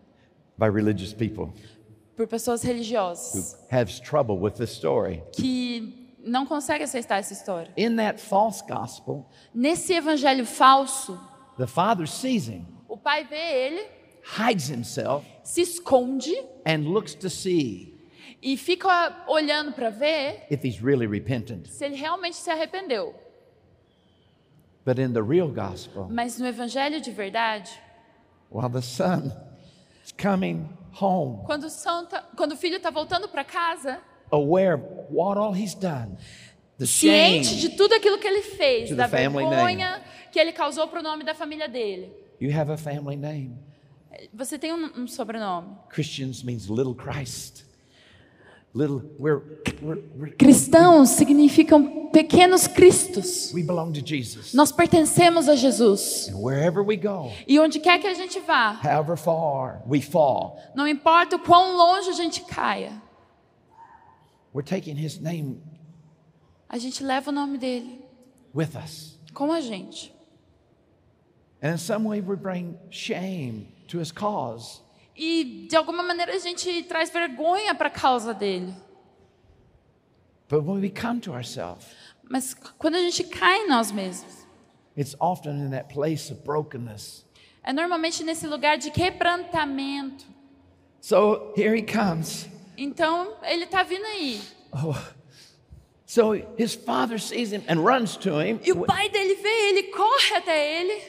by 0.57 0.67
religious 0.67 1.13
people 1.13 1.53
por 2.15 2.25
pessoas 2.27 2.63
who 2.63 2.67
religiosas 2.67 3.55
has 3.71 3.99
trouble 3.99 4.37
with 4.39 4.53
this 4.53 4.71
story. 4.71 5.21
que 5.33 6.00
não 6.23 6.45
conseguem 6.45 6.83
aceitar 6.83 7.17
essa 7.19 7.33
história. 7.33 7.71
In 7.77 7.95
that 7.97 8.19
false 8.21 8.63
gospel, 8.67 9.25
Nesse 9.53 9.93
evangelho 9.93 10.45
falso, 10.45 11.19
the 11.57 11.67
father 11.67 12.07
sees 12.07 12.47
him, 12.47 12.65
o 12.87 12.97
pai 12.97 13.23
vê 13.25 13.35
ele, 13.67 13.87
hides 14.37 14.69
himself, 14.69 15.25
se 15.43 15.61
esconde 15.61 16.33
and 16.65 16.83
looks 16.89 17.13
to 17.15 17.29
see 17.29 17.89
e 18.41 18.57
fica 18.57 19.23
olhando 19.27 19.71
para 19.71 19.89
ver 19.89 20.45
if 20.49 20.63
he's 20.65 20.79
really 20.81 21.05
repentant. 21.07 21.67
se 21.67 21.85
ele 21.85 21.95
realmente 21.95 22.35
se 22.35 22.49
arrependeu. 22.49 23.13
But 24.83 24.97
in 24.97 25.13
the 25.13 25.21
real 25.21 25.47
gospel, 25.49 26.07
Mas 26.09 26.39
no 26.39 26.47
evangelho 26.47 26.99
de 26.99 27.11
verdade, 27.11 27.69
while 28.49 28.67
the 28.69 28.81
son 28.81 29.31
is 30.03 30.11
coming 30.11 30.67
home, 30.99 31.43
quando 31.45 31.65
o, 31.67 32.05
tá- 32.07 32.23
quando 32.35 32.53
o 32.53 32.57
filho 32.57 32.77
está 32.77 32.89
voltando 32.89 33.27
para 33.29 33.43
casa, 33.43 34.01
aware 34.31 34.73
of 34.75 34.83
what 35.09 35.37
all 35.37 35.53
he's 35.53 35.73
done, 35.75 36.17
the 36.77 36.85
shame, 36.85 37.43
ciente 37.43 37.55
de 37.59 37.69
tudo 37.75 37.93
aquilo 37.93 38.17
que 38.17 38.27
ele 38.27 38.41
fez, 38.41 38.89
To 38.89 38.95
da 38.95 39.07
family 39.07 39.45
vergonha 39.47 40.01
que 40.31 40.39
ele 40.39 40.51
causou 40.51 40.87
para 40.87 40.99
o 40.99 41.03
nome 41.03 41.23
da 41.23 41.33
família 41.35 41.67
dele. 41.67 42.11
you 42.39 42.51
have 42.51 42.71
a 42.71 42.77
family 42.77 43.15
name. 43.15 43.55
Você 44.33 44.57
tem 44.57 44.71
um, 44.73 44.89
um 45.01 45.07
sobrenome. 45.07 45.75
Christians 45.89 46.43
means 46.43 46.67
little 46.67 46.93
Christ. 46.93 47.65
Little, 48.73 49.01
we're, 49.19 49.41
we're, 49.81 50.01
we're, 50.15 50.31
Cristãos 50.37 51.09
significam 51.09 52.09
pequenos 52.13 52.67
cristos. 52.67 53.51
we 53.53 53.61
belong 53.61 53.91
to 53.91 53.99
Jesus. 54.01 54.53
Nós 54.53 54.71
pertencemos 54.71 55.49
a 55.49 55.57
Jesus. 55.57 56.29
And 56.29 56.37
wherever 56.41 56.81
we 56.81 56.95
go, 56.95 57.31
E 57.45 57.59
onde 57.59 57.79
quer 57.81 57.99
que 57.99 58.07
a 58.07 58.13
gente 58.13 58.39
vá, 58.39 58.79
however 58.81 59.17
far 59.17 59.81
we 59.85 59.99
fall, 60.01 60.57
não 60.73 60.87
importa 60.87 61.35
o 61.35 61.39
quão 61.39 61.75
longe 61.75 62.09
a 62.11 62.13
gente 62.13 62.41
caia, 62.45 62.93
we're 64.53 64.63
taking 64.65 64.95
his 64.95 65.19
name 65.19 65.61
a 66.69 66.77
gente 66.77 67.03
leva 67.03 67.29
o 67.29 67.33
nome 67.33 67.57
dele 67.57 68.03
with 68.53 68.75
us. 68.75 69.17
com 69.33 69.51
a 69.51 69.61
gente. 69.61 70.13
And 71.61 71.73
in 71.73 71.77
some 71.77 72.05
way, 72.07 72.21
we 72.21 72.35
bring 72.35 72.75
shame 72.89 73.67
to 73.87 73.99
his 73.99 74.11
cause. 74.11 74.81
E 75.15 75.67
de 75.69 75.75
alguma 75.75 76.01
maneira 76.01 76.33
a 76.33 76.39
gente 76.39 76.83
traz 76.83 77.09
vergonha 77.11 77.75
para 77.75 77.87
a 77.87 77.91
causa 77.91 78.33
dele. 78.33 78.73
But 80.49 80.63
when 80.63 80.81
we 80.81 80.89
come 80.89 81.19
to 81.21 81.33
ourselves, 81.33 81.85
Mas 82.29 82.53
quando 82.77 82.95
a 82.95 83.01
gente 83.01 83.23
cai 83.25 83.59
em 83.65 83.67
nós 83.69 83.91
mesmos, 83.91 84.45
it's 84.97 85.15
often 85.19 85.51
in 85.65 85.69
that 85.71 85.93
place 85.93 86.31
of 86.31 86.41
brokenness. 86.43 87.25
é 87.63 87.71
normalmente 87.73 88.23
nesse 88.23 88.47
lugar 88.47 88.77
de 88.77 88.89
quebrantamento. 88.89 90.25
So 90.99 91.53
here 91.55 91.75
he 91.75 91.83
comes. 91.83 92.47
Então 92.81 93.35
ele 93.43 93.65
está 93.65 93.83
vindo 93.83 94.05
aí. 94.05 94.41
Oh. 94.73 94.95
So 96.05 96.33
his 96.57 96.73
father 96.73 97.19
sees 97.19 97.53
him 97.53 97.63
and 97.69 97.79
runs 97.85 98.17
to 98.17 98.39
him. 98.41 98.59
E 98.63 98.71
o 98.71 98.85
pai 98.85 99.07
dele 99.09 99.35
vê 99.35 99.69
ele, 99.69 99.83
corre 99.83 100.35
até 100.35 100.81
ele. 100.81 101.01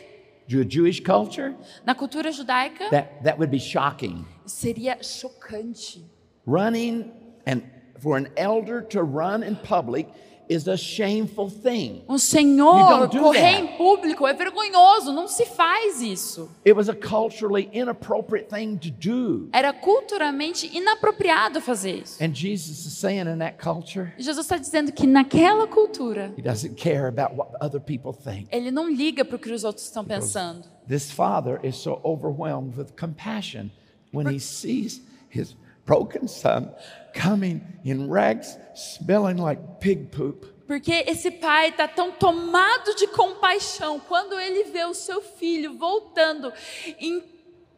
Jewish 0.69 1.01
culture, 1.01 1.57
Na 1.85 1.95
cultura 1.95 2.31
judaica, 2.31 2.91
that, 2.91 3.23
that 3.25 3.39
would 3.39 3.51
be 3.51 3.59
shocking. 3.59 4.27
seria 4.45 4.99
chocante. 5.03 6.05
Running 6.47 7.11
and 7.47 7.63
for 8.01 8.17
an 8.19 8.29
elder 8.37 8.83
to 8.83 9.03
run 9.03 9.43
in 9.43 9.57
public 9.57 10.09
is 10.49 10.69
a 10.69 10.77
shameful 10.77 11.49
thing. 11.51 12.03
You 12.09 12.19
senhor 12.19 13.09
correr 13.09 13.61
em 13.61 13.77
público 13.77 14.27
é 14.27 14.35
vergonhoso, 14.35 15.13
não 15.13 15.27
se 15.29 15.47
faz 15.47 16.01
isso. 16.01 16.51
It 16.67 16.75
was 16.75 16.89
a 16.89 16.95
culturally 16.95 17.69
inappropriate 17.73 18.49
thing 18.49 18.77
to 18.77 18.91
do. 18.91 19.49
Era 19.53 19.73
culturalmente 19.73 20.67
inapropriado 20.77 21.61
fazer 21.61 22.03
isso. 22.03 22.23
And 22.23 22.35
Jesus 22.35 22.85
is 22.87 22.99
saying 22.99 23.27
in 23.29 23.39
that 23.39 23.57
culture, 23.59 24.13
E 24.19 24.23
Jesus 24.23 24.45
está 24.47 24.57
dizendo 24.59 24.93
que 24.93 25.07
naquela 25.07 25.67
cultura, 25.67 26.33
he 26.37 26.43
doesn't 26.43 26.75
care 26.77 27.07
about 27.07 27.35
what 27.35 27.53
other 27.61 27.81
people 27.81 28.13
think. 28.13 28.49
ele 28.51 28.71
não 28.71 28.91
liga 28.91 29.25
para 29.25 29.37
o 29.37 29.39
que 29.39 29.51
os 29.53 29.65
outros 29.65 29.87
estão 29.87 30.05
pensando. 30.05 30.65
This 30.89 31.11
father 31.11 31.61
is 31.63 31.77
so 31.77 32.01
overwhelmed 32.05 32.77
with 32.77 32.93
compassion 32.99 33.71
when 34.13 34.27
he 34.27 34.39
sees 34.41 35.01
his 35.31 35.55
broken 35.87 36.29
son 36.29 36.71
coming 37.15 37.61
in 37.85 38.09
rags, 38.09 38.57
smelling 38.75 39.37
like 39.37 39.61
pig 39.81 40.11
poop. 40.11 40.47
Porque 40.67 41.05
esse 41.07 41.31
pai 41.31 41.69
está 41.69 41.87
tão 41.87 42.13
tomado 42.13 42.95
de 42.97 43.07
compaixão 43.09 44.01
quando 44.01 44.39
ele 44.39 44.65
vê 44.65 44.85
o 44.85 44.95
seu 44.95 45.21
filho 45.21 45.77
voltando 45.77 46.53
em 46.99 47.23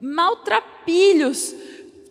maltrapilhos, 0.01 1.55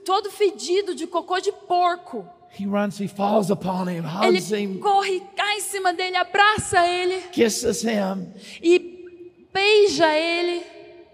todo 0.04 0.30
fedido 0.30 0.94
de 0.96 1.08
cocô 1.08 1.40
de 1.40 1.52
porco. 1.52 2.28
He 2.60 2.66
runs, 2.66 3.00
he 3.00 3.08
falls 3.08 3.50
upon 3.50 3.90
him, 3.90 4.04
hugs 4.06 4.52
Ele 4.52 4.64
him, 4.64 4.80
corre, 4.80 5.22
cai 5.36 5.58
em 5.58 5.62
cima 5.62 5.92
dele, 5.94 6.18
abraça 6.18 6.86
ele 6.88 7.22
kisses 7.32 7.84
him. 7.84 8.32
e 8.62 9.48
beija 9.52 10.14
ele. 10.14 10.64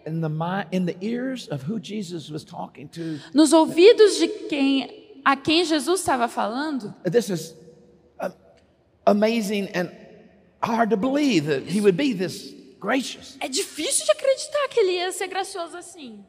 In 0.09 0.21
the, 0.21 0.29
mi- 0.29 0.65
in 0.71 0.85
the 0.85 0.95
ears 1.01 1.47
of 1.49 1.61
who 1.63 1.79
Jesus 1.79 2.29
was 2.29 2.43
talking 2.43 2.87
to, 2.89 3.19
Nos 3.33 3.51
ouvidos 3.53 4.17
de 4.19 4.27
quem 4.49 4.89
a 5.25 5.35
quem 5.35 5.63
Jesus 5.63 6.01
estava 6.01 6.27
falando, 6.27 6.93
this 7.03 7.29
is 7.29 7.53
uh, 8.19 8.29
amazing 9.05 9.67
and 9.75 9.91
hard 10.63 10.89
to 10.89 10.97
believe 10.97 11.45
that 11.45 11.63
he 11.63 11.79
would 11.81 11.95
be 11.97 12.13
this 12.13 12.53
gracious. 12.79 13.37
é 13.39 13.47
difícil 13.47 14.05
de 14.05 14.11
acreditar 14.11 14.67
que 14.69 14.79
ele 14.79 14.93
ia 14.93 15.11
ser 15.11 15.27
gracioso 15.27 15.77
assim. 15.77 16.23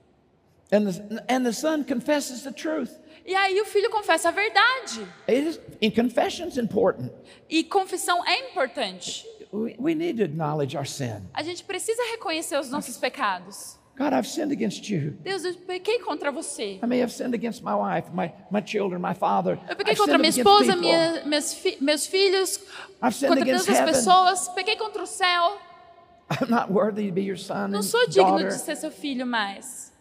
And 0.73 0.87
the, 0.87 1.25
and 1.29 1.45
the 1.45 1.53
son 1.53 1.83
confesses 1.85 2.43
the 2.43 2.53
truth. 2.53 2.91
E 3.27 3.35
aí 3.35 3.61
o 3.61 3.65
filho 3.65 3.91
confessa 3.91 4.29
a 4.29 4.33
verdade. 4.33 5.07
It 5.29 5.47
is, 5.49 5.61
in 5.81 5.91
confession's 5.91 6.57
important. 6.59 7.11
E 7.49 7.65
confissão 7.65 8.25
é 8.27 8.51
importante. 8.51 9.25
We, 9.53 9.95
need 9.95 10.19
to 10.19 10.25
acknowledge 10.25 10.77
our 10.77 10.87
sin. 10.87 11.29
A 11.35 11.43
gente 11.43 11.65
precisa 11.65 12.01
reconhecer 12.13 12.59
os 12.59 12.71
nossos 12.71 12.97
pecados. 12.97 13.77
God, 13.99 14.13
I've 14.15 14.27
sinned 14.27 14.53
against 14.53 14.89
you. 14.89 15.11
Deus, 15.23 15.45
eu 15.45 15.55
pequei 15.55 15.99
contra 15.99 16.31
você. 16.31 16.79
I 16.83 16.87
may 16.87 17.01
have 17.01 17.13
sinned 17.13 17.35
against 17.35 17.63
my 17.63 17.75
wife, 17.75 18.11
my, 18.15 18.33
my 18.51 18.63
children, 18.65 19.01
my 19.03 19.13
father. 19.13 19.59
Eu 19.69 19.77
pequei 19.77 19.93
I've 19.93 19.99
contra 19.99 20.17
minha 20.17 20.31
esposa, 20.31 20.77
minha, 20.77 21.25
meus, 21.27 21.53
fi- 21.53 21.77
meus 21.81 22.07
filhos, 22.07 22.61
I've 23.03 23.15
sinned 23.15 23.29
contra 23.29 23.43
against 23.43 23.67
tantas 23.67 23.81
heaven. 23.81 23.93
pessoas. 23.95 24.49
Pequei 24.55 24.77
contra 24.77 25.03
o 25.03 25.07
céu. 25.07 25.59
I'm 26.41 26.49
not 26.49 26.71
worthy 26.71 27.09
to 27.09 27.13
be 27.13 27.23
your 27.23 27.37
son 27.37 27.69
Não 27.73 27.83
sou 27.83 28.07
digno 28.07 28.39
daughter. 28.39 28.49
de 28.51 28.59
ser 28.59 28.77
seu 28.77 28.91
filho 28.93 29.27
mais. 29.27 29.93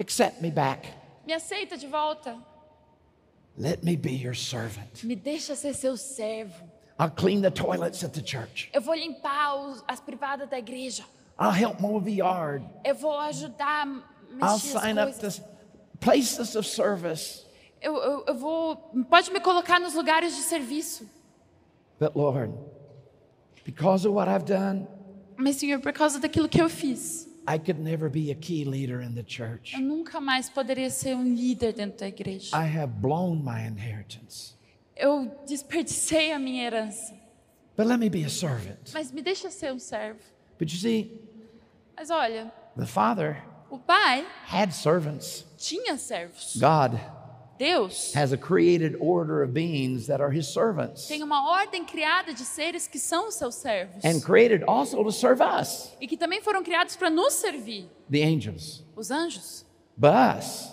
Accept 0.00 0.40
me 0.40 0.50
back. 0.50 0.88
Me 1.26 1.34
aceita 1.34 1.76
de 1.76 1.86
volta. 1.86 2.36
Let 3.58 3.84
me 3.84 3.96
be 3.96 4.12
your 4.12 4.34
servant. 4.34 5.04
Me 5.04 5.14
deixa 5.14 5.54
ser 5.54 5.74
seu 5.74 5.96
servo. 5.96 6.54
I'll 6.98 7.10
clean 7.10 7.42
the 7.42 7.50
toilets 7.50 8.02
at 8.02 8.12
the 8.12 8.22
church. 8.22 8.70
Eu 8.72 8.80
vou 8.80 8.94
limpar 8.94 9.54
os- 9.56 9.84
as 9.86 10.00
privadas 10.00 10.48
da 10.48 10.58
igreja. 10.58 11.04
I'll 11.38 11.50
help 11.52 11.80
mow 11.80 12.00
the 12.00 12.10
yard. 12.12 12.64
Eu 12.84 12.94
vou 12.94 13.18
ajudar 13.20 13.86
a 13.86 13.86
I'll 13.86 14.02
mexer 14.34 14.76
as 14.76 14.82
sign 14.82 14.98
up 14.98 15.12
coisas. 15.12 15.36
to 15.38 15.44
places 16.00 16.54
of 16.56 16.66
service. 16.66 17.44
Eu, 17.82 17.94
eu, 17.96 18.24
eu 18.28 18.34
vou. 18.34 18.76
Pode 19.10 19.30
me 19.30 19.40
colocar 19.40 19.78
nos 19.78 19.94
lugares 19.94 20.34
de 20.34 20.42
serviço. 20.42 21.06
But 22.00 22.16
Lord, 22.16 22.52
because 23.64 24.06
of 24.06 24.14
what 24.14 24.28
I've 24.28 24.44
done, 24.46 24.86
Mas, 25.36 25.56
Senhor, 25.56 25.80
por 25.80 25.92
causa 25.92 26.18
daquilo 26.18 26.48
que 26.48 26.60
eu 26.60 26.68
fiz, 26.70 27.26
I 27.46 27.58
could 27.58 27.78
never 27.78 28.08
be 28.08 28.30
a 28.30 28.34
key 28.34 28.64
leader 28.64 29.02
in 29.02 29.14
the 29.14 29.22
church. 29.26 29.74
eu 29.74 29.80
nunca 29.82 30.18
mais 30.20 30.48
poderia 30.48 30.88
ser 30.88 31.14
um 31.14 31.22
líder 31.22 31.74
dentro 31.74 31.98
da 32.00 32.08
igreja. 32.08 32.56
I 32.56 32.64
have 32.78 32.88
blown 33.00 33.36
my 33.44 33.66
inheritance. 33.66 34.55
Eu 34.96 35.30
desperdicei 35.46 36.32
a 36.32 36.38
minha 36.38 36.64
herança. 36.64 37.14
But 37.76 37.86
let 37.86 37.98
me 37.98 38.08
be 38.08 38.24
a 38.24 38.30
servant. 38.30 38.92
Mas 38.94 39.12
me 39.12 39.20
deixa 39.20 39.50
ser 39.50 39.72
um 39.72 39.78
servo. 39.78 40.20
But 40.58 40.72
you 40.72 40.78
see, 40.78 41.20
Mas 41.96 42.08
olha, 42.10 42.50
the 42.76 42.86
Father 42.86 43.42
o 43.70 43.78
pai 43.78 44.24
had 44.50 44.72
servants. 44.72 45.44
tinha 45.58 45.98
servos. 45.98 46.56
God 46.56 46.98
Deus 47.58 48.14
has 48.14 48.32
a 48.32 48.36
created 48.38 48.96
order 49.00 49.42
of 49.42 49.52
beings 49.52 50.06
that 50.06 50.20
are 50.22 50.30
his 50.30 50.46
servants 50.46 51.06
tem 51.08 51.22
uma 51.22 51.50
ordem 51.50 51.84
criada 51.86 52.32
de 52.34 52.44
seres 52.44 52.86
que 52.86 52.98
são 52.98 53.30
seus 53.30 53.54
servos. 53.56 54.02
and 54.04 54.20
created 54.22 54.62
also 54.66 55.02
to 55.02 55.10
serve 55.12 55.42
us, 55.42 55.90
E 56.00 56.06
que 56.06 56.16
também 56.16 56.40
foram 56.42 56.62
criados 56.62 56.96
para 56.96 57.10
nos 57.10 57.34
servir. 57.34 57.86
the 58.10 58.22
angels. 58.22 58.82
Os 58.94 59.10
anjos. 59.10 59.64
But 59.98 60.12
us 60.38 60.70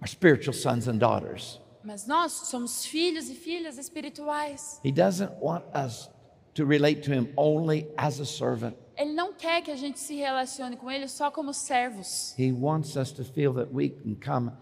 are 0.00 0.08
spiritual 0.08 0.54
sons 0.54 0.88
and 0.88 0.98
daughters. 0.98 1.59
Mas 1.82 2.06
nós 2.06 2.32
somos 2.32 2.84
filhos 2.84 3.28
e 3.30 3.34
filhas 3.34 3.78
espirituais. 3.78 4.80
He 4.84 4.92
doesn't 4.92 5.32
want 5.40 5.64
us 5.74 6.10
to 6.54 6.64
relate 6.66 7.02
to 7.02 7.12
him 7.12 7.32
only 7.36 7.88
as 7.96 8.20
a 8.20 8.24
servant. 8.24 8.74
Ele 8.96 9.12
não 9.14 9.32
quer 9.32 9.62
que 9.62 9.70
a 9.70 9.76
gente 9.76 9.98
se 9.98 10.14
relacione 10.16 10.76
com 10.76 10.90
ele 10.90 11.08
só 11.08 11.30
como 11.30 11.54
servos. 11.54 12.34
He 12.38 12.52
wants 12.52 12.96
us 12.96 13.10
to 13.12 13.24
feel 13.24 13.54
that 13.54 13.72
we 13.72 13.88
can 13.88 14.14
come 14.14 14.52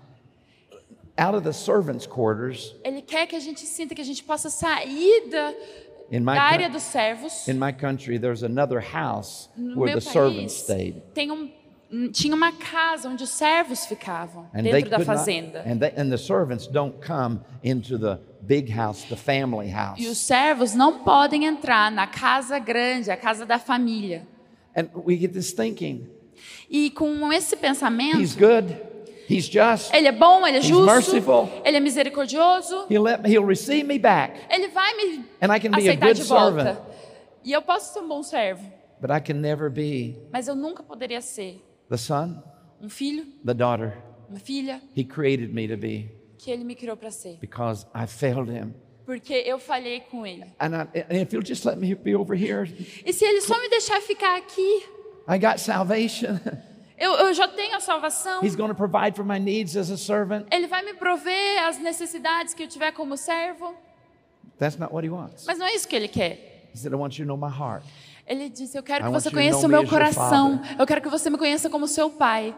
out 1.18 1.35
of 1.35 1.42
the 1.42 1.52
servants' 1.52 2.07
quarters 2.07 2.76
Ele 2.85 3.02
quer 3.02 3.26
que 3.26 3.35
a 3.35 3.40
gente 3.40 3.66
sinta 3.66 3.94
que 3.94 4.00
a 4.00 4.04
gente 4.04 4.22
possa 4.22 4.48
sair 4.48 5.28
da, 5.28 5.52
in 6.12 6.20
my 6.20 6.38
área 6.38 6.70
dos 6.70 6.85
servos. 6.85 7.48
in 7.48 7.59
my 7.59 7.72
country. 7.72 8.16
There's 8.16 8.44
another 8.44 8.78
house 8.81 9.48
No 9.57 9.81
where 9.81 9.92
the 9.92 10.00
servants 10.00 10.62
país, 10.62 10.62
stayed, 10.62 11.02
tem 11.14 11.33
um, 11.33 11.50
tinha 12.12 12.35
uma 12.35 12.53
casa 12.53 13.09
onde 13.09 13.24
os 13.24 13.31
servos 13.31 13.87
ficavam, 13.87 14.46
and 14.55 14.62
dentro 14.62 14.90
da 14.90 14.96
could 14.96 15.07
not, 15.09 15.18
fazenda. 15.18 15.62
and, 15.66 15.79
they, 15.79 15.92
and 15.96 16.11
the 16.11 16.18
servants 16.18 16.66
don't 16.66 16.94
come 17.01 17.40
into 17.64 17.98
the 17.98 18.18
big 18.42 18.70
house, 18.70 19.05
the 19.09 19.16
family 19.16 19.70
house. 19.70 19.98
E 19.98 20.07
os 20.09 20.18
servos 20.18 20.74
não 20.74 20.98
podem 21.01 21.44
entrar 21.46 21.90
na 21.90 22.07
casa 22.07 22.59
grande, 22.59 23.11
a 23.11 23.16
casa 23.16 23.46
da 23.46 23.59
família. 23.59 24.27
And 24.77 24.88
we 24.94 25.16
get 25.16 25.33
this 25.33 25.53
thinking: 25.53 26.07
E 26.70 26.90
com 26.90 27.33
esse 27.33 27.57
pensamento, 27.57 28.20
He's 28.20 28.37
good, 28.37 28.77
He's 29.29 29.46
just, 29.48 29.92
ele 29.94 30.09
é 30.09 30.12
bom, 30.12 30.46
ele 30.46 30.59
é 30.59 30.61
He's 30.61 30.66
justo, 30.66 30.85
merciful. 30.87 31.48
ele 31.64 31.77
é 31.79 31.81
misericordioso, 31.81 32.87
He'll 32.90 33.03
let 33.03 33.20
He'll 33.27 33.46
receive 33.46 33.85
me 33.85 33.98
back, 33.98 34.35
ele 34.51 34.68
vai 34.68 34.94
me 34.94 35.24
and 35.40 35.55
I 35.55 35.59
can 35.59 35.70
be 35.70 35.77
a 35.77 35.79
aceitar 35.79 36.09
good 36.09 36.20
de 36.20 36.27
volta. 36.29 36.64
servant. 36.64 36.79
E 37.44 37.53
eu 37.53 37.62
posso 37.62 37.94
ser 37.94 38.01
um 38.01 38.09
bom 38.09 38.22
servo, 38.22 38.62
But 39.01 39.11
I 39.11 39.20
can 39.20 39.38
never 39.40 39.70
be 39.70 40.16
mas 40.31 40.48
eu 40.48 40.55
nunca 40.55 40.83
poderia 40.83 41.20
ser 41.22 41.64
the 41.88 41.96
son, 41.96 42.42
um 42.81 42.88
filho, 42.88 43.24
the 43.44 43.55
daughter 43.55 43.92
uma 44.29 44.38
filha 44.38 44.81
He 44.94 45.05
created 45.05 45.53
me 45.55 45.66
to 45.68 45.77
be 45.77 46.11
que 46.38 46.51
ele 46.51 46.64
me 46.64 46.74
criou 46.74 46.96
para 46.96 47.11
ser, 47.11 47.38
because 47.40 47.87
I 47.94 48.07
failed 48.07 48.48
Him. 48.51 48.74
porque 49.07 49.33
eu 49.33 49.59
falhei 49.59 50.01
com 50.01 50.27
ele. 50.27 50.44
And, 50.61 50.74
I, 50.77 51.05
and 51.11 51.22
if 51.22 51.33
you'll 51.33 51.42
just 51.42 51.64
let 51.64 51.79
me 51.79 51.94
be 51.94 52.14
over 52.14 52.37
here, 52.37 52.64
E 53.05 53.12
se 53.12 53.24
ele 53.24 53.40
só 53.40 53.59
me 53.61 53.68
deixar 53.68 54.01
ficar 54.03 54.37
aqui, 54.37 54.85
I 55.27 55.38
got 55.38 55.59
salvation. 55.59 56.38
eu, 56.98 57.12
eu 57.14 57.35
já 57.35 57.48
tenho 57.48 57.74
a 57.74 57.81
salvação. 57.81 58.42
He's 58.42 58.55
going 58.55 58.68
to 58.68 58.74
provide 58.74 59.16
for 59.16 59.24
my 59.24 59.38
needs 59.38 59.77
as 59.77 59.90
a 59.90 59.96
servant. 59.96 60.46
Ele 60.53 60.66
vai 60.66 60.83
me 60.85 60.94
prover 60.94 61.66
as 61.66 61.79
necessidades 61.79 62.55
que 62.55 62.62
eu 62.64 62.68
tiver 62.68 62.92
como 62.92 63.16
servo. 63.16 63.74
That's 64.59 64.79
not 64.79 64.92
what 64.92 65.07
He 65.07 65.11
wants. 65.11 65.46
Mas 65.46 65.59
não 65.59 65.66
é 65.66 65.74
isso 65.74 65.88
que 65.88 65.96
ele 65.96 66.09
quer. 66.09 66.68
He 66.74 66.77
said, 66.77 66.92
I 66.92 66.96
want 66.96 67.18
you 67.18 67.24
to 67.24 67.29
know 67.29 67.37
my 67.37 67.51
heart. 67.51 67.83
Ele 68.28 68.50
disse: 68.50 68.76
Eu 68.76 68.82
quero 68.82 69.04
I 69.04 69.06
que 69.08 69.12
want 69.12 69.22
você 69.22 69.28
you 69.28 69.32
to 69.32 69.36
conheça 69.36 69.58
o 69.66 69.68
me 69.70 69.76
meu 69.78 69.88
coração. 69.88 70.60
Eu 70.78 70.86
quero 70.86 71.00
que 71.00 71.08
você 71.08 71.30
me 71.30 71.38
conheça 71.38 71.70
como 71.70 71.88
seu 71.88 72.10
pai. 72.10 72.54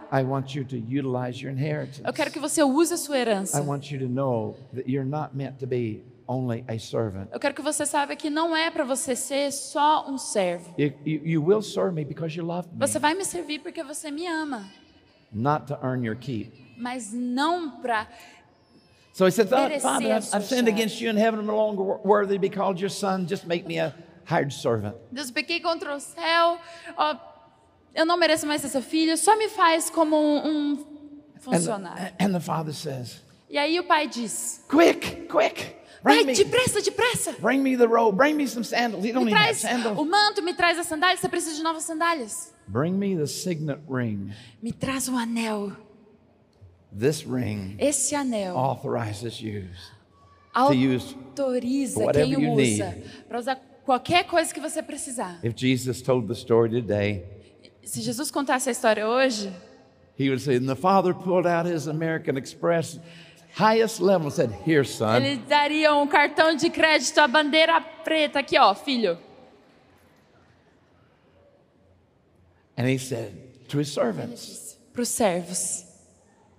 Eu 2.04 2.12
quero 2.12 2.30
que 2.30 2.38
você 2.40 2.62
use 2.62 2.92
a 2.92 2.96
sua 2.96 3.18
herança. 3.18 3.58
I 3.58 3.62
want 3.64 3.90
you 3.90 3.98
to 4.00 4.08
know 4.08 4.56
that 4.74 4.90
you're 4.90 5.08
not 5.08 5.34
meant 5.36 5.58
to 5.60 5.66
be 5.66 6.02
only 6.26 6.64
a 6.68 6.78
servant. 6.78 7.28
Eu 7.32 7.38
quero 7.40 7.54
que 7.54 7.62
você 7.62 7.86
saiba 7.86 8.14
que 8.16 8.28
não 8.30 8.56
é 8.56 8.70
para 8.70 8.84
você 8.84 9.14
ser 9.14 9.52
só 9.52 10.08
um 10.10 10.18
servo. 10.18 10.74
You, 10.78 10.92
you, 11.04 11.20
you 11.24 11.44
will 11.44 11.62
serve 11.62 11.92
me 11.94 12.04
because 12.04 12.36
you 12.36 12.44
love 12.44 12.68
me, 12.72 12.78
Você 12.78 12.98
vai 12.98 13.14
me 13.14 13.24
servir 13.24 13.60
porque 13.60 13.82
você 13.82 14.10
me 14.10 14.26
ama, 14.26 14.64
not 15.32 15.66
to 15.66 15.78
earn 15.82 16.04
your 16.04 16.16
keep. 16.16 16.52
mas 16.76 17.12
não 17.12 17.80
para 17.80 18.08
So 19.12 19.26
he 19.26 19.30
said, 19.32 19.48
"Father, 19.48 19.68
Merecer 19.70 19.82
Father, 19.82 20.12
I've, 20.12 20.34
I've 20.34 20.44
sinned 20.46 20.68
against 20.68 21.00
you 21.00 21.10
in 21.10 21.16
heaven. 21.16 21.40
I'm 21.40 21.46
no 21.46 21.56
longer 21.56 21.82
wor- 21.82 22.00
worthy 22.04 22.34
to 22.36 22.40
be 22.40 22.48
called 22.48 22.80
your 22.80 22.88
son. 22.90 23.26
Just 23.28 23.44
make 23.46 23.66
me 23.66 23.78
a 23.80 23.92
hired 24.30 24.52
servant. 24.52 24.94
Deus 25.10 25.30
pequei 25.30 25.60
contra 25.60 25.94
o 25.94 26.00
céu. 26.00 26.58
ó, 26.96 27.16
eu 27.94 28.06
não 28.06 28.16
mereço 28.16 28.46
mais 28.46 28.60
ser 28.62 28.68
seu 28.68 28.82
filho. 28.82 29.16
Só 29.16 29.36
me 29.36 29.48
faz 29.48 29.90
como 29.90 30.16
um, 30.16 30.46
um 30.46 30.72
And, 31.36 31.40
funcionário. 31.40 32.12
and 32.20 32.32
the 32.32 32.40
father 32.40 32.72
says, 32.74 33.20
E 33.48 33.56
aí 33.58 33.78
o 33.80 33.84
pai 33.84 34.06
diz: 34.06 34.64
Quick, 34.68 35.26
quick, 35.26 35.74
Vai 36.02 36.16
bring 36.22 36.26
me, 36.26 36.34
depressa, 36.34 36.80
depressa. 36.82 37.32
bring 37.40 37.60
me 37.62 37.76
the 37.76 37.86
robe, 37.86 38.16
bring 38.16 38.34
me 38.36 38.46
some 38.46 38.64
sandals. 38.64 39.04
You 39.04 39.12
don't 39.12 39.24
Me 39.26 39.32
have 39.32 39.44
traz 39.46 39.58
sandals. 39.60 39.98
o 39.98 40.04
manto, 40.04 40.42
me 40.42 40.54
traz 40.54 40.78
as 40.78 40.86
sandálias. 40.86 41.20
Você 41.20 41.28
precisa 41.28 41.56
de 41.56 41.62
novas 41.62 41.82
sandálias. 41.84 42.52
Bring 42.68 42.92
me 42.92 43.16
the 43.16 43.26
signet 43.26 43.80
ring. 43.88 44.32
Me 44.62 44.70
traz 44.72 45.08
o 45.08 45.16
anel. 45.16 45.72
This 46.96 47.24
ring 47.24 47.76
Esse 47.78 48.14
anel 48.16 48.56
authorizes 48.56 49.40
you 49.40 49.68
to 50.54 50.72
use. 50.74 51.14
autoriza 51.14 52.12
quem 52.12 52.36
usa 52.52 52.98
para 53.28 53.38
usar 53.38 53.56
qualquer 53.90 54.24
coisa 54.24 54.54
que 54.54 54.60
você 54.60 54.80
precisar. 54.80 55.40
If 55.42 55.54
Jesus 55.56 56.00
told 56.00 56.28
the 56.28 56.34
story 56.34 56.70
today, 56.70 57.24
Se 57.82 58.00
Jesus 58.00 58.30
contasse 58.30 58.68
a 58.68 58.72
história 58.72 59.08
hoje, 59.08 59.52
he 60.16 60.28
would 60.28 60.40
say, 60.40 60.56
and 60.56 60.68
the 60.68 60.76
father 60.76 61.12
pulled 61.12 61.44
out 61.44 61.66
his 61.66 61.88
American 61.88 62.36
Express 62.36 63.00
highest 63.52 64.00
level 64.00 64.28
and 64.28 64.32
said, 64.32 64.52
Here, 64.64 64.84
son. 64.84 65.16
ele 65.16 65.38
daria 65.38 65.92
um 65.92 66.06
cartão 66.06 66.54
de 66.54 66.70
crédito, 66.70 67.18
a 67.18 67.26
bandeira 67.26 67.80
preta 67.80 68.38
aqui, 68.38 68.56
ó, 68.56 68.72
filho. 68.76 69.18
And 72.78 72.86
he 72.86 72.96
said 72.96 73.32
to 73.70 73.80
his 73.80 73.88
servants, 73.88 74.78
Para 74.92 75.02
os 75.02 75.08
servos. 75.08 75.84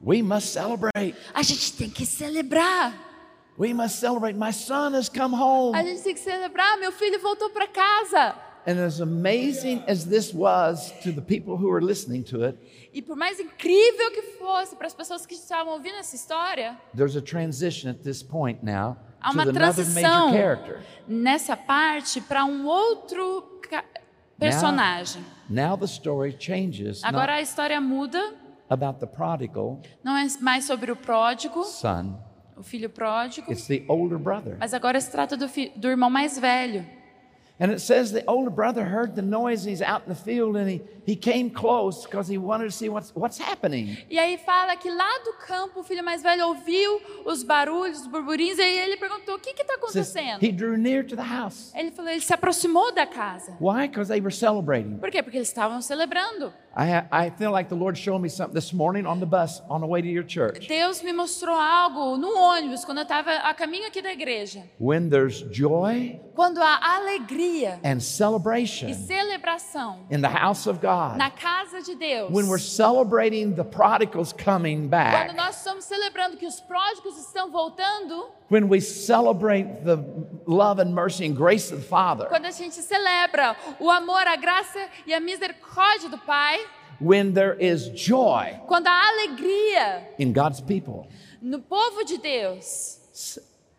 We 0.02 0.22
must 0.22 0.52
celebrate. 0.52 1.16
A 1.34 1.44
gente 1.44 1.74
tem 1.78 1.90
que 1.90 2.06
celebrar. 2.06 3.11
We 3.58 3.74
must 3.74 4.00
celebrate. 4.00 4.38
My 4.38 4.52
son 4.52 4.94
has 4.96 5.10
come 5.10 5.36
home. 5.36 5.78
A 5.78 5.84
gente 5.84 6.02
tem 6.02 6.14
que 6.14 6.20
celebrar. 6.20 6.78
Meu 6.80 6.92
filho 6.92 7.20
voltou 7.20 7.50
para 7.50 7.68
casa. 7.68 8.36
And 8.68 8.80
as 8.86 9.02
amazing 9.02 9.84
as 9.88 10.06
this 10.06 10.32
was 10.34 10.92
to 11.04 11.12
the 11.12 11.22
people 11.22 11.56
who 11.56 11.68
were 11.68 11.84
listening 11.84 12.22
to 12.26 12.44
it, 12.46 12.58
E 12.94 13.02
por 13.02 13.16
mais 13.16 13.40
incrível 13.40 14.12
que 14.12 14.22
fosse 14.38 14.76
para 14.76 14.86
as 14.86 14.94
pessoas 14.94 15.26
que 15.26 15.34
estavam 15.34 15.74
ouvindo 15.74 15.96
essa 15.96 16.16
história, 16.16 16.78
there's 16.96 17.16
a 17.16 17.22
transition 17.22 17.90
at 17.90 18.04
this 18.04 18.22
point 18.22 18.64
now 18.64 18.98
há 19.20 19.30
to 19.32 19.34
uma 19.34 19.44
another 19.44 19.54
major 19.54 19.74
transição 19.74 20.32
character. 20.32 20.80
nessa 21.08 21.58
parte 21.58 22.22
para 22.22 22.46
um 22.46 22.68
outro 22.68 23.62
personagem. 24.38 25.26
Now 25.50 25.76
the 25.76 25.86
story 25.86 26.36
changes 26.40 27.04
Agora 27.04 27.34
a 27.36 27.42
história 27.42 27.82
muda, 27.82 28.36
about 28.70 29.00
the 29.00 29.08
prodigal 29.08 29.80
não 30.04 30.16
é 30.16 30.28
mais 30.40 30.66
sobre 30.66 30.92
o 30.92 30.96
pródigo, 30.96 31.64
son, 31.64 32.16
o 32.62 32.64
filho 32.64 32.90
pródigo, 32.90 33.52
it's 33.52 33.68
the 33.68 33.84
older 33.88 34.18
brother. 34.18 34.56
mas 34.60 34.74
agora 34.74 35.00
se 35.02 35.12
trata 35.12 35.36
do, 35.36 35.48
do 35.76 35.88
irmão 35.90 36.10
mais 36.10 36.38
velho. 36.40 36.86
And 37.60 37.70
it 37.70 37.80
says 37.80 38.12
the 38.12 38.24
older 38.26 38.50
brother 38.50 38.84
heard 38.84 39.14
the 39.14 39.22
noise, 39.22 39.66
he's 39.70 39.84
out 39.84 40.02
in 40.08 40.10
the 40.12 40.20
field, 40.20 40.58
and 40.58 40.68
he, 40.68 40.82
he 41.06 41.16
came 41.16 41.52
close 41.52 42.06
because 42.08 42.28
he 42.28 42.40
wanted 42.40 42.66
to 42.66 42.72
see 42.72 42.90
what's, 42.90 43.12
what's 43.14 43.38
happening. 43.38 44.00
E 44.10 44.18
aí 44.18 44.40
fala 44.40 44.76
que 44.76 44.90
lá 44.90 45.20
do 45.24 45.34
campo 45.46 45.82
o 45.82 45.84
filho 45.84 46.04
mais 46.04 46.24
velho 46.24 46.48
ouviu 46.48 47.00
os 47.24 47.44
barulhos, 47.44 48.02
os 48.02 48.08
burburinhos, 48.08 48.58
e 48.58 48.64
aí 48.64 48.80
ele 48.80 48.98
perguntou: 48.98 49.36
o 49.36 49.40
que 49.40 49.52
está 49.52 49.76
It 49.76 49.92
says 49.92 50.08
acontecendo? 50.08 50.44
he 50.44 50.52
drew 50.52 50.76
near 50.76 51.06
to 51.06 51.16
the 51.16 51.22
house. 51.22 51.72
Ele 51.76 51.92
falou: 51.92 52.10
ele 52.10 52.22
se 52.22 52.34
aproximou 52.34 52.92
da 52.96 53.06
casa. 53.06 53.56
Why? 53.62 53.88
Because 53.88 54.10
they 54.10 54.20
were 54.22 54.34
celebrating. 54.34 54.98
Por 54.98 55.12
quê? 55.12 55.22
Porque 55.22 55.38
eles 55.38 55.50
estavam 55.50 55.84
celebrando. 55.84 56.52
I, 56.74 56.86
ha- 56.88 57.06
I 57.12 57.30
feel 57.32 57.52
like 57.52 57.68
the 57.68 57.76
Lord 57.76 57.98
showed 57.98 58.20
me 58.20 58.30
something 58.30 58.54
this 58.56 58.72
morning 58.72 59.06
on 59.06 59.20
the 59.20 59.26
bus 59.26 59.62
on 59.70 59.82
the 59.82 59.88
way 59.88 60.02
to 60.02 60.08
your 60.08 60.24
church. 60.24 60.68
Deus 60.70 61.04
me 61.04 61.12
mostrou 61.12 61.54
algo 61.54 62.18
no 62.18 62.34
ônibus, 62.38 62.86
quando 62.86 63.00
eu 63.00 63.04
estava 63.04 63.30
a 63.44 63.54
caminho 63.54 63.88
aqui 63.88 64.02
da 64.02 64.12
igreja. 64.14 64.64
When 64.80 65.10
there's 65.10 65.42
joy, 65.52 66.22
Quando 66.34 66.60
há 66.62 66.80
alegria, 66.96 67.78
and 67.84 67.98
e 67.98 68.02
celebration 68.02 68.88
celebração 68.94 70.06
in 70.10 70.22
the 70.22 70.30
house 70.30 70.66
of 70.66 70.80
God. 70.80 71.18
na 71.18 71.30
casa 71.30 71.82
de 71.82 71.94
Deus. 71.96 72.32
When 72.32 72.48
we're 72.48 72.58
celebrating 72.58 73.54
the 73.54 73.66
prodigals 73.66 74.32
coming 74.32 74.88
Quando 74.88 74.90
back, 74.92 75.36
nós 75.36 75.58
estamos 75.58 75.84
celebrando 75.86 76.38
que 76.38 76.46
os 76.48 76.62
pródigos 76.62 77.18
estão 77.18 77.52
voltando, 77.52 78.30
when 78.52 78.68
we 78.68 78.82
celebrate 78.82 79.86
the 79.86 79.98
love 80.46 80.78
and 80.80 80.94
mercy 80.94 81.26
and 81.26 81.38
grace 81.38 81.72
of 81.72 81.80
the 81.80 81.88
Father, 81.88 82.26
quando 82.26 82.48
a 82.48 82.52
gente 82.52 82.76
celebra 82.82 83.56
o 83.80 83.90
amor, 83.90 84.28
a 84.28 84.36
graça 84.36 84.90
e 85.08 85.14
a 85.14 85.22
misericórdia 85.22 86.10
do 86.10 86.18
Pai, 86.18 86.60
when 87.00 87.34
there 87.34 87.56
is 87.58 87.88
joy 87.96 88.54
quando 88.68 88.88
há 88.88 89.08
alegria 89.08 90.04
in 90.20 90.34
God's 90.34 90.60
people, 90.60 91.08
no 91.42 91.60
povo 91.60 92.04
de 92.04 92.18
Deus, 92.18 93.00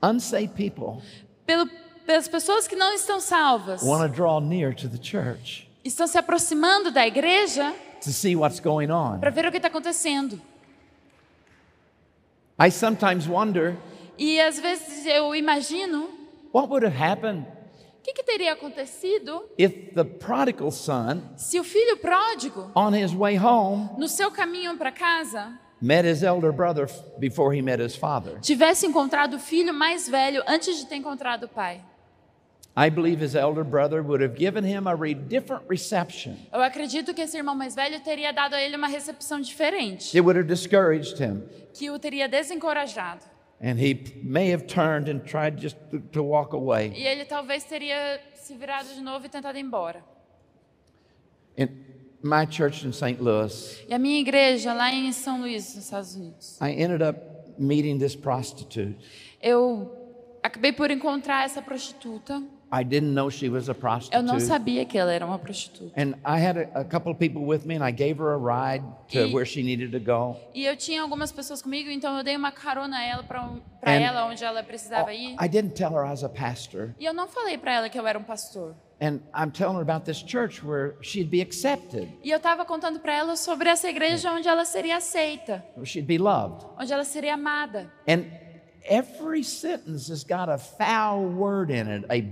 unsaved 0.03 0.55
people 0.55 1.03
pelo, 1.47 1.69
pelas 2.07 2.27
pessoas 2.27 2.67
que 2.67 2.75
não 2.75 2.95
estão 2.95 3.21
salvas, 3.21 3.83
want 3.83 4.01
to 4.03 4.09
draw 4.09 4.41
near 4.41 4.75
to 4.75 4.89
the 4.89 4.99
church 4.99 5.69
estão 5.85 6.07
se 6.07 6.17
aproximando 6.17 6.91
da 6.91 7.07
igreja 7.07 7.75
to 8.01 8.11
see 8.11 8.35
what's 8.35 8.59
going 8.59 8.91
on. 8.91 9.19
para 9.21 9.31
ver 9.31 9.45
o 9.45 9.51
que 9.51 9.59
está 9.59 9.69
acontecendo. 9.69 10.41
I 12.59 12.71
sometimes 12.71 13.29
wonder 13.29 13.77
E 14.25 14.41
às 14.41 14.57
vezes 14.61 15.05
eu 15.05 15.35
imagino 15.35 16.09
what 16.55 16.69
would 16.69 16.87
have 16.87 16.97
happened 16.97 17.45
o 17.99 18.03
que, 18.05 18.13
que 18.13 18.23
teria 18.23 18.53
acontecido 18.53 19.43
if 19.59 19.93
the 19.95 20.05
prodigal 20.05 20.71
son, 20.71 21.23
se 21.37 21.59
o 21.59 21.65
filho 21.65 21.97
pródigo, 21.97 22.71
on 22.77 22.95
his 22.95 23.13
way 23.13 23.37
home, 23.37 23.91
no 23.99 24.07
seu 24.07 24.31
caminho 24.31 24.77
para 24.77 24.93
casa, 24.93 25.59
met 25.81 26.07
his 26.07 26.23
elder 26.23 26.53
brother 26.53 26.87
before 27.19 27.53
he 27.57 27.61
met 27.61 27.83
his 27.83 27.97
father. 27.97 28.39
tivesse 28.41 28.87
encontrado 28.87 29.35
o 29.35 29.39
filho 29.41 29.75
mais 29.75 30.09
velho 30.09 30.43
antes 30.47 30.77
de 30.79 30.87
ter 30.87 30.97
encontrado 30.97 31.45
o 31.45 31.49
pai. 31.49 31.81
I 32.77 32.89
believe 32.91 33.23
his 33.23 33.35
elder 33.35 33.65
brother 33.65 34.03
would 34.03 34.23
have 34.25 34.35
given 34.39 34.65
him 34.65 34.87
a 34.89 34.95
re- 34.95 35.15
different 35.15 35.65
reception. 35.69 36.37
Eu 36.53 36.63
acredito 36.63 37.13
que 37.13 37.21
esse 37.23 37.37
irmão 37.37 37.55
mais 37.57 37.75
velho 37.75 37.99
teria 38.01 38.33
dado 38.33 38.55
a 38.55 38.61
ele 38.63 38.77
uma 38.77 38.87
recepção 38.89 39.41
diferente, 39.41 40.17
It 40.17 40.21
would 40.21 40.39
have 40.39 40.49
discouraged 40.49 41.21
him, 41.21 41.43
que 41.75 41.91
o 41.91 41.99
teria 41.99 42.29
desencorajado. 42.29 43.32
And 43.63 43.79
he 43.79 43.95
may 44.23 44.51
have 44.51 44.67
turned 44.67 45.09
and 45.09 45.21
tried 45.25 45.57
just 45.57 45.77
to, 45.91 46.01
to 46.13 46.23
walk 46.23 46.53
away. 46.53 46.93
E 46.97 47.07
ele 47.07 47.25
talvez 47.25 47.65
teria 47.65 48.21
se 48.35 48.55
virado 48.57 48.93
de 48.95 49.01
novo 49.01 49.25
e 49.27 49.29
tentado 49.29 49.57
ir 49.57 49.61
embora. 49.63 50.03
In 51.57 51.69
my 52.23 52.45
church 52.47 52.85
in 52.87 52.93
St. 52.93 53.21
Louis, 53.23 53.83
E 53.89 53.95
a 53.95 53.99
minha 53.99 54.21
igreja, 54.21 54.73
lá 54.73 54.93
em 54.93 55.13
São 55.13 55.41
Luís, 55.41 55.75
nos 55.75 55.85
Estados 55.85 56.15
Unidos, 56.17 56.59
I 56.61 56.71
ended 56.83 57.03
up 57.03 57.19
meeting 57.59 57.99
this 57.99 58.17
prostitute. 58.17 58.97
eu 59.41 59.91
acabei 60.43 60.73
por 60.73 60.91
encontrar 60.91 61.45
essa 61.45 61.61
prostituta. 61.63 62.43
I 62.75 62.83
didn't 62.85 63.13
know 63.13 63.29
she 63.31 63.51
was 63.51 63.69
a 63.69 63.73
Eu 63.73 64.23
não 64.23 64.35
prostitute. 64.35 64.43
sabia 64.47 64.85
que 64.87 64.97
ela 64.97 65.13
era 65.13 65.27
uma 65.27 65.39
prostituta. 65.39 65.93
And 65.95 66.15
I 66.25 66.39
had 66.43 66.57
a, 66.57 66.81
a 66.81 66.85
couple 66.85 67.13
of 67.13 67.19
people 67.19 67.43
with 67.45 67.67
me, 67.67 67.77
and 67.77 67.85
I 67.87 67.93
gave 67.93 68.19
her 68.19 68.33
a 68.33 68.39
ride 68.39 68.83
to 69.09 69.27
E- 69.27 69.35
where 69.35 69.45
she 69.45 69.63
needed 69.63 69.93
to 69.93 70.01
go. 70.01 70.37
E 70.55 70.65
eu 70.65 70.75
tinha 70.75 71.03
algumas 71.03 71.31
pessoas 71.31 71.61
comigo, 71.61 71.91
então 71.91 72.17
eu 72.17 72.25
dei 72.25 72.35
uma 72.35 72.51
carona 72.51 72.97
a 72.97 73.05
ela 73.05 73.23
para 73.23 73.43
And- 73.43 74.01
ela 74.03 74.25
onde 74.27 74.43
ela 74.43 74.63
precisava 74.63 75.13
ir. 75.13 75.35
I 75.39 75.49
didn't 75.49 75.75
tell 75.75 75.91
her 75.93 76.07
I 76.07 76.11
was 76.11 76.25
a 76.25 76.31
pastor. 76.31 76.95
E 76.99 77.05
eu 77.05 77.13
não 77.13 77.29
falei 77.29 77.59
para 77.59 77.73
ela 77.75 77.89
que 77.91 77.99
eu 77.99 78.07
era 78.07 78.19
um 78.19 78.23
pastor. 78.25 78.75
And 79.03 79.19
I'm 79.37 79.51
telling 79.51 79.75
her 79.77 79.83
about 79.83 80.05
this 80.07 80.19
church 80.25 80.65
where 80.65 80.95
she'd 81.03 81.29
be 81.29 81.43
accepted, 81.43 82.09
E 82.23 82.31
eu 82.31 82.37
estava 82.39 82.65
contando 82.65 83.01
para 83.01 83.13
ela 83.15 83.37
sobre 83.37 83.69
essa 83.69 83.91
igreja 83.91 84.31
onde 84.33 84.47
ela 84.49 84.65
seria 84.65 84.97
aceita, 84.97 85.63
she'd 85.85 86.07
be 86.07 86.17
loved. 86.19 86.65
onde 86.81 86.91
ela 86.93 87.05
seria 87.05 87.35
amada. 87.35 87.93
And 88.09 88.25
every 88.85 89.43
sentence 89.45 90.09
has 90.11 90.25
got 90.25 90.49
a 90.49 90.57
foul 90.57 91.25
word 91.37 91.71
in 91.71 91.89
it, 91.89 92.07
a 92.09 92.23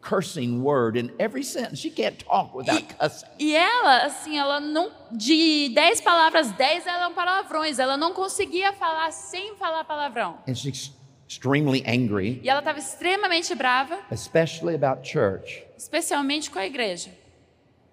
cursing 0.00 0.62
word 0.62 0.96
in 0.96 1.10
every 1.18 1.42
sentence. 1.42 1.78
She 1.80 1.90
can't 1.90 2.18
talk 2.18 2.54
without 2.54 2.82
cussing. 2.98 3.28
E 3.38 3.54
ela, 3.54 4.04
assim, 4.06 4.38
ela 4.38 4.60
não. 4.60 4.90
De 5.12 5.70
10 5.74 6.00
palavras, 6.02 6.50
10 6.52 6.86
eram 6.86 7.12
palavrões. 7.14 7.78
Ela 7.78 7.96
não 7.96 8.12
conseguia 8.12 8.72
falar 8.72 9.10
sem 9.12 9.56
falar 9.56 9.84
palavrão. 9.84 10.38
And 10.48 10.54
she's 10.54 10.92
extremely 11.28 11.84
angry, 11.86 12.40
E 12.42 12.48
ela 12.48 12.60
estava 12.60 12.78
extremamente 12.78 13.54
brava, 13.54 13.98
especially 14.10 14.74
about 14.74 15.06
church. 15.06 15.62
especialmente 15.76 16.50
com 16.50 16.58
a 16.58 16.64
igreja. 16.66 17.10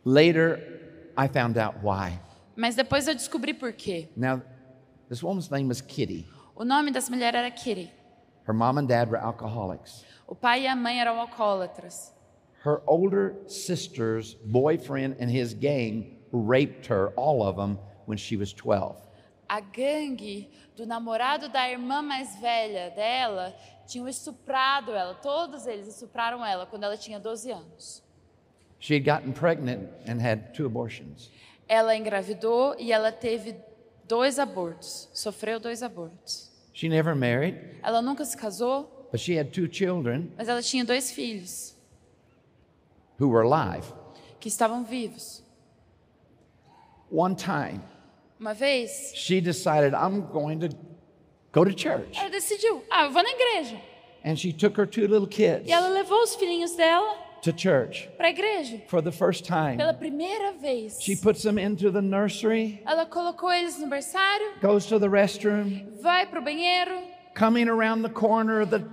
Later, 0.06 1.12
I 1.18 1.28
found 1.28 1.58
out 1.58 1.80
why. 1.84 2.20
Mas 2.56 2.76
depois 2.76 3.08
eu 3.08 3.16
descobri 3.16 3.54
por 3.54 3.74
quê. 3.74 4.08
Now, 4.16 4.42
this 5.10 5.22
woman's 5.22 5.50
name 5.50 5.68
was 5.68 5.82
Kitty. 5.82 6.26
O 6.56 6.64
nome 6.64 6.92
dessa 6.92 7.12
mulher 7.12 7.36
era 7.36 7.52
Kitty. 7.52 7.92
Her 8.48 8.54
mom 8.54 8.78
and 8.78 8.86
dad 8.88 9.10
were 9.10 9.18
alcoholics. 9.22 10.05
O 10.28 10.36
pai 10.36 10.64
e 10.64 10.68
a 10.68 10.76
mãe 10.76 11.00
eram 11.00 11.20
alcoólatras. 11.20 12.14
Her 12.64 12.82
older 12.88 13.36
sister's 13.48 14.34
boyfriend 14.44 15.18
and 15.20 15.30
his 15.30 15.54
gang 15.54 16.18
raped 16.32 16.88
her, 16.88 17.14
all 17.16 17.44
of 17.44 17.58
them, 17.58 17.78
when 18.08 18.18
she 18.18 18.36
was 18.36 18.52
12. 18.54 18.96
A 19.48 19.62
gangue 19.62 20.50
do 20.76 20.86
namorado 20.88 21.48
da 21.50 21.70
irmã 21.70 22.02
mais 22.02 22.36
velha 22.40 22.90
dela 22.90 23.56
tinham 23.86 24.08
estuprado 24.08 24.92
ela. 24.92 25.14
Todos 25.16 25.68
eles 25.68 25.88
estupraram 25.88 26.44
ela 26.44 26.66
quando 26.66 26.84
ela 26.84 26.98
tinha 26.98 27.20
12 27.20 27.52
anos. 27.52 28.04
She 28.80 28.96
had 28.96 29.06
gotten 29.06 29.32
pregnant 29.32 29.90
and 30.08 30.20
had 30.20 30.54
two 30.54 30.66
abortions. 30.66 31.32
Ela 31.68 31.96
engravidou 31.96 32.76
e 32.80 32.92
ela 32.92 33.12
teve 33.12 33.56
dois 34.08 34.40
abortos. 34.40 35.08
Sofreu 35.14 35.60
dois 35.60 35.84
abortos. 35.84 36.52
She 36.74 36.90
never 36.90 37.16
married, 37.16 37.80
Ela 37.82 38.02
nunca 38.02 38.26
se 38.26 38.36
casou, 38.36 38.95
but 39.16 39.22
she 39.22 39.36
had 39.38 39.54
two 39.54 39.66
children 39.70 40.30
mas 40.38 40.50
ela 40.50 40.62
tinha 40.62 40.84
dois 40.84 41.10
filhos 41.10 41.74
who 43.18 43.30
were 43.30 43.44
alive. 43.44 43.86
que 44.42 44.50
estavam 44.50 44.84
vivos. 44.84 45.42
One 47.10 47.34
time, 47.36 47.82
Uma 48.38 48.54
vez, 48.54 49.14
she 49.16 49.40
decided, 49.40 49.94
I'm 49.94 50.28
going 50.34 50.60
to 50.60 50.70
go 51.54 51.64
to 51.64 51.72
church. 51.74 52.18
ela 52.20 52.30
decidiu: 52.30 52.84
ah, 52.92 53.06
eu 53.06 53.12
vou 53.12 53.24
na 53.24 53.30
igreja. 53.30 53.80
And 54.26 54.38
she 54.38 54.52
took 54.52 54.76
her 54.78 54.86
two 54.86 55.08
little 55.08 55.28
kids 55.28 55.66
E 55.70 55.72
ela 55.72 55.88
levou 55.88 56.22
os 56.24 56.36
filhinhos 56.36 56.76
dela 56.76 57.16
to 57.42 57.54
church 57.54 58.10
para 58.18 58.28
a 58.28 58.32
igreja 58.32 58.82
for 58.88 59.02
the 59.02 59.12
first 59.14 59.46
time. 59.46 59.78
pela 59.78 59.94
primeira 59.94 60.52
vez. 60.60 61.00
She 61.02 61.16
puts 61.16 61.42
them 61.42 61.58
into 61.58 61.90
the 61.90 62.02
nursery, 62.02 62.82
Ela 62.86 63.06
colocou 63.06 63.50
eles 63.50 63.80
no 63.80 63.88
berçário, 63.88 64.60
goes 64.62 64.86
to 64.88 65.00
the 65.00 65.08
restroom, 65.08 65.88
vai 66.02 66.26
para 66.26 66.42
o 66.42 66.44
banheiro, 66.44 67.00
coming 67.34 67.70
around 67.70 68.02
the 68.04 68.10
corner 68.14 68.60
of 68.62 68.70
the 68.72 68.84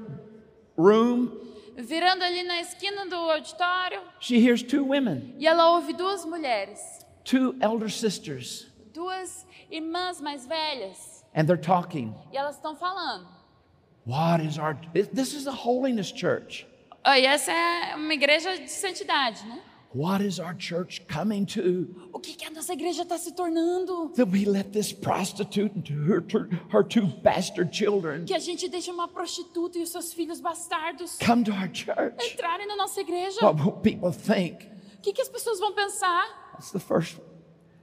room, 0.76 1.30
virando 1.76 2.22
ali 2.24 2.42
na 2.42 2.60
esquina 2.60 3.06
do 3.06 3.16
auditório, 3.16 4.00
she 4.20 4.36
hears 4.38 4.62
two 4.62 4.84
women, 4.84 5.34
e 5.38 5.46
ela 5.46 5.70
ouve 5.70 5.92
duas 5.92 6.24
mulheres, 6.24 6.80
two 7.24 7.54
elder 7.60 7.90
sisters, 7.90 8.66
duas 8.92 9.46
irmãs 9.70 10.20
mais 10.20 10.46
velhas, 10.46 11.24
and 11.34 11.46
they're 11.46 11.56
talking. 11.60 12.14
e 12.32 12.36
elas 12.36 12.56
estão 12.56 12.74
falando. 12.76 13.26
What 14.04 14.44
is 14.44 14.58
our 14.58 14.74
this 15.14 15.32
is 15.32 15.46
a 15.46 15.52
holiness 15.52 16.10
church. 16.10 16.66
Oh, 17.04 17.12
e 17.14 17.24
essa 17.24 17.52
é 17.52 17.94
uma 17.96 18.12
igreja 18.14 18.58
de 18.58 18.68
santidade, 18.70 19.44
né? 19.46 19.60
What 19.94 20.22
is 20.22 20.40
our 20.40 20.54
church 20.54 21.06
coming 21.06 21.44
to? 21.48 22.08
O 22.14 22.18
que, 22.18 22.34
que 22.34 22.46
a 22.46 22.50
nossa 22.50 22.72
igreja 22.72 23.02
está 23.02 23.18
se 23.18 23.32
tornando? 23.32 24.14
That 24.14 24.30
we 24.30 24.46
let 24.46 24.72
this 24.72 24.90
prostitute 24.90 25.72
and 25.76 25.86
her, 25.86 26.24
her, 26.32 26.48
her 26.70 26.82
two 26.82 27.08
bastard 27.22 27.72
children 27.76 28.24
Que 28.24 28.34
a 28.34 28.38
gente 28.38 28.68
deixa 28.70 28.90
uma 28.90 29.06
prostituta 29.06 29.78
e 29.78 29.82
os 29.82 29.90
seus 29.90 30.14
filhos 30.14 30.40
bastardos 30.40 31.18
come 31.18 31.44
to 31.44 31.52
our 31.52 31.68
church. 31.70 32.14
entrarem 32.32 32.66
na 32.66 32.76
nossa 32.76 33.02
igreja? 33.02 33.44
What 33.44 33.60
will 33.60 33.72
people 33.72 34.12
think? 34.12 34.66
O 34.98 35.02
que, 35.02 35.12
que 35.12 35.20
as 35.20 35.28
pessoas 35.28 35.58
vão 35.60 35.74
pensar? 35.74 36.24
That's 36.52 36.70
the 36.70 36.80
first 36.80 37.20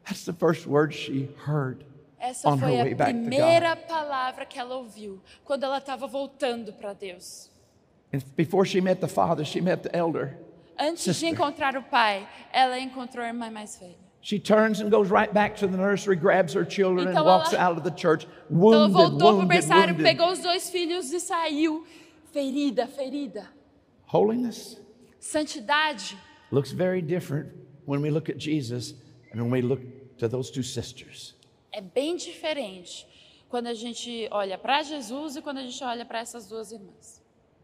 that's 0.04 0.26
the 0.26 0.34
first 0.34 0.65
word 0.65 0.95
she 0.95 1.30
heard. 1.45 1.86
Essa 2.19 2.50
On 2.50 2.58
her 2.58 2.67
foi 2.67 2.72
way 2.72 2.91
a 2.93 2.95
back 2.95 3.13
to 3.13 3.19
primeira 3.19 3.76
palavra 3.76 4.45
que 4.48 4.58
ela 4.58 4.78
ouviu 4.78 5.22
quando 5.45 5.63
ela 5.63 5.78
estava 5.78 6.08
voltando 6.08 6.74
para 6.74 6.93
Deus. 6.93 7.52
And 8.12 8.22
before 8.36 8.65
she 8.65 8.82
met 8.82 9.00
the 9.00 9.08
father, 9.08 9.45
she 9.45 9.62
met 9.62 9.84
the 9.84 9.95
elder. 9.95 10.39
Antes 10.80 11.15
de 11.20 11.28
encontrar 11.28 11.76
o 11.76 11.84
pai, 11.84 12.28
ela 12.54 12.80
encontrou 12.80 13.24
a 13.24 13.28
irmã 13.28 13.52
mais 13.52 13.78
velha. 13.78 13.98
She 14.22 14.39
turns 14.39 14.82
and 14.82 14.89
goes 14.89 15.10
right 15.10 15.34
back 15.34 15.56
to 15.60 15.68
the 15.68 15.78
nursery, 15.78 16.16
grabs 16.18 16.53
her 16.53 16.66
children, 16.70 17.10
Então 17.10 17.24
and 17.24 17.26
walks 17.26 17.53
ela- 17.53 17.70
out 17.70 17.80
of 17.80 17.89
the 17.89 17.95
church, 17.95 18.28
Então 18.49 18.58
wounded, 18.60 18.91
voltou 18.93 19.18
para 19.18 19.28
o 19.28 19.32
wounded, 19.38 19.47
berçário, 19.47 19.93
wounded. 19.95 20.03
pegou 20.03 20.32
os 20.32 20.39
dois 20.39 20.70
filhos 20.70 21.12
e 21.14 21.20
saiu 21.20 21.86
ferida, 22.34 22.86
ferida. 22.88 23.47
Holiness 24.14 24.78
Santidade 25.20 26.18
looks 26.51 26.72
very 26.72 27.01
different 27.01 27.49
when 27.86 28.01
we 28.01 28.10
look 28.10 28.30
at 28.30 28.39
Jesus 28.39 28.95
and 29.34 29.41
when 29.41 29.51
we 29.51 29.62
look 29.62 29.82
to 30.18 30.28
those 30.28 30.51
two 30.51 30.64
sisters. 30.64 31.36
é 31.72 31.80
bem 31.82 32.16
diferente 32.18 33.06
quando 33.47 33.68
a 33.68 33.74
gente 33.74 34.28
olha 34.32 34.58
para 34.58 34.82
Jesus 34.84 35.36
e 35.38 35.41
quando 35.41 35.60
a 35.60 35.64
gente 35.64 35.84
olha 35.84 36.03
para 36.06 36.20
essas 36.20 36.47
duas 36.47 36.72
irmãs. 36.72 37.18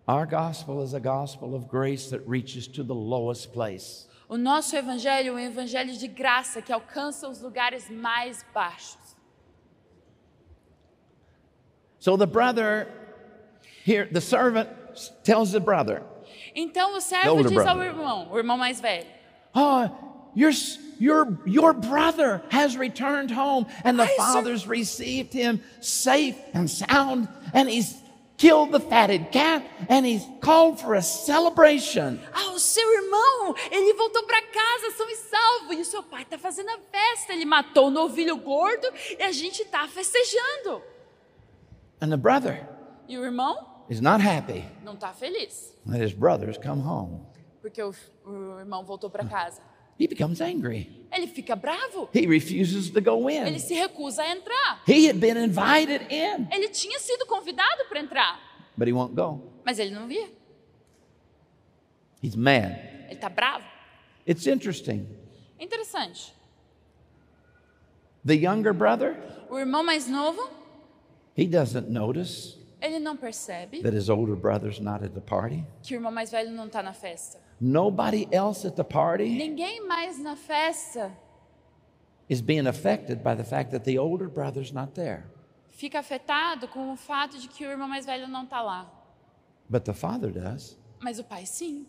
Our 0.08 0.26
gospel 0.28 0.84
is 0.84 0.94
a 0.94 1.00
gospel 1.00 1.56
of 1.56 1.68
grace 1.68 2.10
that 2.12 2.22
reaches 2.28 2.68
to 2.68 2.84
the 2.84 2.94
lowest 2.94 3.52
place. 3.54 4.08
O 4.30 4.38
nosso 4.38 4.76
evangelho 4.76 5.30
é 5.30 5.32
um 5.34 5.40
evangelho 5.40 5.98
de 5.98 6.08
graça 6.08 6.62
que 6.62 6.72
alcança 6.74 7.28
os 7.28 7.42
lugares 7.42 7.90
mais 7.90 8.44
baixos. 8.54 8.98
So 12.00 12.18
the 12.18 12.28
brother 12.28 12.88
here, 13.84 14.06
the 14.12 14.22
servant 14.22 14.70
tells 15.24 15.52
the 15.52 15.60
brother, 15.60 16.04
Então 16.56 16.96
o 16.96 17.02
servo 17.02 17.44
diz 17.44 17.58
ao 17.58 17.76
brother. 17.76 17.86
irmão, 17.88 18.28
o 18.32 18.38
irmão 18.38 18.58
mais 18.58 18.80
velho: 18.80 19.08
Oh, 19.56 19.90
your, 20.36 20.52
your, 21.00 21.38
your 21.46 21.74
brother 21.74 22.42
has 22.52 22.76
returned 22.78 23.32
home, 23.32 23.66
and 23.84 23.98
the 23.98 24.04
Ai, 24.04 24.08
sir- 24.10 24.16
fathers 24.18 24.68
received 24.68 25.34
him 25.34 25.62
safe 25.82 26.38
and 26.54 26.68
sound, 26.70 27.28
and 27.54 27.70
he's 27.70 27.96
killed 28.38 28.72
the 28.72 28.80
fatted 28.80 29.32
calf, 29.32 29.64
and 29.90 30.06
he's 30.06 30.26
called 30.42 30.80
for 30.80 30.96
a 30.96 31.02
celebration. 31.02 32.20
Ah, 32.34 32.52
o 32.52 32.60
seu 32.60 32.84
irmão, 33.04 33.56
ele 33.72 33.94
voltou 33.94 34.24
para 34.24 34.42
casa 34.42 34.92
são 34.98 35.10
e 35.10 35.16
salvo. 35.16 35.74
E 35.74 35.82
o 35.82 35.86
seu 35.86 36.04
pai 36.04 36.24
está 36.24 36.38
fazendo 36.38 36.70
a 36.70 36.78
festa. 36.92 37.34
Ele 37.34 37.46
matou 37.46 37.88
o 37.88 37.92
novilho 37.92 38.36
gordo 38.38 38.88
e 39.18 39.24
a 39.24 39.32
gente 39.32 39.62
está 39.62 39.88
festejando. 39.88 40.82
And 42.02 42.10
the 42.10 42.18
brother 42.18 42.68
E 43.08 43.18
o 43.18 43.24
irmão 43.24 43.86
is 43.90 44.02
not 44.02 44.22
happy 44.26 44.66
não 44.84 44.94
está 44.96 45.14
feliz, 45.14 45.74
that 45.88 46.04
his 46.04 46.12
brothers 46.14 46.58
come 46.58 46.82
home. 46.82 47.22
porque 47.62 47.82
o, 47.82 47.94
o 48.26 48.60
irmão 48.60 48.84
voltou 48.84 49.10
para 49.10 49.26
casa. 49.26 49.62
He 50.00 50.08
becomes 50.08 50.42
angry. 50.42 50.90
Ele 51.12 51.28
fica 51.28 51.56
bravo. 51.56 52.10
He 52.14 52.28
refuses 52.28 52.90
to 52.92 53.00
go 53.02 53.30
Ele 53.30 53.56
in. 53.56 53.60
se 53.60 53.74
recusa 53.76 54.24
a 54.24 54.30
entrar. 54.36 54.82
He 54.86 55.08
had 55.08 55.18
been 55.20 55.38
invited 55.38 56.02
in, 56.12 56.48
Ele 56.52 56.68
tinha 56.70 57.00
sido 57.00 57.26
convidado 57.26 57.86
para 57.88 58.00
entrar, 58.02 58.40
but 58.78 58.88
he 58.88 58.94
won't 58.94 59.16
go. 59.16 59.42
mas 59.66 59.80
ele 59.80 59.92
não 59.92 60.08
via. 60.08 60.28
He's 62.22 62.36
mad. 62.36 62.78
Ele 63.06 63.14
está 63.14 63.30
bravo. 63.30 63.64
It's 64.28 64.46
interesting. 64.48 65.08
Interessante. 65.60 66.34
The 68.26 68.36
younger 68.36 68.74
brother, 68.74 69.16
O 69.50 69.58
irmão 69.60 69.84
mais 69.84 70.08
novo, 70.08 70.50
he 71.38 71.46
doesn't 71.46 71.90
notice 71.90 72.58
ele 72.82 73.00
não 73.00 73.16
percebe 73.16 73.82
that 73.82 73.96
his 73.96 74.10
older 74.10 74.36
brother's 74.36 74.80
not 74.80 75.04
at 75.04 75.12
the 75.14 75.22
party. 75.22 75.64
que 75.84 75.94
o 75.94 75.98
irmão 75.98 76.12
mais 76.12 76.32
velho 76.32 76.52
não 76.52 76.66
está 76.66 76.82
na 76.84 76.94
festa. 76.94 77.40
Nobody 77.60 78.28
else 78.32 78.66
at 78.66 78.76
the 78.76 78.84
party 78.84 79.30
Ninguém 79.38 79.88
mais 79.88 80.20
na 80.20 80.36
festa 80.36 81.12
is 82.28 82.42
being 82.42 82.68
affected 82.68 83.24
by 83.24 83.34
the 83.36 83.44
fact 83.44 83.72
that 83.72 83.84
the 83.86 83.98
older 83.98 84.28
brother's 84.28 84.72
not 84.74 84.94
there. 84.96 85.24
fica 85.70 86.00
afetado 86.00 86.68
com 86.68 86.92
o 86.92 86.96
fato 86.98 87.38
de 87.38 87.48
que 87.48 87.66
o 87.66 87.70
irmão 87.70 87.88
mais 87.88 88.06
velho 88.06 88.28
não 88.28 88.44
está 88.44 88.62
lá. 88.62 88.90
But 89.70 89.84
the 89.86 89.94
father 89.94 90.32
does. 90.32 90.78
Mas 91.02 91.20
o 91.20 91.24
pai 91.24 91.46
sim. 91.46 91.86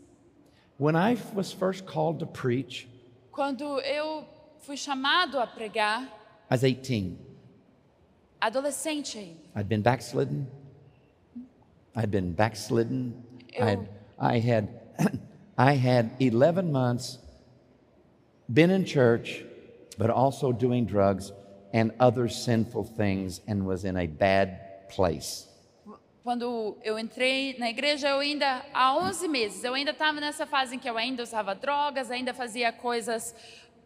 When 0.79 0.95
I 0.97 1.17
was 1.35 1.53
first 1.53 1.85
called 1.87 2.19
to 2.21 2.27
preach, 2.27 2.89
Quando 3.33 3.81
eu 3.81 4.25
fui 4.61 4.77
chamado 4.77 5.39
a 5.39 5.47
pregar, 5.47 6.03
I 6.51 6.55
was 6.55 6.61
18. 6.63 7.17
adolescente 8.41 9.19
ainda, 9.19 9.41
I'd 9.57 9.69
been 9.69 9.83
backslidden. 9.83 10.47
I'd 11.97 12.11
been 12.11 12.33
backslidden. 12.33 13.15
I'd, 13.59 13.89
I 14.19 14.39
had, 14.39 14.69
I 14.99 15.03
had 15.09 15.21
11 15.59 16.73
months 16.73 17.19
been 18.53 18.71
in 18.71 18.85
church, 18.85 19.45
but 19.99 20.11
also 20.11 20.53
doing 20.53 20.87
drugs 20.87 21.33
and 21.73 21.93
other 21.99 22.29
sinful 22.29 22.85
things 22.85 23.41
and 23.47 23.67
was 23.67 23.85
in 23.85 23.97
a 23.97 24.07
bad 24.07 24.89
place. 24.89 25.47
quando 26.27 26.77
eu 26.83 26.99
entrei 26.99 27.55
na 27.57 27.71
igreja, 27.71 28.09
eu 28.09 28.19
ainda, 28.19 28.61
há 28.75 28.97
11 28.97 29.29
meses, 29.29 29.63
eu 29.63 29.75
ainda 29.75 29.93
estava 29.93 30.21
nessa 30.21 30.45
fase 30.45 30.75
em 30.75 30.79
que 30.81 30.91
eu 30.91 30.99
ainda 30.99 31.23
usava 31.23 31.55
drogas, 31.55 32.11
ainda 32.11 32.35
fazia 32.35 32.73
coisas 32.73 33.33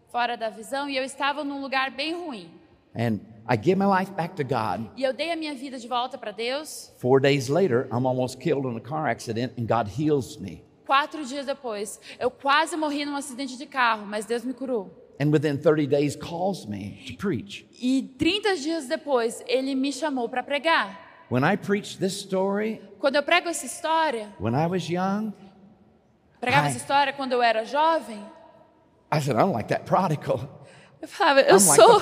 fora 0.09 0.39
da 0.39 0.49
visão 0.49 0.89
e 0.89 0.97
eu 0.97 1.05
estava 1.05 1.45
num 1.45 1.61
lugar 1.61 1.91
bem 1.91 2.15
ruim. 2.15 2.51
And 2.97 3.21
I 3.47 3.59
give 3.63 3.77
my 3.77 3.85
life 3.85 4.11
back 4.13 4.37
to 4.37 4.43
God. 4.43 4.91
E 4.97 5.03
eu 5.03 5.13
dei 5.13 5.31
a 5.31 5.37
minha 5.37 5.55
vida 5.55 5.79
de 5.79 5.87
volta 5.87 6.17
para 6.17 6.31
Deus. 6.31 6.91
Four 6.97 7.21
days 7.21 7.51
later, 7.51 7.87
I'm 7.93 8.07
almost 8.07 8.41
killed 8.41 8.67
in 8.67 8.75
a 8.75 8.81
car 8.81 9.07
accident, 9.07 9.53
and 9.59 9.67
God 9.67 9.87
heals 9.87 10.39
me. 10.39 10.65
Quatro 10.91 11.25
dias 11.25 11.47
depois, 11.47 12.01
eu 12.19 12.33
quase 12.33 12.77
morri 12.77 13.05
num 13.05 13.15
acidente 13.15 13.57
de 13.57 13.65
carro, 13.65 14.05
mas 14.05 14.27
Deus 14.27 14.43
me 14.45 14.53
curou. 14.53 14.91
And 15.21 15.31
within 15.31 15.57
30 15.57 15.87
days, 15.87 16.17
calls 16.17 16.67
me 16.67 17.05
to 17.07 17.17
preach. 17.17 17.65
E 17.81 18.03
30 18.19 18.57
dias 18.57 18.89
depois, 18.89 19.41
ele 19.47 19.77
me 19.77 19.93
chamou 19.93 20.29
para 20.29 20.43
pregar. 20.43 20.99
When 21.31 21.45
I 21.45 21.57
preached 21.57 22.01
this 22.01 22.15
story, 22.15 22.83
Quando 22.99 23.15
eu 23.15 23.23
prego 23.23 23.49
essa 23.49 23.65
história, 23.67 24.35
when 24.41 24.53
I 24.53 24.67
was 24.67 24.91
young, 24.91 25.33
pregava 26.41 26.65
Ai. 26.65 26.71
essa 26.71 26.79
história 26.79 27.13
quando 27.13 27.35
eu 27.35 27.41
era 27.41 27.65
jovem, 27.65 28.19
I 29.13 29.21
said, 29.21 29.37
I 29.37 29.43
don't 29.43 29.53
like 29.53 29.69
that 29.69 29.85
prodigal. 29.85 30.60
Eu 31.03 31.09
falava, 31.09 31.41
eu 31.41 31.57
I'm 31.57 31.61
sou, 31.61 32.01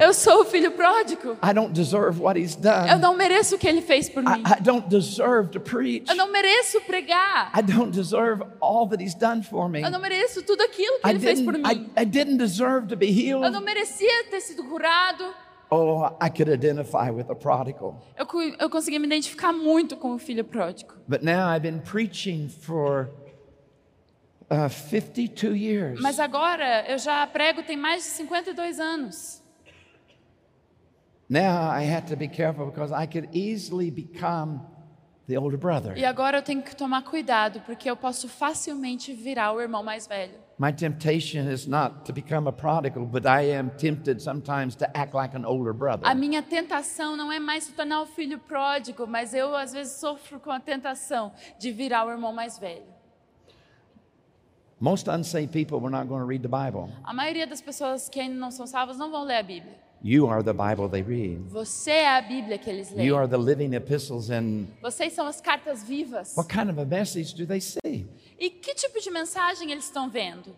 eu 0.00 0.14
sou 0.14 0.42
o 0.42 0.44
filho 0.44 0.70
pródigo. 0.72 1.36
I 1.42 1.52
don't 1.52 1.72
deserve 1.72 2.20
what 2.20 2.38
he's 2.40 2.54
Eu 2.54 2.60
done. 2.62 3.00
não 3.00 3.14
mereço 3.16 3.56
o 3.56 3.58
que 3.58 3.66
ele 3.66 3.82
fez 3.82 4.08
por 4.08 4.22
mim. 4.22 4.42
I, 4.42 4.58
I 4.58 4.62
don't 4.62 4.88
deserve 4.88 5.50
to 5.50 5.60
preach. 5.60 6.08
Eu 6.08 6.14
não 6.16 6.30
mereço 6.30 6.80
pregar. 6.82 7.50
I 7.58 7.62
don't 7.62 7.90
deserve 7.90 8.44
all 8.60 8.88
that 8.88 9.02
he's 9.02 9.14
done 9.14 9.42
for 9.42 9.68
me. 9.68 9.82
Eu 9.82 9.90
não 9.90 10.00
mereço 10.00 10.42
tudo 10.42 10.62
aquilo 10.62 11.00
que 11.00 11.06
I 11.08 11.10
ele 11.10 11.18
fez 11.20 11.40
por 11.40 11.54
didn't, 11.54 11.74
mim. 11.80 11.90
I, 11.96 12.02
I 12.02 12.04
didn't 12.04 12.38
deserve 12.38 12.86
to 12.88 12.96
be 12.96 13.06
Eu 13.28 13.40
não 13.40 13.46
healed. 13.50 13.64
merecia 13.64 14.24
ter 14.30 14.40
sido 14.40 14.62
curado. 14.64 15.24
Oh, 15.68 16.06
I 16.22 16.30
could 16.30 16.48
identify 16.48 17.10
with 17.10 17.24
the 17.24 17.34
prodigal. 17.34 18.00
Eu, 18.16 18.26
eu 18.60 18.70
consegui 18.70 19.00
me 19.00 19.06
identificar 19.06 19.52
muito 19.52 19.96
com 19.96 20.14
o 20.14 20.18
filho 20.18 20.44
pródigo. 20.44 20.94
But 21.08 21.22
now 21.22 21.48
I've 21.52 21.62
been 21.62 21.80
preaching 21.80 22.48
for 22.48 23.08
uh, 24.50 24.68
52 24.68 25.56
years. 25.56 26.00
Mas 26.00 26.18
agora 26.18 26.84
eu 26.88 26.98
já 26.98 27.26
prego 27.26 27.62
tem 27.62 27.76
mais 27.76 28.04
de 28.04 28.10
52 28.10 28.80
anos. 28.80 29.42
Now 31.28 31.72
I 31.72 31.82
have 31.92 32.06
to 32.08 32.16
be 32.16 32.28
careful 32.28 32.66
because 32.66 32.92
I 32.92 33.06
could 33.06 33.28
easily 33.32 33.90
become 33.90 34.60
the 35.26 35.36
older 35.36 35.58
brother. 35.58 35.96
E 35.96 36.04
agora 36.04 36.38
eu 36.38 36.42
tenho 36.42 36.62
que 36.62 36.74
tomar 36.74 37.02
cuidado, 37.02 37.60
porque 37.62 37.90
eu 37.90 37.96
posso 37.96 38.28
facilmente 38.28 39.12
virar 39.12 39.52
o 39.52 39.60
irmão 39.60 39.82
mais 39.82 40.06
velho. 40.06 40.46
My 40.58 40.72
temptation 40.72 41.50
is 41.50 41.66
not 41.66 42.04
to 42.04 42.12
become 42.14 42.48
a 42.48 42.52
prodigal, 42.52 43.04
but 43.04 43.26
I 43.26 43.52
am 43.52 43.70
tempted 43.76 44.22
sometimes 44.22 44.74
to 44.76 44.86
act 44.94 45.14
like 45.14 45.36
an 45.36 45.44
older 45.44 45.74
brother. 45.74 46.08
A 46.08 46.14
minha 46.14 46.42
tentação 46.42 47.16
não 47.16 47.30
é 47.30 47.38
mais 47.38 47.64
se 47.64 47.72
tornar 47.72 48.00
o 48.00 48.06
filho 48.06 48.38
pródigo, 48.38 49.06
mas 49.06 49.34
eu 49.34 49.54
às 49.54 49.72
vezes 49.72 49.94
sofro 50.00 50.40
com 50.40 50.50
a 50.50 50.60
tentação 50.60 51.32
de 51.58 51.72
virar 51.72 52.06
o 52.06 52.10
irmão 52.10 52.32
mais 52.32 52.58
velho. 52.58 52.95
Most 54.78 55.08
unsaved 55.08 55.52
people 55.52 55.80
were 55.80 55.90
not 55.90 56.06
going 56.06 56.20
to 56.20 56.26
read 56.26 56.42
the 56.42 56.48
Bible. 56.48 56.90
A 57.04 57.14
maioria 57.14 57.46
das 57.46 57.62
pessoas 57.62 58.08
que 58.10 58.20
ainda 58.20 58.36
não 58.36 58.50
são 58.50 58.66
salvas 58.66 58.98
não 58.98 59.10
vão 59.10 59.24
ler 59.24 59.36
a 59.38 59.42
Bíblia. 59.42 59.74
You 60.02 60.28
are 60.28 60.42
the 60.42 60.52
Bible 60.52 60.88
they 60.90 61.00
read. 61.02 61.38
Você 61.48 61.90
é 61.90 62.08
a 62.16 62.20
Bíblia 62.20 62.58
que 62.58 62.68
eles 62.68 62.90
leem. 62.90 63.06
You 63.08 63.16
are 63.16 63.26
the 63.26 63.38
living 63.38 63.74
epistles, 63.74 64.28
and 64.30 64.66
Vocês 64.82 65.14
são 65.14 65.26
as 65.26 65.40
cartas 65.40 65.82
vivas. 65.82 66.34
what 66.36 66.48
kind 66.52 66.68
of 66.70 66.78
a 66.78 66.84
message 66.84 67.34
do 67.34 67.46
they 67.46 67.60
see? 67.60 68.06
E 68.38 68.50
que 68.50 68.74
tipo 68.74 69.00
de 69.00 69.10
mensagem 69.10 69.72
eles 69.72 69.84
estão 69.86 70.10
vendo? 70.10 70.54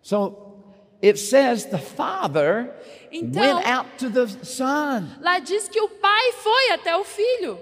So 0.00 0.54
it 1.02 1.18
says 1.18 1.64
the 1.66 1.78
Father 1.78 2.72
Então- 3.10 3.42
went 3.42 3.66
out 3.66 3.88
to 3.98 4.08
the 4.10 4.28
Son 4.44 5.08
Lá 5.20 5.40
diz 5.40 5.68
que 5.68 5.80
o 5.80 5.88
pai 5.88 6.32
foi 6.34 6.70
até 6.72 6.96
o 6.96 7.02
filho 7.04 7.58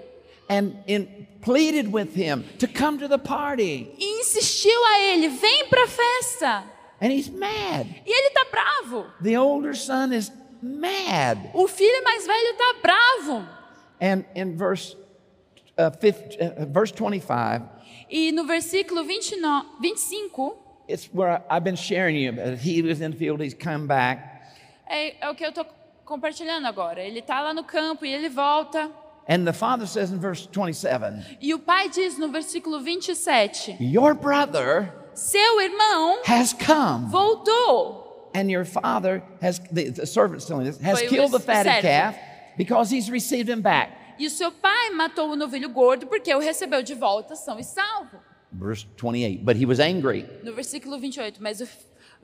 and 0.49 0.75
in, 0.87 1.27
pleaded 1.41 1.91
with 1.91 2.13
him 2.15 2.43
to 2.59 2.67
come 2.67 2.97
to 2.99 3.07
the 3.07 3.17
party. 3.17 3.93
e 3.97 4.19
insistiu 4.21 4.77
a 4.85 4.99
ele: 4.99 5.29
vem 5.29 5.67
para 5.69 5.83
a 5.83 5.87
festa. 5.87 6.63
And 7.01 7.11
he's 7.11 7.29
mad. 7.29 7.87
E 8.05 8.11
ele 8.11 8.29
tá 8.31 8.45
bravo. 8.51 9.05
The 9.21 9.37
older 9.37 9.75
son 9.75 10.13
is 10.13 10.31
mad. 10.61 11.37
O 11.53 11.67
filho 11.67 12.03
mais 12.03 12.25
velho 12.25 12.55
tá 12.57 12.75
bravo. 12.81 13.47
And 14.01 14.23
in 14.35 14.55
verse, 14.57 14.95
uh, 15.77 15.89
fifth, 15.99 16.37
uh, 16.39 16.65
verse 16.67 16.91
25, 16.93 17.63
E 18.09 18.31
no 18.31 18.45
versículo 18.45 19.03
29, 19.03 19.65
25, 19.81 20.57
it's 20.87 21.09
where 21.13 21.41
I've 21.49 21.63
been 21.63 21.75
sharing 21.77 22.15
you. 22.15 22.31
uh, 22.39 22.55
He 22.55 22.81
was 22.81 23.01
in 23.01 23.11
the 23.11 23.17
field, 23.17 23.41
he's 23.41 23.53
come 23.53 23.87
back. 23.87 24.19
é, 24.87 25.15
é 25.21 25.29
o 25.29 25.35
que 25.35 25.45
eu 25.45 25.51
tô 25.51 25.65
compartilhando 26.05 26.67
agora. 26.67 27.01
Ele 27.01 27.21
tá 27.21 27.41
lá 27.41 27.53
no 27.53 27.63
campo 27.63 28.05
e 28.05 28.13
ele 28.13 28.29
volta. 28.29 28.89
And 29.27 29.45
the 29.47 29.53
father 29.53 29.85
says 29.87 30.11
in 30.11 30.19
verse 30.19 30.45
27, 30.47 31.37
E 31.41 31.53
o 31.53 31.59
pai 31.59 31.87
diz 31.89 32.17
no 32.17 32.27
versículo 32.29 32.79
27: 32.83 33.77
Your 33.79 34.13
brother 34.13 34.91
Seu 35.13 35.61
irmão 35.61 36.21
has 36.25 36.53
come. 36.53 37.09
voltou. 37.09 38.31
And 38.35 38.49
your 38.49 38.65
father 38.65 39.21
has, 39.41 39.59
the, 39.71 39.89
the 39.91 40.05
servant's 40.05 40.45
telling 40.45 40.67
us, 40.67 40.77
has 40.81 40.99
Foi 40.99 41.07
killed 41.07 41.31
the 41.31 41.39
fatted 41.39 41.71
servo. 41.71 41.87
calf 41.87 42.15
because 42.57 42.89
he's 42.89 43.09
received 43.09 43.47
him 43.49 43.61
back. 43.61 43.91
E 44.19 44.25
o 44.27 44.29
seu 44.29 44.51
pai 44.51 44.89
matou 44.91 45.29
o 45.31 45.35
novilho 45.35 45.69
gordo 45.69 46.05
porque 46.07 46.33
o 46.33 46.39
recebeu 46.39 46.81
de 46.83 46.93
volta 46.95 47.35
são 47.35 47.59
e 47.59 47.63
salvo. 47.63 48.17
Verse 48.51 48.85
28, 48.97 49.43
but 49.43 49.55
he 49.55 49.65
was 49.65 49.79
angry 49.79 50.25
No 50.43 50.53
versículo 50.53 50.99
28, 50.99 51.41
mas 51.41 51.61
o 51.61 51.67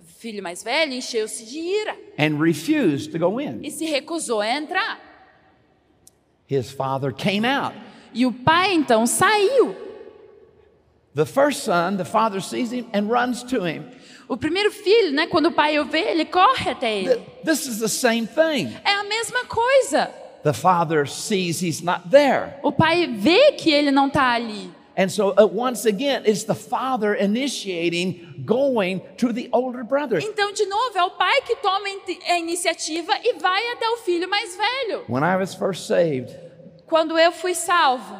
filho 0.06 0.44
mais 0.44 0.62
velho 0.64 0.94
encheu-se 0.94 1.46
de 1.46 1.58
ira 1.60 1.96
and 2.20 2.38
refused 2.40 3.12
to 3.12 3.18
go 3.18 3.40
in. 3.40 3.62
e 3.64 3.72
se 3.72 3.86
recusou 3.86 4.42
a 4.42 4.48
entrar. 4.48 5.09
His 6.50 6.72
father 6.72 7.12
came 7.14 7.46
out. 7.46 7.76
E 8.14 8.26
o 8.26 8.32
pai 8.32 8.74
então 8.74 9.06
saiu. 9.06 9.76
The 11.16 11.26
first 11.26 11.64
son, 11.64 11.98
the 11.98 12.06
father 12.06 12.42
sees 12.42 12.72
him 12.72 12.88
and 12.94 13.08
runs 13.10 13.44
to 13.44 13.66
him. 13.66 13.86
O 14.28 14.38
primeiro 14.38 14.72
filho, 14.72 15.12
né, 15.12 15.28
quando 15.28 15.48
o 15.48 15.52
pai 15.52 15.80
o 15.80 15.86
vê, 15.86 16.12
ele 16.12 16.26
corre 16.26 16.72
até 16.72 17.00
ele. 17.00 17.10
Th- 17.16 17.22
This 17.44 17.66
is 17.68 17.80
the 17.80 17.88
same 17.88 18.28
thing. 18.28 18.76
É 18.84 18.92
a 18.94 19.04
mesma 19.04 19.46
coisa. 19.46 20.12
The 20.44 20.54
father 20.54 21.08
sees 21.08 21.62
he's 21.62 21.82
not 21.82 22.10
there. 22.10 22.54
O 22.64 22.72
pai 22.72 23.08
vê 23.08 23.52
que 23.54 23.72
ele 23.72 23.92
não 23.92 24.08
está 24.08 24.32
ali. 24.34 24.72
And 25.00 25.10
so, 25.10 25.34
uh, 25.40 25.48
once 25.48 25.86
again, 25.86 26.24
it's 26.26 26.44
the 26.44 26.54
father 26.54 27.14
initiating 27.16 28.44
going 28.46 29.02
to 29.16 29.32
the 29.32 29.50
older 29.54 29.86
brother. 29.86 30.20
Então, 30.20 30.52
de 30.52 30.66
novo, 30.66 30.98
é 30.98 31.04
o 31.04 31.12
pai 31.12 31.42
que 31.44 31.56
toma 31.56 31.88
a 32.28 32.38
iniciativa 32.38 33.14
e 33.24 33.40
vai 33.40 33.72
até 33.72 33.88
o 33.92 33.98
filho 33.98 34.30
mais 34.30 34.58
velho. 34.58 35.06
When 35.08 35.24
I 35.24 35.38
was 35.38 35.56
first 35.56 35.88
saved, 35.88 36.36
Quando 36.86 37.18
eu 37.18 37.32
fui 37.32 37.54
salvo, 37.56 38.14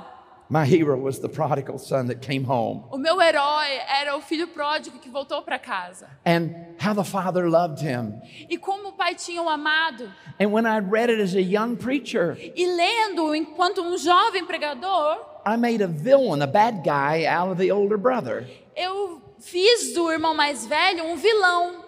my 0.50 0.64
hero 0.66 0.96
was 0.96 1.20
the 1.20 1.28
prodigal 1.28 1.78
son 1.78 2.08
that 2.08 2.22
came 2.22 2.46
home. 2.46 2.86
o 2.92 2.98
meu 2.98 3.20
herói 3.22 3.68
era 4.02 4.16
o 4.16 4.22
filho 4.22 4.48
pródigo 4.48 5.00
que 5.00 5.10
voltou 5.10 5.42
para 5.42 5.60
casa. 5.60 6.08
And 6.26 6.52
how 6.80 6.94
the 6.96 7.04
father 7.04 7.50
loved 7.50 7.82
him. 7.82 8.22
E 8.50 8.58
como 8.58 8.90
o 8.90 8.94
pai 8.94 9.16
tinha 9.16 9.42
o 9.42 9.50
amado. 9.50 10.10
And 10.40 10.54
when 10.54 10.66
I 10.66 10.80
read 10.80 11.12
it 11.12 11.22
as 11.22 11.36
a 11.36 11.42
young 11.42 11.76
preacher, 11.76 12.38
E 12.56 12.66
lendo 12.66 13.36
enquanto 13.36 13.82
um 13.82 13.98
jovem 13.98 14.46
pregador, 14.46 15.29
I 15.50 15.58
made 15.58 15.82
a 15.82 15.88
villain, 15.88 16.42
a 16.42 16.48
bad 16.48 16.84
guy, 16.84 17.26
out 17.26 17.52
of 17.52 17.58
the 17.58 17.72
older 17.72 17.98
brother. 17.98 18.46
eu 18.76 19.22
fiz 19.40 19.94
do 19.94 20.12
irmão 20.12 20.34
mais 20.36 20.66
velho 20.66 21.04
um 21.06 21.16
vilão. 21.16 21.84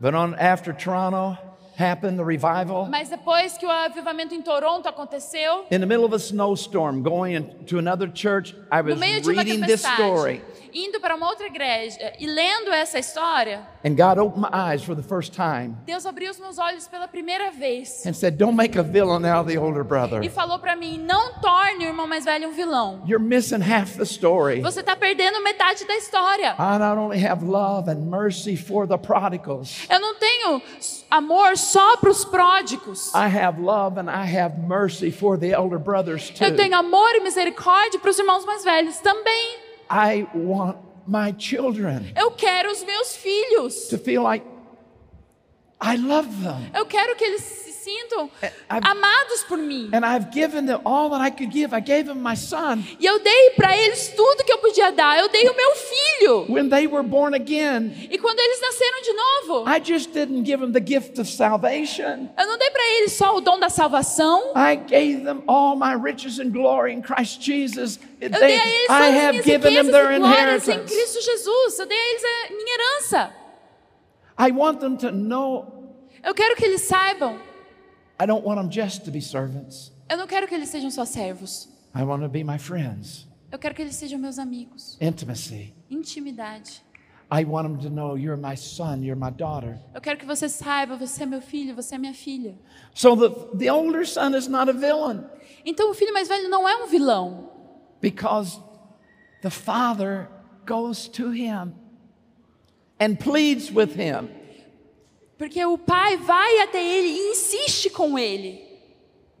But 0.00 0.14
on 0.14 0.34
after 0.38 0.72
Toronto 0.74 1.38
happened, 1.78 2.16
the 2.18 2.24
revival, 2.24 2.86
Mas 2.86 3.08
depois 3.10 3.56
que 3.58 3.66
o 3.66 3.70
avivamento 3.70 4.34
em 4.34 4.40
Toronto 4.42 4.86
aconteceu, 4.88 5.66
in 5.70 5.80
the 5.80 5.86
middle 5.86 6.04
of 6.04 6.14
a 6.14 6.18
snowstorm, 6.18 7.02
going 7.02 7.34
in- 7.34 7.64
to 7.66 7.78
another 7.78 8.08
church, 8.12 8.54
I 8.70 8.80
no 8.82 8.90
was 8.90 8.98
meio 8.98 9.20
de 9.20 9.28
uma 9.30 9.42
reading 9.42 9.60
this 9.60 9.82
story, 9.84 10.42
indo 10.76 11.00
para 11.00 11.16
uma 11.16 11.28
outra 11.28 11.46
igreja 11.46 12.12
e 12.18 12.26
lendo 12.26 12.70
essa 12.70 12.98
história, 12.98 13.66
and 13.84 13.94
God 13.94 14.18
opened 14.18 14.40
my 14.42 14.50
eyes 14.52 14.82
for 14.84 14.94
the 14.94 15.02
first 15.02 15.32
time 15.32 15.74
Deus 15.86 16.04
abriu 16.04 16.30
os 16.30 16.38
meus 16.38 16.58
olhos 16.58 16.86
pela 16.86 17.08
primeira 17.08 17.50
vez 17.50 18.04
and 18.04 18.12
said, 18.12 18.36
"Don't 18.36 18.54
make 18.54 18.78
a 18.78 18.82
villain 18.82 19.24
out 19.26 19.46
of 19.46 19.52
the 19.52 19.58
older 19.58 19.82
brother. 19.82 20.22
e 20.22 20.28
falou 20.28 20.58
para 20.58 20.76
mim: 20.76 20.98
não 20.98 21.34
torne 21.40 21.86
o 21.86 21.88
irmão 21.88 22.06
mais 22.06 22.24
velho 22.24 22.48
um 22.48 22.52
vilão. 22.52 23.02
You're 23.06 23.24
missing 23.24 23.62
half 23.62 23.96
the 23.96 24.04
story." 24.04 24.60
Você 24.60 24.80
está 24.80 24.94
perdendo 24.94 25.42
metade 25.42 25.86
da 25.86 25.96
história. 25.96 26.54
I 26.58 26.78
not 26.78 26.98
only 26.98 27.24
have 27.24 27.44
love 27.44 27.90
and 27.90 28.06
mercy 28.10 28.56
for 28.56 28.86
the 28.86 28.98
prodigals, 28.98 29.86
Eu 29.88 30.00
não 30.00 30.14
tenho 30.16 30.60
amor 31.10 31.56
só 31.56 31.96
para 31.96 32.10
os 32.10 32.24
pródigos. 32.24 33.12
I 33.14 33.28
have 33.28 33.60
love 33.60 33.98
and 33.98 34.10
I 34.10 34.26
have 34.38 34.58
mercy 34.60 35.10
for 35.10 35.38
the 35.38 35.52
elder 35.52 35.78
brothers 35.78 36.30
Eu 36.40 36.48
too. 36.48 36.56
tenho 36.56 36.76
amor 36.76 37.14
e 37.14 37.20
misericórdia 37.20 37.98
para 37.98 38.10
os 38.10 38.18
irmãos 38.18 38.44
mais 38.44 38.62
velhos 38.64 38.98
também. 38.98 39.65
I 39.90 40.26
want 40.34 40.76
my 41.06 41.32
children 41.38 42.12
Eu 42.16 42.30
quero 42.32 42.70
os 42.72 42.82
meus 42.84 43.16
filhos. 43.16 43.88
to 43.88 43.98
feel 43.98 44.22
like 44.22 44.44
I 45.80 45.96
love 45.96 46.28
them. 46.42 46.70
Eu 46.74 46.86
quero 46.86 47.14
que 47.16 47.24
eles 47.24 47.42
se 47.42 47.70
sintam 47.72 48.30
I've- 48.42 48.80
amados 48.88 49.44
por 49.46 49.58
mim. 49.58 49.90
And 49.92 50.04
I've 50.06 50.30
given 50.32 50.64
them 50.66 50.80
all 50.84 51.10
that 51.10 51.20
I 51.22 51.30
could 51.30 51.52
give. 51.52 51.74
I 51.76 51.80
gave 51.80 52.04
them 52.04 52.16
my 52.22 52.34
son. 52.34 52.82
E 52.98 53.04
eu 53.04 53.18
dei 53.20 53.50
para 53.50 53.76
eles 53.76 54.08
tudo 54.16 54.42
que 54.42 54.52
eu 54.52 54.58
podia 54.58 54.90
dar. 54.90 55.18
Eu 55.18 55.28
dei 55.28 55.46
o 55.48 55.54
meu 55.54 55.74
filho. 56.18 56.46
When 56.48 56.68
they 56.68 56.86
were 56.86 57.02
born 57.02 57.34
again, 57.34 57.92
E 58.10 58.18
quando 58.18 58.38
eles 58.38 58.60
nasceram 58.60 59.02
de 59.02 59.12
novo, 59.12 59.64
I 59.68 59.80
just 59.80 60.12
didn't 60.12 60.44
give 60.44 60.60
them 60.60 60.72
the 60.72 60.80
gift 60.80 61.18
of 61.20 61.28
salvation. 61.28 62.28
eu 62.38 62.46
não 62.46 62.58
dei 62.58 62.70
para 62.70 62.82
eles 62.98 63.12
só 63.12 63.36
o 63.36 63.40
dom 63.40 63.58
da 63.58 63.68
salvação. 63.68 64.52
I 64.54 64.76
gave 64.76 65.24
them 65.24 65.42
all 65.46 65.76
my 65.76 65.94
riches 65.94 66.38
and 66.38 66.50
glory 66.50 66.92
in 66.92 67.02
Christ 67.02 67.40
Jesus. 67.42 67.98
Eu 68.20 68.30
dei 68.30 68.58
a 68.58 68.66
eles 68.66 68.90
I 68.90 69.18
have 69.18 69.42
given 69.42 69.74
them 69.74 69.90
their 69.90 70.12
e 70.12 70.18
glórias 70.18 70.68
em 70.68 70.72
inheritance. 70.72 70.94
Cristo 70.94 71.22
Jesus. 71.22 71.78
Eu 71.78 71.86
dei 71.86 71.98
a 71.98 72.10
eles 72.10 72.22
a 72.24 72.54
minha 72.54 72.74
herança. 72.74 73.34
I 74.38 74.50
want 74.52 74.80
them 74.80 74.96
to 74.98 75.10
know 75.10 75.72
Eu 76.22 76.34
quero 76.34 76.56
que 76.56 76.64
eles 76.64 76.82
saibam. 76.82 77.38
I 78.20 78.26
don't 78.26 78.44
want 78.44 78.58
them 78.58 78.70
just 78.70 79.04
to 79.04 79.10
be 79.10 79.20
servants. 79.20 79.92
Eu 80.08 80.16
não 80.16 80.26
quero 80.26 80.48
que 80.48 80.54
eles 80.54 80.68
sejam 80.68 80.90
só 80.90 81.04
servos. 81.04 81.68
I 81.94 82.02
want 82.02 82.22
to 82.22 82.28
be 82.28 82.42
my 82.42 82.58
friends. 82.58 83.26
Eu 83.50 83.58
quero 83.58 83.74
que 83.74 83.82
eles 83.82 83.94
sejam 83.94 84.18
meus 84.18 84.38
amigos. 84.38 84.96
Intimacy. 85.00 85.75
Intimidade. 85.90 86.80
I 87.28 87.42
want 87.44 87.66
them 87.66 87.78
to 87.80 87.90
know 87.90 88.14
you're 88.16 88.36
my 88.36 88.54
son, 88.54 89.02
you're 89.02 89.18
my 89.18 89.30
daughter. 89.30 89.78
Eu 89.92 90.00
quero 90.00 90.16
que 90.16 90.24
você 90.26 90.48
saiba, 90.48 90.96
você 90.96 91.24
é 91.24 91.26
meu 91.26 91.40
filho, 91.40 91.74
você 91.74 91.96
é 91.96 91.98
minha 91.98 92.14
filha. 92.14 92.56
So 92.94 93.16
the, 93.16 93.56
the 93.56 93.72
older 93.72 94.06
son 94.06 94.36
is 94.36 94.46
not 94.46 94.70
a 94.70 94.72
villain 94.72 95.24
Então 95.64 95.90
o 95.90 95.94
filho 95.94 96.12
mais 96.12 96.28
velho 96.28 96.48
não 96.48 96.68
é 96.68 96.76
um 96.76 96.86
vilão, 96.86 97.50
because 98.00 98.60
the 99.42 99.50
father 99.50 100.28
goes 100.64 101.08
to 101.08 101.32
him 101.32 101.72
and 103.00 103.16
pleads 103.16 103.72
with 103.72 103.96
him. 103.96 104.28
porque 105.36 105.64
o 105.66 105.76
pai 105.76 106.16
vai 106.16 106.60
até 106.60 106.82
ele 106.82 107.08
e 107.08 107.30
insiste 107.32 107.90
com 107.90 108.16
ele. 108.16 108.64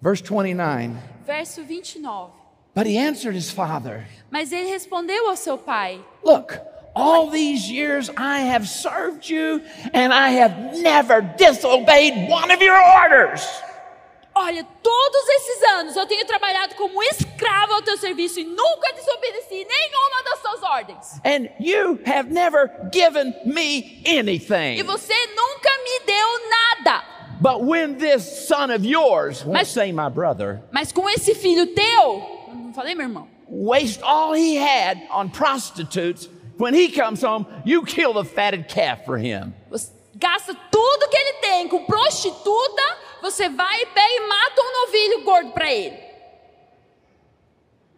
Verse 0.02 0.22
29. 0.22 0.96
Verso 1.24 1.62
29. 1.62 2.32
But 2.76 2.86
he 2.86 2.98
answered 2.98 3.34
his 3.34 3.50
father, 3.50 4.04
Mas 4.30 4.52
ele 4.52 4.68
respondeu 4.70 5.28
ao 5.30 5.34
seu 5.36 5.56
pai: 5.56 5.98
Look, 6.22 6.60
all 6.94 7.30
these 7.30 7.70
years 7.70 8.10
I 8.18 8.40
have 8.52 8.68
served 8.68 9.30
you, 9.30 9.62
and 9.94 10.12
I 10.12 10.28
have 10.40 10.78
never 10.82 11.22
disobeyed 11.22 12.28
one 12.28 12.50
of 12.50 12.60
your 12.62 12.76
orders. 12.76 13.42
Olha, 14.38 14.62
todos 14.82 15.28
esses 15.30 15.62
anos 15.78 15.96
eu 15.96 16.04
tenho 16.06 16.26
trabalhado 16.26 16.74
como 16.74 17.02
escravo 17.04 17.72
ao 17.72 17.80
teu 17.80 17.96
serviço 17.96 18.38
e 18.38 18.44
nunca 18.44 18.92
desobedeci 18.92 19.64
nenhuma 19.64 20.22
das 20.24 20.40
suas 20.42 20.62
ordens. 20.62 21.20
And 21.24 21.48
you 21.58 21.98
have 22.04 22.30
never 22.30 22.70
given 22.92 23.34
me 23.46 24.02
E 24.04 24.18
anything. 24.18 24.82
você 24.84 25.14
nunca 25.34 25.70
me 25.82 26.00
deu 26.04 26.50
nada. 26.50 27.02
But 27.40 27.62
when 27.64 27.96
this 27.96 28.46
son 28.46 28.70
of 28.70 28.84
yours, 28.84 29.42
won't 29.42 29.54
Mas- 29.60 29.68
say 29.68 29.90
my 29.92 30.10
brother, 30.10 30.60
Mas 30.70 30.92
com 30.92 31.08
esse 31.08 31.34
filho 31.34 31.68
teu, 31.74 32.35
falei, 32.76 32.94
meu 32.94 33.06
irmão? 33.06 33.28
waste 33.48 34.00
all 34.02 34.32
he 34.34 34.56
had 34.56 34.98
on 35.10 35.28
prostitutes, 35.30 36.28
when 36.58 36.74
he 36.74 36.90
comes 36.90 37.22
home, 37.22 37.46
you 37.64 37.84
kill 37.84 38.12
the 38.12 38.24
fatted 38.24 38.68
calf 38.68 39.04
for 39.04 39.16
him. 39.18 39.52
Gasta 40.18 40.54
tudo 40.70 41.08
que 41.10 41.16
ele 41.16 41.32
tem 41.42 41.68
com 41.68 41.84
prostituta, 41.84 42.82
você 43.22 43.48
vai 43.50 43.82
e 43.82 43.86
pega 43.86 44.14
e 44.14 44.28
mata 44.28 44.60
um 44.62 44.86
novilho 44.86 45.24
gordo 45.24 45.50
para 45.52 45.70
ele. 45.70 45.96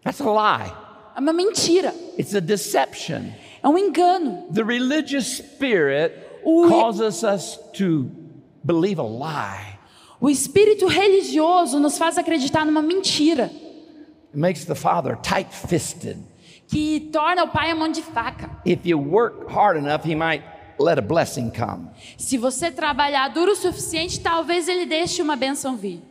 That's 0.05 0.21
a 0.21 0.25
lie. 0.31 0.73
É 1.17 1.21
uma 1.21 1.33
mentira, 1.33 1.95
It's 2.19 2.35
a 2.35 2.41
deception. 2.41 3.33
é 3.63 3.69
um 3.69 3.77
engano. 3.79 4.47
The 4.53 4.63
religious 4.65 5.27
spirit 5.39 6.13
O- 6.45 6.69
causes 6.69 7.23
us 7.23 7.59
to 7.75 8.11
believe 8.65 9.01
a 9.01 9.05
lie. 9.05 9.79
O 10.21 10.29
espírito 10.29 10.87
religioso 10.87 11.79
nos 11.79 11.97
faz 11.99 12.19
acreditar 12.19 12.65
numa 12.67 12.83
mentira 12.83 13.51
makes 14.35 14.65
the 14.65 14.75
father 14.75 15.17
tight 15.17 15.53
fisted. 15.53 16.19
que 16.67 17.01
torna 17.13 17.45
o 17.45 17.49
pai 17.49 17.71
a 17.71 17.75
mão 17.75 17.91
de 17.91 18.03
faca. 18.03 18.51
If 18.65 18.87
you 18.87 18.99
work 18.99 19.51
hard 19.51 19.79
enough, 19.79 20.05
he 20.05 20.15
might 20.15 20.45
let 20.79 20.99
a 20.99 21.03
blessing 21.03 21.51
come. 21.51 21.89
Se 22.19 22.37
você 22.37 22.71
trabalhar 22.71 23.29
duro 23.29 23.53
o 23.53 23.57
suficiente, 23.57 24.21
talvez 24.21 24.69
ele 24.69 24.85
deixe 24.87 25.23
uma 25.23 25.35
bênção 25.37 25.77
vir. 25.77 26.03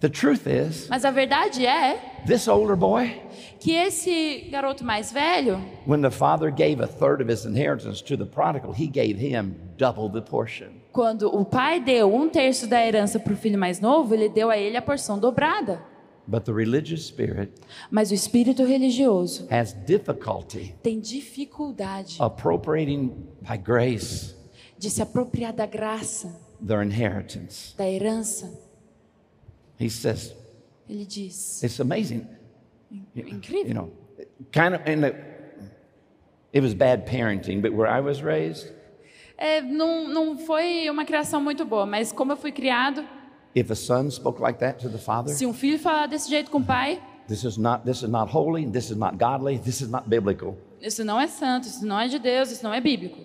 The 0.00 0.08
truth 0.08 0.46
is, 0.46 0.86
Mas 0.88 1.04
a 1.04 1.10
verdade 1.10 1.66
é 1.66 1.98
this 2.24 2.46
older 2.46 2.76
boy, 2.76 3.20
que 3.58 3.72
esse 3.72 4.48
garoto 4.50 4.84
mais 4.84 5.10
velho, 5.10 5.60
when 5.88 6.00
the 6.02 6.10
father 6.10 6.52
gave 6.52 6.80
a 6.80 6.86
third 6.86 7.20
of 7.20 7.28
his 7.32 7.44
inheritance 7.44 8.00
to 8.04 8.16
the 8.16 8.24
prodigal, 8.24 8.72
he 8.72 8.86
gave 8.86 9.18
him 9.18 9.56
double 9.76 10.08
the 10.08 10.20
portion. 10.20 10.68
quando 10.92 11.26
o 11.34 11.44
pai 11.44 11.80
deu 11.80 12.14
um 12.14 12.28
terço 12.28 12.68
da 12.68 12.84
herança 12.84 13.18
para 13.18 13.32
o 13.32 13.36
filho 13.36 13.58
mais 13.58 13.80
novo, 13.80 14.14
ele 14.14 14.28
deu 14.28 14.50
a 14.50 14.56
ele 14.56 14.76
a 14.76 14.82
porção 14.82 15.18
dobrada. 15.18 15.82
But 16.30 16.44
the 16.44 16.52
religious 16.52 17.06
spirit 17.06 17.50
Mas 17.90 18.10
o 18.10 18.14
espírito 18.14 18.62
religioso 18.64 19.46
has 19.50 19.72
difficulty 19.72 20.74
tem 20.82 21.00
dificuldade 21.00 22.16
appropriating 22.20 23.26
by 23.40 23.56
grace 23.56 24.34
de 24.78 24.90
se 24.90 25.00
apropriar 25.00 25.54
da 25.54 25.64
graça, 25.66 26.28
their 26.60 26.82
inheritance. 26.82 27.74
da 27.78 27.88
herança. 27.88 28.52
He 29.80 29.88
says, 29.88 30.34
Ele 30.88 31.06
diz: 31.06 31.62
it's 31.62 31.80
amazing. 31.80 32.26
You 33.14 33.26
incrível. 33.28 33.74
know, 33.74 33.92
kind 34.52 34.74
of 34.74 34.82
it 36.52 36.60
was 36.60 36.74
bad 36.74 37.06
parenting, 37.06 37.60
but 37.62 37.72
where 37.72 37.86
I 37.88 38.00
was 38.00 38.22
raised, 38.22 38.70
É, 39.38 39.60
não, 39.62 40.08
não 40.08 40.36
foi 40.38 40.90
uma 40.90 41.04
criação 41.04 41.40
muito 41.40 41.64
boa, 41.64 41.86
mas 41.86 42.10
como 42.12 42.32
eu 42.32 42.36
fui 42.36 42.50
criado, 42.52 43.02
if 43.54 43.70
a 43.70 43.74
son 43.74 44.10
spoke 44.10 44.40
like 44.40 44.58
that 44.60 44.78
to 44.80 44.88
the 44.88 44.98
father, 44.98 45.32
se 45.32 45.46
um 45.46 45.52
filho 45.52 45.78
falar 45.78 46.06
desse 46.06 46.28
jeito 46.28 46.50
com 46.50 46.58
o 46.58 46.64
pai, 46.64 47.00
this 47.26 47.44
is 47.44 47.56
not 47.56 47.84
this 47.84 48.02
is 48.02 48.08
not 48.08 48.30
holy, 48.30 48.66
this 48.66 48.90
is 48.90 48.96
not 48.96 49.16
godly, 49.18 49.58
this 49.58 49.80
is 49.80 49.88
not 49.88 50.08
biblical. 50.08 50.56
isso 50.80 51.04
não 51.04 51.20
é 51.20 51.26
santo, 51.26 51.66
isso 51.66 51.84
não 51.84 51.98
é 51.98 52.08
de 52.08 52.18
Deus, 52.18 52.50
isso 52.50 52.62
não 52.62 52.72
é 52.72 52.80
bíblico. 52.80 53.18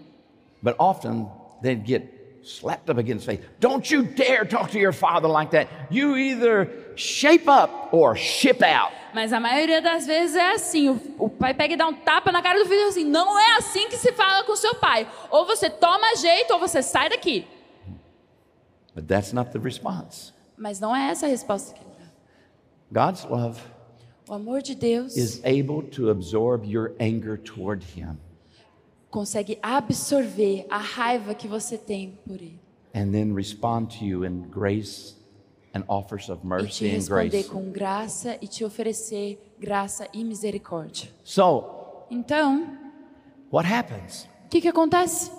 But 0.62 0.76
often 0.80 1.28
they'd 1.62 1.86
get 1.86 2.24
slapped 2.44 2.90
up 2.90 3.00
against 3.00 3.26
the 3.26 3.38
face. 3.38 3.46
Don't 3.60 3.90
you 3.90 4.04
dare 4.04 4.46
talk 4.46 4.72
to 4.72 4.80
your 4.80 4.94
father 4.94 5.28
like 5.28 5.52
that. 5.52 5.68
You 5.90 6.16
either 6.16 6.70
shape 6.96 7.48
up 7.48 7.90
or 7.92 8.16
ship 8.16 8.62
out. 8.62 8.92
Mas 9.14 9.32
a 9.32 9.40
maioria 9.40 9.82
das 9.82 10.06
vezes 10.06 10.36
é 10.36 10.52
assim: 10.54 10.90
o, 10.90 11.00
o 11.20 11.30
pai 11.30 11.54
pega 11.54 11.74
e 11.74 11.78
dá 11.78 11.88
um 11.88 11.94
tapa 11.94 12.32
na 12.32 12.42
cara 12.42 12.60
do 12.60 12.66
filho 12.66 12.88
assim: 12.88 13.06
não 13.06 13.40
é 13.40 13.58
assim 13.58 13.88
que 13.88 13.98
se 13.98 14.12
fala 14.14 14.44
com 14.44 14.56
seu 14.56 14.76
pai. 14.76 15.08
Ou 15.30 15.46
você 15.46 15.70
toma 15.70 16.16
jeito 16.16 16.54
ou 16.54 16.60
você 16.60 16.82
sai 16.82 17.10
daqui. 17.10 17.46
But 18.96 19.08
that's 19.08 19.34
not 19.34 19.52
the 19.52 19.60
response. 19.60 20.34
Mas 20.58 20.80
não 20.80 20.96
é 20.96 21.10
essa 21.10 21.26
a 21.26 21.30
resposta 21.30 21.74
que 21.74 21.82
ele 21.82 21.91
dá. 21.98 23.06
God's 23.08 23.24
love 23.26 23.60
O 24.28 24.34
amor 24.34 24.62
de 24.62 24.76
Deus 24.76 25.18
is 25.18 25.41
able 25.44 25.84
to 25.91 26.10
absorb 26.10 26.66
your 26.66 26.94
anger 27.00 27.38
toward 27.38 27.84
Him 27.96 28.18
consegue 29.10 29.60
absorver 29.62 30.66
a 30.70 30.78
raiva 30.80 31.36
que 31.36 31.48
você 31.48 31.78
tem 31.78 32.18
por 32.26 32.36
ele 32.36 32.60
and 32.96 33.12
then 33.12 33.34
respond 33.34 33.88
to 33.88 34.06
you 34.06 34.24
in 34.26 34.44
grace 34.50 35.16
and 35.74 35.84
offers 35.88 36.30
of 36.30 36.39
e 36.39 36.41
te 36.41 36.48
mercy 36.48 36.86
and 36.88 36.94
responder 36.94 37.30
grace. 37.30 37.50
com 37.50 37.72
graça 37.72 38.38
e 38.41 38.48
te 38.48 38.64
oferecer 38.64 39.39
graça 39.60 40.08
e 40.14 40.24
misericórdia. 40.24 41.10
So, 41.24 41.64
Então, 42.10 42.78
what 43.52 43.68
happens? 43.68 44.28
o 44.46 44.50
que, 44.50 44.62
que 44.62 44.68
acontece? 44.68 45.32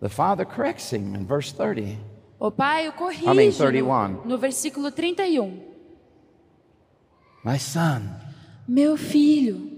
The 0.00 0.08
Father 0.08 0.44
corrects 0.44 0.92
him 0.92 1.14
in 1.14 1.26
verse 1.26 1.52
30. 1.52 1.98
O 2.40 2.50
pai 2.50 2.88
o 2.88 2.92
corrige 2.92 3.26
I 3.28 3.34
mean, 3.34 3.50
no, 3.50 3.56
31. 3.56 4.22
no 4.24 4.38
versículo 4.38 4.90
31. 4.90 5.60
My 7.44 7.58
son, 7.58 8.08
Meu 8.66 8.96
filho, 8.96 9.70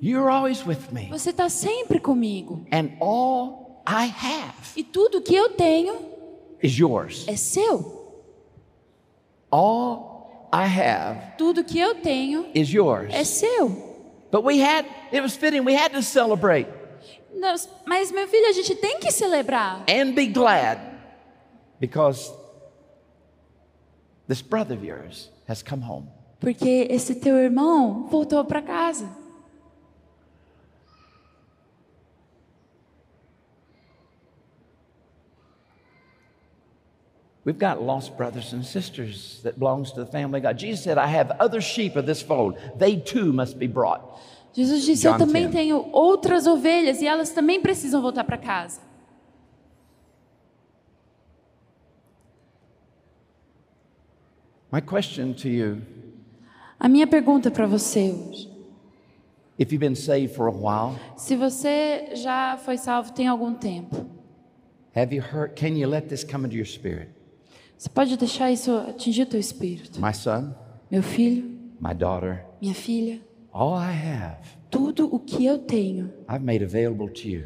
you're 0.00 0.30
always 0.30 0.64
with 0.66 0.92
me, 0.92 1.08
você 1.10 1.30
está 1.30 1.48
sempre 1.48 1.98
comigo. 2.00 2.64
and 2.72 2.96
all 3.00 3.82
I 3.86 4.06
have 4.06 4.72
E 4.76 4.82
tudo 4.82 5.20
que 5.20 5.34
eu 5.34 5.50
tenho 5.50 5.96
is 6.62 6.76
yours. 6.78 7.24
é 7.28 7.36
seu. 7.36 7.96
All 9.50 10.48
I 10.52 10.64
have 10.66 11.36
Tudo 11.36 11.62
que 11.64 11.78
eu 11.78 11.94
tenho 11.96 12.46
is 12.54 12.72
yours. 12.72 13.12
é 13.12 13.24
seu. 13.24 13.68
But 14.30 14.44
we 14.44 14.58
had, 14.60 14.84
it 15.12 15.20
was 15.22 15.36
fitting, 15.36 15.64
we 15.64 15.74
had 15.74 15.92
to 15.92 16.02
celebrate 16.02 16.66
mas, 17.86 18.10
meu 18.12 18.26
filho, 18.28 18.46
a 18.48 18.52
gente 18.52 18.74
tem 18.76 18.98
que 18.98 19.10
celebrar. 19.10 19.84
and 19.88 20.14
be 20.14 20.26
glad 20.26 20.78
because 21.80 22.32
this 24.26 24.42
brother 24.42 24.74
of 24.74 24.84
yours 24.84 25.30
has 25.46 25.62
come 25.62 25.82
home. 25.82 26.08
Porque 26.40 26.86
esse 26.90 27.16
teu 27.16 27.36
irmão 27.36 28.06
voltou 28.08 28.44
para 28.44 28.62
casa. 28.62 29.08
We've 37.44 37.58
got 37.58 37.82
lost 37.82 38.18
brothers 38.18 38.52
and 38.52 38.62
sisters 38.62 39.40
that 39.42 39.58
belongs 39.58 39.92
to 39.92 40.04
the 40.04 40.10
family 40.10 40.40
of 40.40 40.42
God. 40.42 40.58
Jesus 40.58 40.84
said, 40.84 40.98
I 40.98 41.06
have 41.06 41.30
other 41.40 41.62
sheep 41.62 41.96
of 41.96 42.04
this 42.04 42.20
fold. 42.20 42.58
They 42.76 42.96
too 42.96 43.32
must 43.32 43.58
be 43.58 43.66
brought. 43.66 44.20
Jesus 44.52 44.82
disse: 44.84 45.02
John 45.02 45.12
Eu 45.14 45.18
também 45.18 45.42
10. 45.44 45.52
tenho 45.54 45.88
outras 45.92 46.46
ovelhas 46.46 47.00
e 47.00 47.06
elas 47.06 47.30
também 47.30 47.60
precisam 47.60 48.00
voltar 48.02 48.24
para 48.24 48.36
casa. 48.38 48.80
My 54.70 54.80
question 54.80 55.32
to 55.34 55.48
you, 55.48 55.82
A 56.78 56.88
minha 56.88 57.06
pergunta 57.06 57.50
para 57.50 57.66
você 57.66 58.12
hoje: 58.12 58.48
if 59.58 59.72
you've 59.72 59.78
been 59.80 59.94
saved 59.96 60.34
for 60.34 60.46
a 60.48 60.52
while, 60.52 60.98
se 61.16 61.34
você 61.36 62.10
já 62.14 62.56
foi 62.58 62.76
salvo 62.76 63.12
tem 63.12 63.26
algum 63.26 63.54
tempo, 63.54 64.06
have 64.94 65.14
you 65.14 65.22
heard, 65.22 65.54
can 65.58 65.76
you 65.76 65.88
let 65.88 66.08
this 66.08 66.22
come 66.24 66.44
into 66.46 66.56
your 66.56 66.66
spirit? 66.66 67.08
você 67.76 67.88
pode 67.88 68.16
deixar 68.16 68.50
isso 68.52 68.72
atingir 68.76 69.22
o 69.22 69.26
teu 69.26 69.40
espírito? 69.40 70.00
My 70.00 70.12
son, 70.12 70.54
Meu 70.90 71.02
filho, 71.02 71.44
my 71.80 71.94
daughter, 71.94 72.44
minha 72.60 72.74
filha, 72.74 73.20
all 73.58 73.74
I 73.76 73.90
have, 73.92 74.36
tudo 74.70 75.12
o 75.12 75.18
que 75.18 75.44
eu 75.44 75.58
tenho, 75.58 76.12
I've 76.28 76.44
made 76.44 76.62
available 76.62 77.08
to 77.08 77.28
you. 77.28 77.44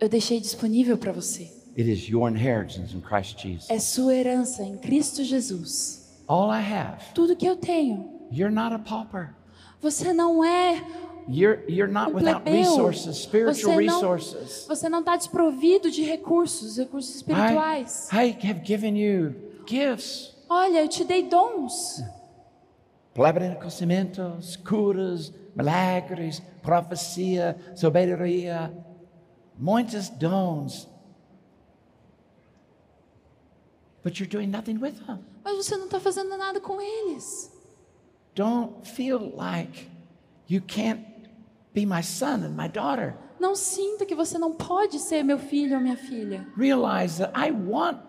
eu 0.00 0.08
deixei 0.08 0.40
disponível 0.40 0.96
para 0.96 1.12
você. 1.12 1.50
It 1.76 1.90
is 1.90 2.08
your 2.08 2.28
inheritance 2.30 2.96
in 2.96 3.00
Christ 3.00 3.40
Jesus. 3.42 3.68
É 3.68 3.78
sua 3.78 4.14
herança 4.14 4.62
em 4.62 4.78
Cristo 4.78 5.22
Jesus. 5.24 6.22
All 6.26 6.50
I 6.50 6.62
have. 6.62 7.12
Tudo 7.14 7.36
que 7.36 7.44
eu 7.46 7.56
tenho. 7.56 8.08
You're 8.32 8.54
not 8.54 8.72
a 8.74 8.78
pauper. 8.78 9.34
Você 9.80 10.12
não 10.12 10.42
é 10.44 10.82
You're, 11.28 11.64
you're 11.68 11.92
not 11.92 12.12
um 12.12 12.16
without 12.16 12.48
resources, 12.48 13.16
spiritual 13.16 13.54
Você 13.54 13.84
não- 13.86 13.94
resources. 13.94 14.66
Você 14.68 14.88
não 14.88 15.00
está 15.00 15.16
desprovido 15.16 15.90
de 15.90 16.02
recursos, 16.02 16.76
recursos 16.78 17.16
espirituais. 17.16 18.08
I, 18.12 18.16
I 18.30 18.48
have 18.50 18.60
given 18.64 18.96
you 18.96 19.34
gifts. 19.66 20.32
Olha, 20.48 20.80
eu 20.82 20.88
te 20.88 21.04
dei 21.04 21.22
dons. 21.22 22.02
Palavra 23.14 23.48
de 23.48 23.56
conhecimentos, 23.56 24.56
curas, 24.56 25.32
milagres, 25.54 26.42
profecia, 26.62 27.56
sabedoria, 27.76 28.72
muitos 29.56 30.08
dons. 30.08 30.88
But 34.02 34.18
you're 34.18 34.28
doing 34.28 34.50
nothing 34.50 34.78
with 34.78 35.06
them. 35.06 35.20
Mas 35.44 35.56
você 35.56 35.76
não 35.76 35.84
está 35.84 36.00
fazendo 36.00 36.36
nada 36.36 36.60
com 36.60 36.80
eles. 36.80 37.50
Don't 38.34 38.86
feel 38.86 39.32
like 39.36 39.88
you 40.48 40.60
can't 40.60 41.06
be 41.72 41.86
my 41.86 42.02
son 42.02 42.44
and 42.44 42.56
my 42.56 42.68
daughter. 42.68 43.16
Não 43.38 43.54
sinta 43.54 44.04
que 44.04 44.14
você 44.14 44.38
não 44.38 44.52
pode 44.52 44.98
ser 44.98 45.22
meu 45.22 45.38
filho 45.38 45.76
ou 45.76 45.80
minha 45.82 45.96
filha. 45.96 46.46
Realize 46.56 47.18
that 47.18 47.32
I 47.38 47.52
want 47.52 48.00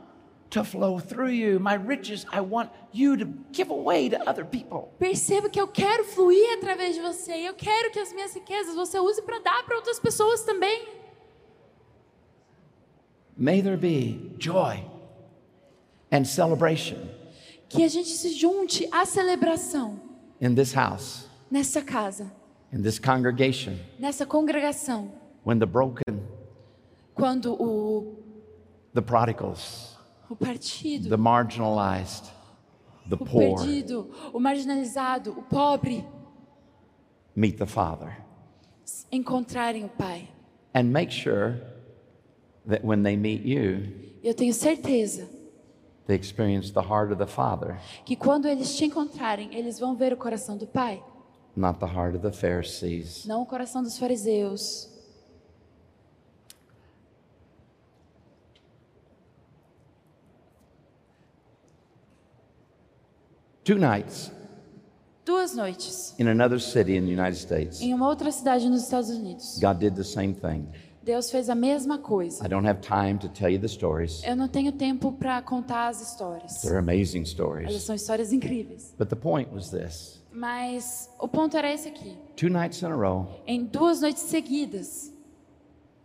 to 0.52 0.64
flow 0.64 1.00
through 1.00 1.30
you. 1.32 1.60
My 1.60 1.74
riches, 1.76 2.26
I 2.32 2.42
want 2.42 2.70
you 2.94 3.18
to 3.18 3.26
give 3.52 3.70
away 3.72 4.10
to 4.10 4.18
other 4.30 4.46
people. 4.46 4.94
Perceba 5.00 5.50
que 5.50 5.60
eu 5.60 5.68
quero 5.68 6.04
fluir 6.06 6.58
através 6.58 6.96
de 6.96 7.02
você. 7.02 7.34
Eu 7.48 7.54
quero 7.56 7.92
que 7.92 8.00
as 8.00 8.14
minhas 8.14 8.34
riquezas 8.34 8.76
você 8.76 9.00
use 9.00 9.22
para 9.22 9.40
dar 9.40 9.64
para 9.66 9.76
outras 9.76 10.00
pessoas 10.00 10.44
também. 10.44 10.88
May 13.38 13.62
there 13.62 13.78
be 13.78 14.32
joy 14.40 14.82
and 16.12 16.24
celebration 16.26 16.98
Que 17.68 17.84
a 17.84 17.88
gente 17.90 18.10
se 18.10 18.30
junte 18.34 18.88
à 18.92 19.06
celebração 19.06 20.00
in 20.40 20.56
this 20.56 20.72
house, 20.74 21.28
nessa 21.52 21.82
casa, 21.82 22.32
in 22.72 22.82
this 22.82 22.98
congregation, 23.00 23.78
nessa 24.00 24.26
congregação. 24.26 25.12
when 25.44 25.60
the 25.60 25.66
broken, 25.66 26.22
Quando 27.16 27.54
o, 27.60 28.16
the 28.94 29.02
prodigals, 29.02 29.95
o 30.30 30.36
partido, 30.36 31.10
the 31.10 31.18
marginalized, 31.18 32.26
the 33.10 33.16
o 33.16 33.18
poor 33.26 33.58
perdido, 33.58 34.10
o 34.34 34.40
marginalizado, 34.40 35.32
o 35.38 35.44
pobre 35.44 36.06
meet 37.36 37.58
the 37.58 37.66
Father. 37.66 38.18
encontrarem 39.12 39.86
o 39.86 39.90
Pai. 39.90 40.30
And 40.74 40.86
make 40.92 41.12
sure 41.12 41.62
that 42.68 42.84
when 42.86 43.04
they 43.04 43.16
meet 43.16 43.46
you, 43.46 44.04
Eu 44.24 44.34
tenho 44.34 44.54
certeza 44.54 45.28
they 46.08 46.16
experience 46.16 46.72
the 46.72 46.82
heart 46.82 47.12
of 47.12 47.18
the 47.18 47.28
Father, 47.28 47.80
que 48.06 48.16
quando 48.16 48.48
eles 48.48 48.76
te 48.76 48.86
encontrarem, 48.86 49.54
eles 49.56 49.80
vão 49.80 49.96
ver 49.96 50.14
o 50.14 50.18
coração 50.18 50.58
do 50.58 50.68
Pai, 50.68 51.02
not 51.56 51.80
the 51.80 51.86
heart 51.86 52.16
of 52.16 52.20
the 52.20 52.32
Pharisees. 52.32 53.26
não 53.26 53.42
o 53.42 53.46
coração 53.46 53.82
dos 53.84 53.98
fariseus. 53.98 54.90
Two 63.66 63.80
nights 63.80 64.32
Duas 65.26 65.56
noites, 65.56 66.14
in 66.20 66.28
another 66.28 66.60
city 66.60 66.96
in 66.96 67.06
the 67.06 67.12
United 67.12 67.36
States, 67.40 67.82
em 67.82 67.96
uma 67.96 68.08
outra 68.08 68.32
cidade 68.32 68.70
nos 68.70 68.84
Estados 68.84 69.10
Unidos. 69.10 69.58
God 69.60 69.80
did 69.80 69.96
the 69.96 70.04
same 70.04 70.36
thing. 70.36 70.68
Deus 71.04 71.32
fez 71.32 71.50
a 71.50 71.56
mesma 71.56 71.98
coisa. 71.98 72.46
I 72.46 72.48
don't 72.48 72.68
have 72.68 72.80
time 72.82 73.18
to 73.18 73.28
tell 73.30 73.50
you 73.50 73.58
the 73.60 73.68
stories. 73.68 74.24
Eu 74.24 74.36
não 74.36 74.48
tenho 74.48 74.72
tempo 74.72 75.12
para 75.14 75.42
contar 75.42 75.88
as 75.88 76.00
histórias. 76.00 76.62
They're 76.62 76.78
amazing 76.78 77.22
Elas 77.22 77.30
stories. 77.32 77.82
são 77.82 77.96
histórias 77.96 78.32
incríveis. 78.32 78.94
But 79.00 79.10
the 79.10 79.16
point 79.16 79.52
was 79.52 79.72
this 79.72 80.22
Mas 80.32 81.10
o 81.20 81.28
ponto 81.28 81.58
era 81.58 81.74
esse 81.74 81.88
aqui. 81.88 82.16
two 82.36 82.50
nights 82.50 82.84
in 82.84 82.86
a 82.86 82.96
row, 82.96 83.28
Em 83.48 83.66
duas 83.66 84.00
noites 84.00 84.22
seguidas, 84.22 85.12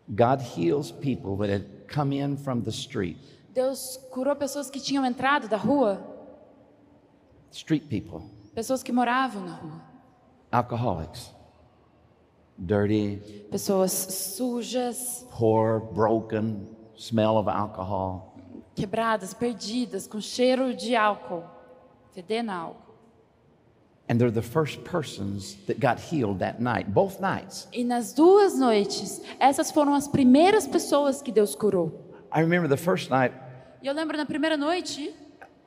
God 0.08 0.40
heals 0.56 0.90
people 0.90 1.36
that 1.46 1.52
had 1.52 1.66
come 1.94 2.18
in 2.18 2.38
from 2.38 2.62
the 2.62 2.70
street, 2.70 3.18
Deus 3.52 3.98
curou 4.10 4.34
pessoas 4.34 4.70
que 4.70 4.80
tinham 4.80 5.04
entrado 5.04 5.46
da 5.46 5.58
rua, 5.58 6.09
street 7.52 7.88
people, 7.88 8.22
pessoas 8.54 8.82
que 8.82 8.92
moravam 8.92 9.44
na 9.44 9.54
rua, 9.54 9.80
alcoholics, 10.52 11.32
dirty, 12.58 13.16
pessoas 13.50 13.92
sujas, 13.92 15.26
poor, 15.30 15.80
broken, 15.80 16.66
smell 16.96 17.36
of 17.38 17.48
alcohol. 17.48 18.34
quebradas, 18.76 19.34
perdidas, 19.34 20.06
com 20.06 20.20
cheiro 20.20 20.74
de 20.74 20.94
álcool, 20.96 21.44
fedendo 22.14 22.50
a 22.50 22.54
álcool. 22.54 22.90
And 24.08 24.18
they're 24.18 24.32
the 24.32 24.42
first 24.42 24.82
persons 24.82 25.54
that 25.66 25.78
got 25.78 26.00
healed 26.00 26.40
that 26.40 26.60
night, 26.60 26.88
both 26.92 27.20
nights. 27.20 27.68
E 27.72 27.84
nas 27.84 28.12
duas 28.12 28.58
noites, 28.58 29.20
essas 29.38 29.70
foram 29.70 29.94
as 29.94 30.08
primeiras 30.08 30.66
pessoas 30.66 31.22
que 31.22 31.30
Deus 31.30 31.54
curou. 31.54 31.92
I 32.34 32.40
remember 32.40 32.68
the 32.68 32.76
first 32.76 33.08
night, 33.10 33.32
E 33.82 33.86
eu 33.86 33.94
lembro 33.94 34.16
na 34.16 34.26
primeira 34.26 34.56
noite, 34.56 35.14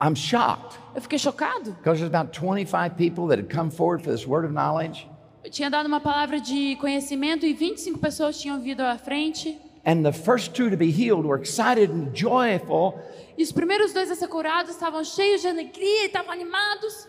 I'm 0.04 0.14
shocked 0.14 0.78
eu 0.94 1.00
fiquei 1.00 1.18
chocado. 1.18 1.72
because 1.72 1.98
there's 1.98 2.12
about 2.12 2.32
25 2.32 2.96
people 2.96 3.26
that 3.28 3.38
had 3.38 3.48
come 3.48 3.70
forward 3.70 4.02
for 4.02 4.10
this 4.10 4.26
word 4.26 4.44
of 4.44 4.52
knowledge. 4.52 5.08
Eu 5.42 5.50
tinha 5.50 5.70
dado 5.70 5.86
uma 5.86 6.00
palavra 6.00 6.40
de 6.40 6.76
conhecimento 6.76 7.44
e 7.44 7.52
25 7.52 7.98
pessoas 7.98 8.38
tinham 8.40 8.60
vindo 8.60 8.80
à 8.80 8.96
frente. 8.98 9.58
And 9.86 10.02
the 10.02 10.12
first 10.12 10.54
two 10.54 10.70
to 10.70 10.76
be 10.76 10.90
healed 10.90 11.26
were 11.26 11.38
excited 11.38 11.90
and 11.90 12.14
joyful. 12.14 12.98
E 13.36 13.42
os 13.42 13.52
primeiros 13.52 13.92
dois 13.92 14.10
a 14.10 14.14
ser 14.14 14.28
curados 14.28 14.72
estavam 14.72 15.02
cheios 15.04 15.40
de 15.40 15.48
alegria 15.48 16.02
e 16.02 16.06
estavam 16.06 16.30
animados. 16.30 17.08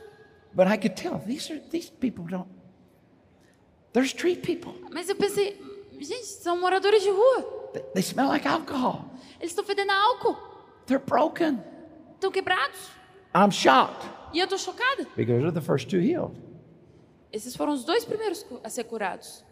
But 0.54 0.68
I 0.68 0.78
could 0.78 0.96
tell 0.96 1.20
these 1.20 1.52
are 1.52 1.62
these 1.70 1.90
people 1.90 2.26
don't. 2.26 2.48
They're 3.94 4.06
street 4.06 4.42
people. 4.42 4.74
Mas 4.92 5.08
eu 5.08 5.16
pensei, 5.16 5.62
gente, 6.00 6.26
são 6.26 6.60
moradores 6.60 7.04
de 7.04 7.10
rua. 7.10 7.72
They, 7.74 7.84
they 7.94 8.04
smell 8.04 8.28
like 8.28 8.48
alcohol. 8.48 9.06
Eles 9.40 9.52
estão 9.52 9.64
fedendo 9.64 9.92
a 9.92 9.96
álcool. 9.96 10.38
They're 10.88 11.04
broken. 11.06 11.60
Estão 12.16 12.32
quebrados. 12.32 12.90
I'm 13.36 13.52
shocked 13.52 14.08
E 14.34 14.40
eu 14.40 14.48
tô 14.48 14.58
chocada. 14.58 15.04
because 15.16 15.42
they're 15.42 15.52
the 15.52 15.62
first 15.62 15.90
two 15.90 16.00
healed. 16.00 16.36
Esses 17.32 17.56
foram 17.56 17.74
os 17.74 17.84
dois 17.84 18.06
primeiros 18.06 18.46
a 18.64 18.70
ser 18.70 18.86
curados. 18.86 19.44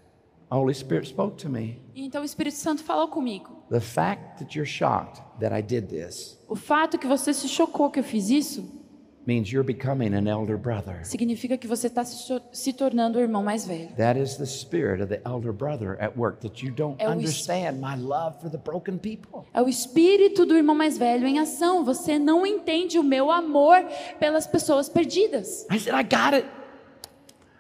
Holy 0.50 0.74
Spirit 0.74 1.08
spoke 1.08 1.36
to 1.38 1.50
me. 1.50 1.82
E 1.96 2.06
então 2.06 2.22
o 2.22 2.26
Espírito 2.26 2.56
Santo 2.56 2.84
falou 2.84 3.08
comigo. 3.08 3.64
The 3.70 3.80
fact 3.80 4.40
that 4.40 4.56
you're 4.58 4.70
shocked 4.70 5.22
that 5.40 5.54
I 5.54 5.62
did 5.62 5.88
this 5.88 6.38
O 6.48 6.56
fato 6.56 6.98
que 6.98 7.08
você 7.08 7.34
se 7.34 7.48
chocou 7.48 7.90
que 7.90 8.00
eu 8.00 8.04
fiz 8.04 8.30
isso 8.30 8.83
means 9.26 9.52
you're 9.52 9.66
becoming 9.66 10.14
an 10.14 10.28
elder 10.28 10.58
brother. 10.58 11.00
significa 11.04 11.58
que 11.58 11.68
você 11.68 11.88
está 11.88 12.04
se, 12.04 12.74
tornando 12.74 13.18
o 13.18 13.22
irmão 13.22 13.44
mais 13.44 13.66
velho. 13.66 13.90
That 13.98 14.20
is 14.20 14.38
the 14.38 14.46
spirit 14.46 15.02
of 15.02 15.08
the 15.10 15.22
elder 15.26 15.54
brother 15.54 15.98
at 16.02 16.18
work, 16.18 16.42
that 16.42 16.66
you 16.66 16.72
don't 16.72 17.02
É 17.02 17.08
understand 17.08 17.80
my 17.80 17.96
love 17.96 18.40
for 18.42 18.50
the 18.50 18.58
broken 18.58 18.98
people. 18.98 19.46
É 19.54 19.62
o 19.62 19.70
espírito 19.70 20.46
do 20.46 20.56
irmão 20.56 20.76
mais 20.76 20.98
velho 20.98 21.26
em 21.26 21.40
ação. 21.40 21.84
Você 21.86 22.20
não 22.20 22.46
entende 22.46 23.00
o 23.00 23.04
meu 23.04 23.32
amor 23.32 23.84
pelas 24.20 24.46
pessoas 24.48 24.90
perdidas. 24.90 25.66
I 25.72 25.80
said, 25.80 25.94
I 25.94 26.04
got 26.04 26.34
it. 26.36 26.48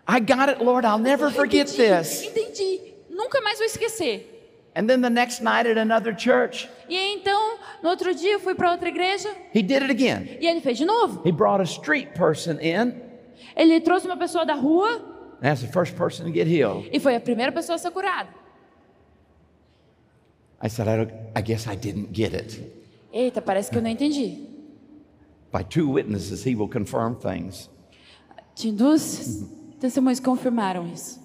I 0.08 0.20
got 0.20 0.50
it, 0.50 0.62
Lord. 0.62 0.86
I'll 0.86 1.00
never 1.00 1.32
forget 1.32 1.70
entendi, 1.72 1.98
this. 1.98 2.24
entendi. 2.24 2.94
Nunca 3.10 3.40
mais 3.42 3.58
vou 3.58 3.66
esquecer. 3.66 4.33
And 4.76 4.88
then 4.88 5.02
the 5.02 5.10
next 5.10 5.42
night 5.42 5.68
at 5.68 5.78
another 5.78 6.16
church, 6.16 6.68
E 6.90 6.98
então, 7.16 7.60
no 7.84 7.90
outro 7.90 8.14
dia 8.16 8.34
eu 8.34 8.40
fui 8.40 8.56
para 8.56 8.72
outra 8.72 8.90
igreja 8.90 9.30
he 9.54 9.62
did 9.62 9.84
it 9.84 9.92
again. 9.92 10.38
e 10.42 10.48
ele 10.48 10.62
fez 10.62 10.78
de 10.78 10.86
novo. 10.86 11.22
He 11.24 11.32
brought 11.32 11.62
a 11.62 11.66
street 11.66 12.14
person 12.16 12.60
in, 12.60 12.94
Ele 13.56 13.80
trouxe 13.82 14.08
uma 14.08 14.18
pessoa 14.18 14.46
da 14.46 14.56
rua 14.56 14.90
and 15.42 15.42
that's 15.42 15.62
the 15.62 15.68
first 15.68 15.96
person 15.96 16.26
to 16.26 16.32
get 16.32 16.48
healed. 16.48 16.90
e 16.92 17.00
foi 17.00 17.16
a 17.16 17.20
primeira 17.20 17.52
pessoa 17.52 17.76
a 17.76 17.78
ser 17.78 17.92
curada. 17.92 18.30
I 20.62 20.70
said, 20.70 20.88
I, 20.88 20.96
don't, 20.98 21.14
I 21.36 21.42
guess 21.42 21.68
I 21.68 21.76
didn't 21.76 22.12
get 22.14 22.34
it. 22.34 22.60
Eita, 23.12 23.42
parece 23.42 23.70
que 23.70 23.78
eu 23.78 23.82
não 23.82 23.90
entendi. 23.90 24.48
By 25.52 25.64
two 25.64 25.88
witnesses, 25.88 26.44
he 26.48 26.56
will 26.56 26.70
confirm 26.70 27.16
things. 27.16 27.70
Tinha 28.56 28.74
duas 28.74 29.46
testemunhas 29.80 30.20
confirmaram 30.20 30.88
isso. 30.88 31.22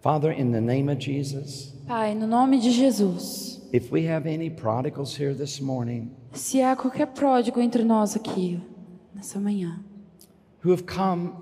Father, 0.00 0.30
in 0.30 0.52
the 0.52 0.60
name 0.60 0.88
of 0.88 0.98
Jesus, 0.98 1.72
Pai, 1.86 2.14
no 2.14 2.26
nome 2.26 2.60
de 2.60 2.70
Jesus, 2.70 3.60
if 3.72 3.90
we 3.90 4.04
have 4.04 4.26
any 4.26 4.48
prodigals 4.48 5.16
here 5.16 5.34
this 5.34 5.60
morning 5.60 6.14
se 6.32 6.60
há 6.60 6.76
qualquer 6.76 7.06
pródigo 7.08 7.60
entre 7.60 7.82
nós 7.82 8.14
aqui, 8.14 8.60
nessa 9.14 9.40
manhã, 9.40 9.80
who 10.62 10.70
have 10.70 10.84
come 10.86 11.32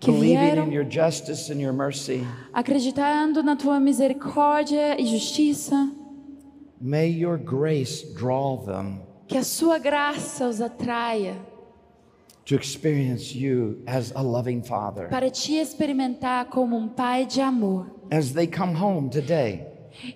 que 0.00 0.10
believing 0.10 0.36
vieram 0.38 0.66
in 0.66 0.72
your 0.72 0.84
justice 0.84 1.50
and 1.52 1.60
your 1.60 1.72
mercy, 1.72 2.26
acreditando 2.52 3.42
na 3.42 3.54
tua 3.56 3.78
misericórdia 3.78 5.00
e 5.00 5.06
justiça, 5.06 5.90
may 6.80 7.08
your 7.08 7.38
grace 7.38 8.02
draw 8.14 8.56
them. 8.56 9.00
que 9.28 9.36
a 9.38 9.44
sua 9.44 9.78
graça 9.78 10.48
os 10.48 10.60
atraia 10.60 11.36
to 12.46 12.54
experience 12.54 13.34
you 13.34 13.82
as 13.86 14.12
a 14.14 14.22
loving 14.22 14.62
Father. 14.62 15.08
para 15.08 15.28
te 15.30 15.54
experimentar 15.56 16.46
como 16.46 16.76
um 16.76 16.88
pai 16.88 17.26
de 17.26 17.40
amor. 17.40 17.86
As 18.10 18.32
they 18.32 18.46
come 18.46 18.74
home 18.74 19.08
today, 19.10 19.66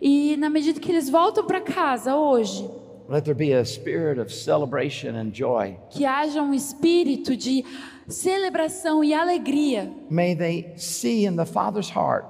E 0.00 0.36
na 0.36 0.48
medida 0.50 0.78
que 0.80 0.90
eles 0.92 1.08
voltam 1.10 1.44
para 1.46 1.60
casa 1.60 2.14
hoje, 2.14 2.68
let 3.08 3.24
there 3.24 3.34
be 3.34 3.52
a 3.52 3.64
spirit 3.64 4.20
of 4.20 4.32
celebration 4.32 5.16
and 5.16 5.30
joy. 5.32 5.76
que 5.90 6.04
haja 6.04 6.40
um 6.42 6.54
espírito 6.54 7.36
de 7.36 7.64
celebração 8.06 9.02
e 9.02 9.12
alegria, 9.14 9.90
May 10.08 10.34
they 10.36 10.72
see 10.76 11.24
in 11.26 11.36
the 11.36 11.46
Father's 11.46 11.90
heart 11.90 12.26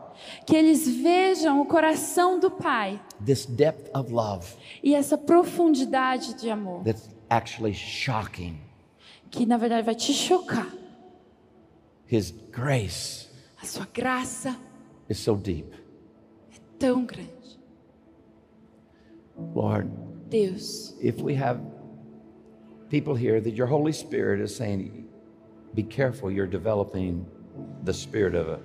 que 0.47 0.55
eles 0.55 0.87
vejam 0.87 1.61
o 1.61 1.67
coração 1.67 2.39
do 2.39 2.51
pai 2.51 3.01
this 3.25 3.47
depth 3.47 3.91
of 3.95 4.13
love 4.13 4.47
e 4.83 4.95
essa 4.95 5.17
profundidade 5.19 6.35
de 6.41 6.51
amor, 6.51 6.83
that's 6.85 7.09
actually 7.29 7.75
shocking. 7.75 8.57
Que 9.31 9.45
na 9.47 9.57
verdade 9.57 9.85
vai 9.85 9.95
te 9.95 10.13
chocar. 10.13 10.73
His 12.07 12.33
grace 12.51 13.29
A 13.63 13.67
sua 13.67 13.87
graça 13.93 14.57
is 15.09 15.19
so 15.19 15.37
deep. 15.37 15.75
tão 16.79 17.05
grande. 17.05 17.31
Lord, 19.55 19.91
Deus, 20.29 20.95
if 21.01 21.21
we 21.21 21.35
have 21.35 21.61
people 22.89 23.15
here 23.15 23.41
that 23.41 23.55
your 23.55 23.67
Holy 23.67 23.93
Spirit 23.93 24.41
is 24.41 24.55
saying, 24.55 25.07
be 25.75 25.83
careful, 25.83 26.31
you're 26.31 26.47
developing 26.47 27.27
the 27.85 27.93
spirit 27.93 28.35
of 28.35 28.49
an 28.49 28.61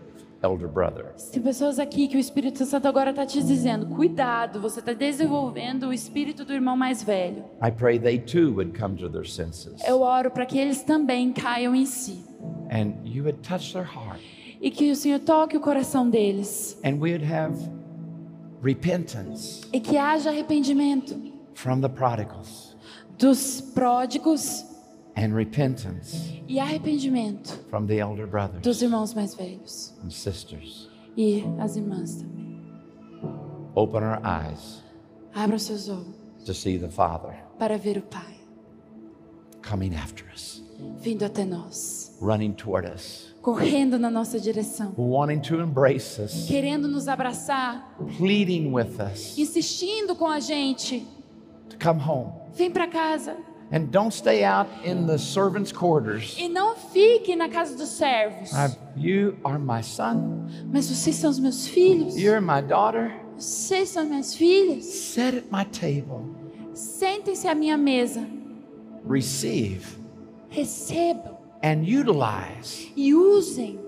elder 0.45 0.67
brother. 0.67 1.13
tem 1.31 1.41
pessoas 1.41 1.79
aqui 1.79 2.07
que 2.07 2.15
o 2.15 2.19
Espírito 2.19 2.65
Santo 2.65 2.87
agora 2.87 3.09
está 3.09 3.25
te 3.25 3.41
dizendo, 3.43 3.87
cuidado, 3.87 4.61
você 4.61 4.79
está 4.79 4.93
desenvolvendo 4.93 5.87
o 5.87 5.93
espírito 5.93 6.45
do 6.45 6.53
irmão 6.53 6.77
mais 6.77 7.01
velho. 7.03 7.43
I 7.61 7.71
pray 7.71 7.99
they 7.99 8.19
too 8.19 8.53
would 8.53 8.77
come 8.79 8.95
to 8.97 9.09
their 9.09 9.27
senses. 9.27 9.83
Eu 9.85 10.01
oro 10.01 10.29
para 10.31 10.45
que 10.45 10.57
eles 10.57 10.83
também 10.83 11.33
caiam 11.33 11.75
em 11.75 11.85
si. 11.85 12.23
And 12.71 12.93
you 13.03 13.23
would 13.23 13.39
touch 13.39 13.73
their 13.73 13.85
heart. 13.85 14.21
E 14.61 14.71
que 14.71 14.91
o 14.91 14.95
Senhor 14.95 15.19
toque 15.19 15.57
o 15.57 15.59
coração 15.59 16.09
deles. 16.09 16.79
And 16.83 16.97
we 16.99 17.11
would 17.11 17.25
have 17.25 17.57
repentance 18.61 19.61
e 19.71 19.79
que 19.79 19.97
haja 19.97 20.29
arrependimento 20.29 21.15
from 21.53 21.81
the 21.81 21.89
prodigals. 21.89 22.75
dos 23.17 23.61
pródigos 23.61 24.65
and 25.18 25.34
repentance 25.34 26.41
e 26.47 26.59
arrependimento 26.59 27.57
from 27.70 27.86
the 27.88 27.97
elder 27.99 28.26
dos 28.26 28.32
brothers 28.32 28.82
irmãos 28.82 29.13
mais 29.13 29.34
velhos 29.36 29.93
and 30.03 30.09
sisters. 30.09 30.89
e 31.18 31.43
as 31.59 31.76
irmãs 31.76 32.16
também. 32.16 32.45
Open 33.76 34.03
our 34.03 34.20
eyes 34.24 34.84
Abra 35.34 35.57
seus 35.59 35.89
olhos 35.89 36.16
to 36.45 36.53
see 36.53 36.78
the 36.78 36.89
Father 36.89 37.36
para 37.57 37.78
ver 37.78 37.97
o 37.97 38.01
Pai 38.01 38.36
coming 39.68 39.95
after 39.95 40.26
us, 40.34 40.61
vindo 40.99 41.24
até 41.26 41.43
nós, 41.43 42.16
running 42.22 42.53
toward 42.53 42.88
us, 42.88 43.34
correndo 43.41 43.97
na 43.97 44.11
nossa 44.11 44.39
direção, 44.39 44.93
wanting 44.97 45.39
to 45.39 45.55
embrace 45.61 46.22
us, 46.22 46.45
querendo 46.47 46.88
nos 46.88 47.07
abraçar, 47.07 47.95
pleading 48.18 48.72
with 48.72 48.99
us 49.01 49.38
insistindo 49.38 50.16
com 50.16 50.28
a 50.28 50.39
gente. 50.39 51.05
to 51.70 51.78
come 51.84 51.99
home. 51.99 52.32
Vem 52.53 52.70
para 52.70 52.88
casa 52.88 53.36
And 53.72 53.88
don't 53.91 54.11
stay 54.13 54.43
out 54.45 54.70
in 54.86 55.07
the 55.07 55.18
servants' 55.18 55.72
quarters. 55.72 56.36
e 56.38 56.47
não 56.47 56.76
fique 56.76 57.36
na 57.36 57.49
casa 57.49 57.76
dos 57.76 57.89
servos. 57.89 58.51
I- 58.53 58.78
you 58.95 59.38
are 59.43 59.57
my 59.59 59.82
son. 59.82 60.47
Mas 60.72 60.89
vocês 60.89 61.16
são 61.16 61.30
os 61.32 61.39
meus 61.39 61.68
filhos. 61.68 62.16
You're 62.16 62.39
my 62.41 62.61
daughter. 62.61 63.11
Vocês 63.38 63.89
são 63.89 64.05
minhas 64.05 64.36
filhas. 64.36 64.86
Sit 64.86 65.36
at 65.36 65.45
my 65.51 65.66
table. 65.66 66.24
Sentem-se 66.74 67.47
à 67.47 67.55
minha 67.55 67.76
mesa. 67.78 68.26
Receive 69.09 69.86
Recebam 70.49 71.36
and 71.63 71.82
utilize 71.84 72.91
e 72.95 73.13
usem 73.13 73.80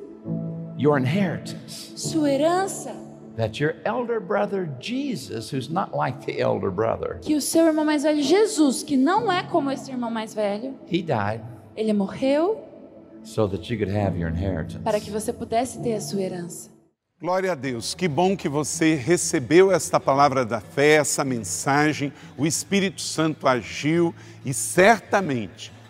your 0.78 0.98
inheritance. 1.00 1.94
sua 1.96 2.30
herança. 2.32 2.94
That 3.38 3.62
your 3.64 3.76
elder 3.86 4.20
brother 4.20 4.68
Jesus, 4.80 5.52
who's 5.54 5.70
not 5.70 5.96
like 5.96 6.26
the 6.26 6.40
elder 6.42 6.72
brother, 6.72 7.20
Que 7.22 7.36
o 7.36 7.42
seu 7.42 7.68
irmão 7.68 7.86
mais 7.86 8.02
velho, 8.04 8.22
Jesus, 8.24 8.82
que 8.82 8.98
não 8.98 9.32
é 9.32 9.44
como 9.44 9.70
esse 9.70 9.92
irmão 9.92 10.10
mais 10.10 10.34
velho, 10.34 10.74
he 10.92 11.04
died 11.04 11.42
ele 11.76 11.94
morreu 11.94 12.60
so 13.24 13.48
that 13.48 13.72
you 13.72 13.78
could 13.78 13.96
have 13.96 14.18
your 14.18 14.32
inheritance. 14.32 14.80
para 14.84 15.00
que 15.00 15.12
você 15.12 15.32
pudesse 15.32 15.80
ter 15.84 15.94
a 15.94 16.02
sua 16.02 16.22
herança. 16.22 16.72
Glória 17.20 17.52
a 17.52 17.56
Deus, 17.56 17.94
que 17.94 18.08
bom 18.08 18.36
que 18.38 18.48
você 18.50 18.96
recebeu 18.96 19.72
esta 19.72 20.00
palavra 20.00 20.46
da 20.46 20.60
fé, 20.60 20.96
essa 20.96 21.24
mensagem, 21.24 22.12
o 22.38 22.46
Espírito 22.46 23.02
Santo 23.02 23.48
agiu 23.48 24.14
e 24.46 24.54
certamente 24.54 25.72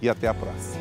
e 0.00 0.08
até 0.08 0.28
a 0.28 0.34
próxima. 0.34 0.80